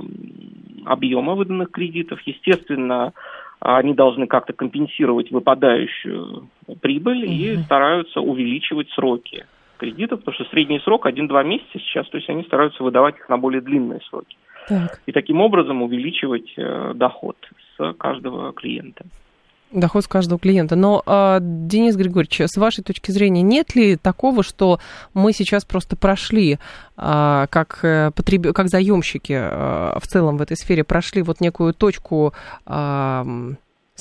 объема 0.86 1.34
выданных 1.34 1.72
кредитов. 1.72 2.22
Естественно, 2.28 3.14
они 3.60 3.96
должны 3.96 4.28
как-то 4.28 4.54
компенсировать 4.54 5.32
выпадающую 5.32 6.48
прибыль 6.80 7.26
mm-hmm. 7.26 7.56
и 7.56 7.58
стараются 7.64 8.22
увеличивать 8.22 8.92
сроки 8.92 9.48
кредитов, 9.82 10.20
потому 10.20 10.36
что 10.36 10.46
средний 10.52 10.80
срок 10.82 11.08
1-2 11.08 11.44
месяца 11.44 11.80
сейчас, 11.80 12.08
то 12.10 12.18
есть 12.18 12.30
они 12.30 12.44
стараются 12.44 12.84
выдавать 12.84 13.18
их 13.18 13.28
на 13.30 13.38
более 13.38 13.62
длинные 13.62 14.00
сроки. 14.10 14.38
Так. 14.68 15.02
И 15.08 15.12
таким 15.12 15.42
образом 15.42 15.82
увеличивать 15.82 16.54
э, 16.56 16.94
доход 16.94 17.36
с 17.76 17.94
каждого 17.94 18.54
клиента. 18.54 19.06
Доход 19.72 20.04
с 20.04 20.08
каждого 20.08 20.40
клиента. 20.40 20.76
Но, 20.76 21.02
э, 21.04 21.40
Денис 21.42 21.96
Григорьевич, 21.96 22.42
с 22.42 22.58
вашей 22.58 22.84
точки 22.84 23.10
зрения, 23.10 23.42
нет 23.42 23.76
ли 23.76 23.96
такого, 23.96 24.44
что 24.44 24.78
мы 25.16 25.34
сейчас 25.34 25.66
просто 25.66 25.96
прошли, 25.96 26.54
э, 26.54 27.46
как, 27.50 27.80
э, 27.84 28.12
потреб... 28.16 28.54
как 28.54 28.68
заемщики 28.68 29.34
э, 29.34 30.00
в 30.00 30.06
целом 30.06 30.38
в 30.38 30.42
этой 30.44 30.58
сфере, 30.58 30.84
прошли 30.84 31.24
вот 31.24 31.42
некую 31.42 31.74
точку 31.74 32.34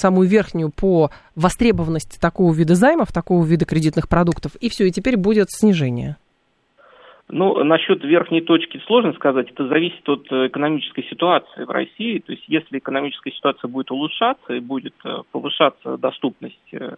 самую 0.00 0.28
верхнюю 0.28 0.70
по 0.70 1.10
востребованности 1.36 2.18
такого 2.18 2.52
вида 2.54 2.74
займов, 2.74 3.12
такого 3.12 3.44
вида 3.44 3.64
кредитных 3.64 4.08
продуктов, 4.08 4.56
и 4.56 4.68
все, 4.68 4.86
и 4.86 4.90
теперь 4.90 5.16
будет 5.16 5.50
снижение? 5.50 6.16
Ну, 7.32 7.62
насчет 7.62 8.02
верхней 8.02 8.40
точки 8.40 8.82
сложно 8.86 9.12
сказать. 9.12 9.50
Это 9.50 9.68
зависит 9.68 10.08
от 10.08 10.26
э, 10.32 10.48
экономической 10.48 11.04
ситуации 11.04 11.64
в 11.64 11.70
России. 11.70 12.18
То 12.18 12.32
есть, 12.32 12.44
если 12.48 12.78
экономическая 12.78 13.30
ситуация 13.30 13.68
будет 13.68 13.92
улучшаться 13.92 14.52
и 14.52 14.58
будет 14.58 14.94
э, 15.04 15.18
повышаться 15.30 15.96
доступность 15.96 16.58
э, 16.72 16.96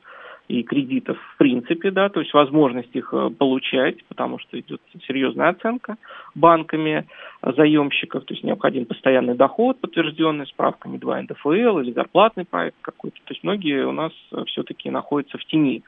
и 0.49 0.63
кредитов 0.63 1.19
в 1.35 1.39
принципе, 1.39 1.91
да, 1.91 2.09
то 2.09 2.21
есть 2.21 2.33
возможность 2.35 2.95
их 2.95 3.13
э, 3.13 3.31
получать, 3.31 4.05
потому 4.07 4.39
что 4.39 4.59
идет 4.59 4.81
серьезная 5.07 5.51
оценка 5.51 5.97
банками 6.35 7.07
заемщиков, 7.43 8.25
то 8.25 8.35
есть 8.35 8.45
необходим 8.45 8.87
постоянный 8.87 9.35
доход, 9.35 9.81
подтвержденный 9.81 10.47
справками 10.47 10.99
2 10.99 11.23
НДФЛ 11.23 11.79
или 11.79 11.93
зарплатный 11.93 12.45
проект 12.45 12.77
какой-то. 12.83 13.17
То 13.25 13.33
есть 13.33 13.43
многие 13.45 13.87
у 13.87 13.93
нас 13.93 14.13
э, 14.33 14.45
все-таки 14.47 14.91
находятся 14.91 15.39
в 15.39 15.45
тени 15.45 15.83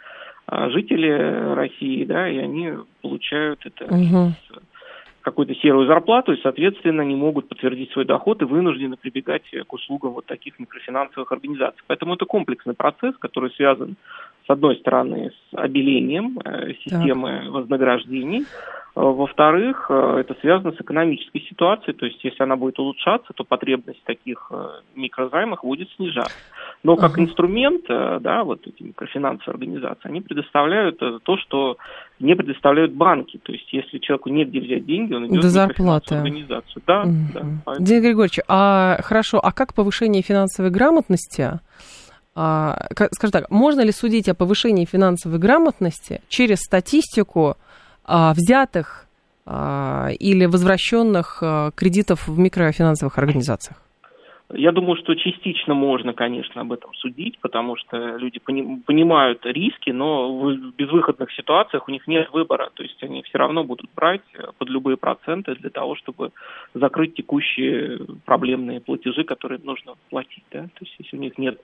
а 0.47 0.69
жители 0.69 1.55
России, 1.55 2.05
да, 2.05 2.29
и 2.29 2.37
они 2.37 2.73
получают 3.01 3.65
это 3.65 3.87
угу. 3.87 4.33
Какую-то 5.25 5.55
серую 5.55 5.87
зарплату 5.87 6.33
и, 6.33 6.41
соответственно, 6.43 7.01
не 7.01 7.17
могут 7.17 7.49
подтвердить 7.49 7.91
свой 7.93 8.05
доход 8.05 8.43
и 8.43 8.45
вынуждены 8.45 8.97
прибегать 8.97 9.45
к 9.67 9.73
услугам 9.73 10.13
вот 10.13 10.27
таких 10.27 10.59
микрофинансовых 10.59 11.33
организаций. 11.33 11.83
Поэтому 11.87 12.15
это 12.15 12.27
комплексный 12.27 12.75
процесс, 12.75 13.17
который 13.19 13.51
связан, 13.53 13.97
с 14.47 14.51
одной 14.51 14.77
стороны, 14.77 15.31
с 15.31 15.55
обелением 15.55 16.39
э, 16.45 16.75
системы 16.85 17.41
так. 17.43 17.53
вознаграждений, 17.53 18.45
во-вторых, 18.95 19.87
э, 19.89 20.19
это 20.21 20.35
связано 20.41 20.73
с 20.73 20.81
экономической 20.81 21.41
ситуацией, 21.49 21.97
то 21.97 22.07
есть 22.07 22.23
если 22.23 22.43
она 22.45 22.55
будет 22.55 22.79
улучшаться, 22.79 23.33
то 23.35 23.43
потребность 23.43 24.01
в 24.01 24.05
таких 24.05 24.47
э, 24.51 24.69
микрозаймах 24.95 25.65
будет 25.65 25.91
снижаться. 25.97 26.37
Но 26.85 26.97
как 26.97 27.19
инструмент, 27.19 27.87
э, 27.89 28.19
да, 28.21 28.45
вот 28.45 28.65
эти 28.67 28.85
микрофинансовые 28.85 29.55
организации, 29.55 30.09
они 30.09 30.21
предоставляют 30.21 30.99
то, 30.99 31.37
что 31.39 31.77
не 32.21 32.37
предоставляют 32.37 32.93
банки. 32.93 33.41
То 33.43 33.53
есть 33.53 33.73
если 33.73 33.99
человеку 33.99 34.29
негде 34.29 34.61
взять 34.61 34.87
деньги, 34.87 35.13
он 35.13 35.27
идет 35.27 35.43
До 35.43 35.49
в 35.49 36.13
организацию. 36.13 36.83
Да, 36.87 37.03
uh-huh. 37.03 37.33
да. 37.35 37.41
Поэтому... 37.65 37.87
Денис 37.87 38.03
Григорьевич, 38.03 38.39
а 38.47 38.99
хорошо, 39.03 39.41
а 39.43 39.51
как 39.51 39.75
повышение 39.75 40.23
финансовой 40.23 40.71
грамотности 40.71 41.59
а, 42.37 42.89
скажем 43.13 43.31
так, 43.31 43.51
можно 43.51 43.81
ли 43.83 43.93
судить 43.93 44.29
о 44.29 44.35
повышении 44.35 44.85
финансовой 44.85 45.39
грамотности 45.39 46.21
через 46.29 46.59
статистику 46.59 47.57
взятых 48.07 49.05
а, 49.47 50.09
или 50.19 50.47
возвращенных 50.47 51.39
а, 51.43 51.71
кредитов 51.73 52.27
в 52.29 52.39
микрофинансовых 52.39 53.19
организациях? 53.19 53.84
Я 54.53 54.73
думаю, 54.73 54.97
что 54.97 55.15
частично 55.15 55.73
можно, 55.73 56.13
конечно, 56.13 56.61
об 56.61 56.73
этом 56.73 56.93
судить, 56.95 57.39
потому 57.41 57.77
что 57.77 58.17
люди 58.17 58.39
понимают 58.41 59.41
риски, 59.47 59.91
но 59.91 60.39
в 60.39 60.75
безвыходных 60.77 61.33
ситуациях 61.33 61.89
у 61.89 61.91
них 61.91 62.07
нет 62.07 62.29
выбора. 62.31 62.71
То 62.75 62.83
есть 62.83 63.03
они 63.03 63.23
все 63.23 63.39
равно 63.39 63.65
будут 63.65 63.89
брать 63.97 64.21
под 64.59 64.69
любые 64.69 64.99
проценты 64.99 65.55
для 65.55 65.71
того, 65.71 65.97
чтобы 65.97 66.31
закрыть 66.75 67.15
текущие 67.15 67.99
проблемные 68.27 68.81
платежи, 68.81 69.25
которые 69.25 69.61
нужно 69.65 69.95
платить. 70.11 70.45
Да? 70.53 70.65
То 70.65 70.85
есть 70.85 70.95
если 70.99 71.17
у 71.17 71.21
них 71.21 71.39
нет 71.39 71.59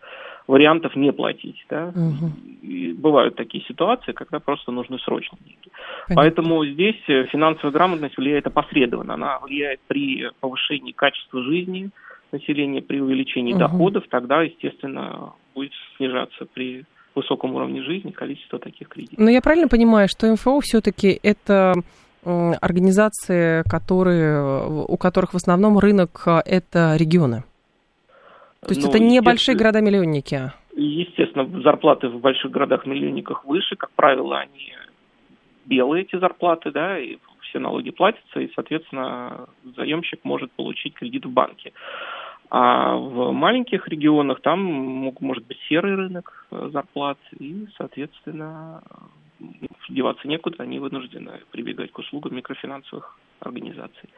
вариантов 0.46 0.96
не 0.96 1.12
платить. 1.12 1.62
Да? 1.68 1.88
Угу. 1.88 2.66
И 2.66 2.92
бывают 2.94 3.36
такие 3.36 3.62
ситуации, 3.64 4.12
когда 4.12 4.40
просто 4.40 4.72
нужны 4.72 4.98
срочные 5.00 5.38
деньги. 5.44 5.68
Понятно. 6.08 6.14
Поэтому 6.16 6.64
здесь 6.64 7.00
финансовая 7.30 7.72
грамотность 7.72 8.16
влияет 8.16 8.46
опосредованно. 8.46 9.14
Она 9.14 9.38
влияет 9.40 9.80
при 9.86 10.30
повышении 10.40 10.92
качества 10.92 11.42
жизни, 11.42 11.90
населения 12.32 12.82
при 12.82 13.00
увеличении 13.00 13.52
угу. 13.52 13.60
доходов, 13.60 14.04
тогда, 14.08 14.42
естественно, 14.42 15.34
будет 15.54 15.72
снижаться 15.96 16.46
при 16.52 16.84
высоком 17.14 17.54
уровне 17.54 17.82
жизни 17.82 18.10
количество 18.10 18.58
таких 18.58 18.88
кредитов. 18.88 19.18
Но 19.18 19.30
я 19.30 19.40
правильно 19.40 19.68
понимаю, 19.68 20.08
что 20.08 20.30
МФО 20.32 20.60
все-таки 20.60 21.18
это 21.22 21.74
организации, 22.22 23.62
которые, 23.68 24.84
у 24.84 24.96
которых 24.96 25.32
в 25.32 25.36
основном 25.36 25.78
рынок 25.78 26.22
это 26.26 26.96
регионы? 26.96 27.44
То 28.60 28.74
есть 28.74 28.82
ну, 28.82 28.90
это 28.90 28.98
не 28.98 29.20
большие 29.22 29.56
города-миллионники? 29.56 30.52
Естественно, 30.76 31.62
зарплаты 31.62 32.08
в 32.08 32.20
больших 32.20 32.50
городах-миллионниках 32.50 33.44
выше, 33.44 33.74
как 33.76 33.90
правило, 33.92 34.38
они 34.38 34.74
белые 35.64 36.02
эти 36.02 36.18
зарплаты, 36.18 36.70
да, 36.70 36.98
и 36.98 37.16
все 37.42 37.58
налоги 37.58 37.90
платятся, 37.90 38.40
и, 38.40 38.50
соответственно, 38.54 39.46
заемщик 39.76 40.20
может 40.24 40.50
получить 40.52 40.94
кредит 40.94 41.24
в 41.24 41.30
банке. 41.30 41.72
А 42.50 42.96
в 42.96 43.30
маленьких 43.32 43.86
регионах 43.86 44.40
там 44.40 44.60
может 45.20 45.46
быть 45.46 45.58
серый 45.68 45.94
рынок 45.94 46.46
э, 46.50 46.70
зарплат, 46.72 47.18
и, 47.38 47.66
соответственно, 47.78 48.82
деваться 49.88 50.26
некуда, 50.26 50.64
они 50.64 50.80
вынуждены 50.80 51.40
прибегать 51.52 51.92
к 51.92 51.98
услугам 51.98 52.34
микрофинансовых 52.34 53.16
организаций. 53.38 54.08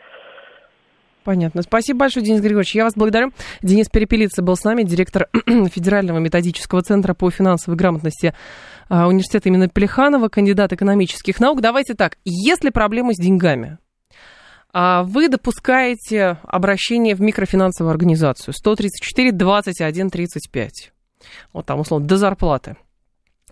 Понятно. 1.24 1.62
Спасибо 1.62 2.00
большое, 2.00 2.24
Денис 2.24 2.40
Григорьевич. 2.40 2.74
Я 2.74 2.84
вас 2.84 2.94
благодарю. 2.96 3.32
Денис 3.62 3.88
Перепелица 3.88 4.42
был 4.42 4.56
с 4.56 4.64
нами, 4.64 4.82
директор 4.82 5.28
Федерального 5.46 6.18
методического 6.18 6.82
центра 6.82 7.14
по 7.14 7.30
финансовой 7.30 7.76
грамотности 7.76 8.34
а, 8.88 9.06
университета 9.06 9.48
имени 9.48 9.68
Плеханова, 9.68 10.28
кандидат 10.28 10.72
экономических 10.72 11.38
наук. 11.38 11.60
Давайте 11.60 11.94
так, 11.94 12.16
если 12.24 12.70
проблемы 12.70 13.14
с 13.14 13.18
деньгами, 13.18 13.78
вы 14.72 15.28
допускаете 15.28 16.38
обращение 16.44 17.14
в 17.14 17.20
микрофинансовую 17.20 17.90
организацию 17.90 18.54
134 18.54 19.32
21 19.32 20.10
35. 20.10 20.92
Вот 21.52 21.66
там, 21.66 21.80
условно, 21.80 22.06
до 22.06 22.16
зарплаты 22.16 22.76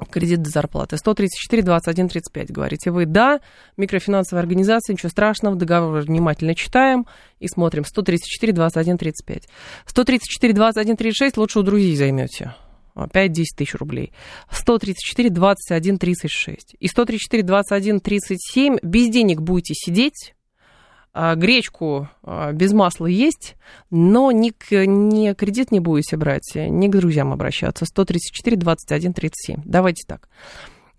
кредит 0.06 0.42
до 0.42 0.50
зарплаты. 0.50 0.96
134, 0.96 1.62
21, 1.62 2.08
35, 2.08 2.50
говорите 2.50 2.90
вы. 2.90 3.06
Да, 3.06 3.40
микрофинансовая 3.76 4.42
организация, 4.42 4.94
ничего 4.94 5.08
страшного, 5.08 5.56
договор 5.56 6.00
внимательно 6.00 6.54
читаем 6.54 7.06
и 7.38 7.48
смотрим. 7.48 7.84
134, 7.84 8.52
21, 8.52 8.98
35. 8.98 9.48
134, 9.86 10.52
21, 10.52 10.96
36 10.96 11.36
лучше 11.36 11.60
у 11.60 11.62
друзей 11.62 11.96
займете. 11.96 12.54
5-10 12.96 13.44
тысяч 13.56 13.74
рублей. 13.74 14.12
134, 14.50 15.30
21, 15.30 15.98
36. 15.98 16.76
И 16.78 16.88
134, 16.88 17.42
21, 17.42 18.00
37 18.00 18.76
без 18.82 19.08
денег 19.08 19.40
будете 19.40 19.74
сидеть, 19.74 20.34
а, 20.34 20.39
гречку 21.14 22.08
а, 22.22 22.52
без 22.52 22.72
масла 22.72 23.06
есть, 23.06 23.56
но 23.90 24.30
ни, 24.30 24.52
ни 24.86 25.32
кредит 25.34 25.72
не 25.72 25.80
будете 25.80 26.16
брать, 26.16 26.52
ни 26.54 26.88
к 26.88 26.92
друзьям 26.92 27.32
обращаться. 27.32 27.84
134 27.84 28.56
21 28.56 29.12
37. 29.12 29.62
Давайте 29.64 30.04
так. 30.06 30.28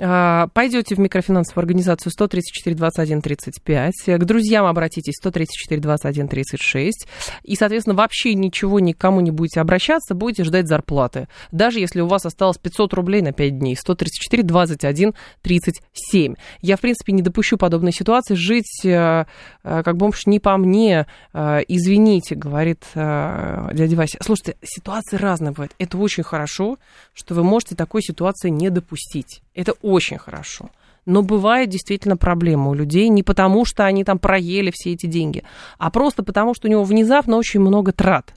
А, 0.03 0.47
пойдете 0.47 0.95
в 0.95 0.99
микрофинансовую 0.99 1.61
организацию 1.61 2.11
134 2.11 2.75
21 2.75 3.21
35, 3.21 3.93
к 4.07 4.23
друзьям 4.25 4.65
обратитесь 4.65 5.13
134 5.15 5.79
21 5.79 6.27
36, 6.27 7.07
и, 7.43 7.55
соответственно, 7.55 7.95
вообще 7.95 8.33
ничего 8.33 8.79
никому 8.79 9.21
не 9.21 9.29
будете 9.29 9.61
обращаться, 9.61 10.15
будете 10.15 10.43
ждать 10.43 10.67
зарплаты. 10.67 11.27
Даже 11.51 11.79
если 11.79 12.01
у 12.01 12.07
вас 12.07 12.25
осталось 12.25 12.57
500 12.57 12.93
рублей 12.95 13.21
на 13.21 13.31
5 13.31 13.59
дней, 13.59 13.75
134 13.75 14.41
21 14.41 15.13
37. 15.43 16.35
Я, 16.61 16.77
в 16.77 16.81
принципе, 16.81 17.13
не 17.13 17.21
допущу 17.21 17.57
подобной 17.57 17.91
ситуации. 17.91 18.33
Жить 18.33 18.83
э, 18.83 19.25
э, 19.63 19.83
как 19.83 19.97
бомж 19.97 20.25
не 20.25 20.39
по 20.39 20.57
мне, 20.57 21.05
э, 21.33 21.59
извините, 21.67 22.33
говорит 22.35 22.85
дядя 22.95 23.95
Вася. 23.95 24.17
Слушайте, 24.21 24.55
ситуации 24.63 25.17
разные 25.17 25.51
бывают. 25.51 25.73
Это 25.77 25.97
очень 25.97 26.23
хорошо, 26.23 26.77
что 27.13 27.35
вы 27.35 27.43
можете 27.43 27.75
такой 27.75 28.01
ситуации 28.01 28.49
не 28.49 28.69
допустить. 28.69 29.41
Это 29.53 29.73
хорошо. 30.17 30.69
Но 31.05 31.23
бывает 31.23 31.69
действительно 31.69 32.15
проблема 32.15 32.69
у 32.69 32.73
людей 32.73 33.09
не 33.09 33.23
потому, 33.23 33.65
что 33.65 33.85
они 33.85 34.03
там 34.03 34.19
проели 34.19 34.71
все 34.71 34.93
эти 34.93 35.07
деньги, 35.07 35.43
а 35.77 35.89
просто 35.89 36.23
потому, 36.23 36.53
что 36.53 36.67
у 36.67 36.71
него 36.71 36.83
внезапно 36.83 37.37
очень 37.37 37.59
много 37.59 37.91
трат. 37.91 38.35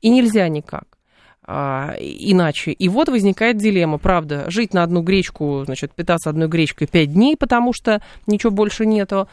И 0.00 0.08
нельзя 0.08 0.48
никак 0.48 0.96
а, 1.46 1.94
иначе. 1.98 2.72
И 2.72 2.88
вот 2.88 3.08
возникает 3.08 3.56
дилемма, 3.56 3.98
правда, 3.98 4.50
жить 4.50 4.74
на 4.74 4.82
одну 4.82 5.02
гречку, 5.02 5.62
значит, 5.64 5.92
питаться 5.94 6.30
одной 6.30 6.48
гречкой 6.48 6.88
5 6.88 7.12
дней, 7.12 7.36
потому 7.36 7.72
что 7.72 8.02
ничего 8.26 8.50
больше 8.50 8.84
нету, 8.84 9.28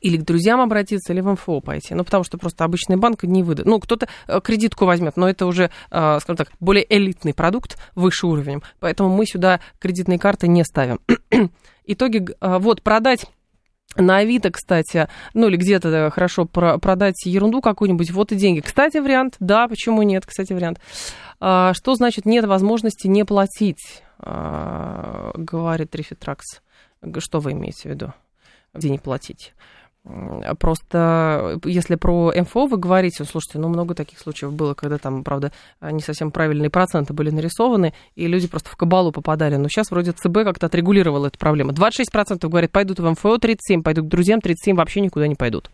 или 0.00 0.16
к 0.16 0.24
друзьям 0.24 0.60
обратиться, 0.60 1.12
или 1.12 1.20
в 1.20 1.30
МФО 1.30 1.60
пойти. 1.60 1.94
Ну, 1.94 2.04
потому 2.04 2.24
что 2.24 2.38
просто 2.38 2.64
обычный 2.64 2.96
банк 2.96 3.22
не 3.22 3.42
выдаст. 3.42 3.66
Ну, 3.66 3.78
кто-то 3.80 4.08
э, 4.26 4.40
кредитку 4.40 4.84
возьмет, 4.84 5.16
но 5.16 5.28
это 5.28 5.46
уже, 5.46 5.70
э, 5.90 6.18
скажем 6.20 6.36
так, 6.36 6.48
более 6.60 6.84
элитный 6.88 7.34
продукт, 7.34 7.78
выше 7.94 8.26
уровнем. 8.26 8.62
Поэтому 8.80 9.08
мы 9.08 9.26
сюда 9.26 9.60
кредитные 9.78 10.18
карты 10.18 10.48
не 10.48 10.64
ставим. 10.64 11.00
Итоги, 11.84 12.26
э, 12.40 12.58
вот, 12.58 12.82
продать 12.82 13.26
на 13.96 14.18
Авито, 14.18 14.50
кстати, 14.50 15.08
ну 15.32 15.48
или 15.48 15.56
где-то 15.56 16.10
хорошо 16.10 16.44
про 16.44 16.78
продать 16.78 17.24
ерунду 17.24 17.62
какую-нибудь, 17.62 18.10
вот 18.10 18.32
и 18.32 18.36
деньги. 18.36 18.60
Кстати, 18.60 18.98
вариант, 18.98 19.36
да, 19.40 19.68
почему 19.68 20.02
нет, 20.02 20.26
кстати, 20.26 20.52
вариант. 20.52 20.80
А, 21.40 21.72
что 21.72 21.94
значит 21.94 22.26
нет 22.26 22.44
возможности 22.44 23.06
не 23.06 23.24
платить, 23.24 24.02
а, 24.18 25.32
говорит 25.34 25.90
Трифитракс. 25.90 26.60
Что 27.18 27.40
вы 27.40 27.52
имеете 27.52 27.82
в 27.82 27.92
виду? 27.92 28.12
Где 28.76 28.90
не 28.90 28.98
платить? 28.98 29.52
Просто 30.60 31.58
если 31.64 31.96
про 31.96 32.32
МФО 32.32 32.66
вы 32.66 32.76
говорите, 32.76 33.24
слушайте, 33.24 33.58
ну 33.58 33.68
много 33.68 33.94
таких 33.94 34.20
случаев 34.20 34.52
было, 34.52 34.74
когда 34.74 34.98
там, 34.98 35.24
правда, 35.24 35.50
не 35.80 36.00
совсем 36.00 36.30
правильные 36.30 36.70
проценты 36.70 37.12
были 37.12 37.30
нарисованы, 37.30 37.92
и 38.14 38.28
люди 38.28 38.46
просто 38.46 38.70
в 38.70 38.76
кабалу 38.76 39.10
попадали. 39.10 39.56
Но 39.56 39.68
сейчас 39.68 39.90
вроде 39.90 40.12
ЦБ 40.12 40.44
как-то 40.44 40.66
отрегулировал 40.66 41.26
эту 41.26 41.38
проблему. 41.38 41.72
26% 41.72 42.48
говорят, 42.48 42.70
пойдут 42.70 43.00
в 43.00 43.10
МФО, 43.10 43.36
37% 43.36 43.82
пойдут 43.82 44.04
к 44.04 44.08
друзьям, 44.08 44.38
37% 44.38 44.74
вообще 44.74 45.00
никуда 45.00 45.26
не 45.26 45.34
пойдут. 45.34 45.70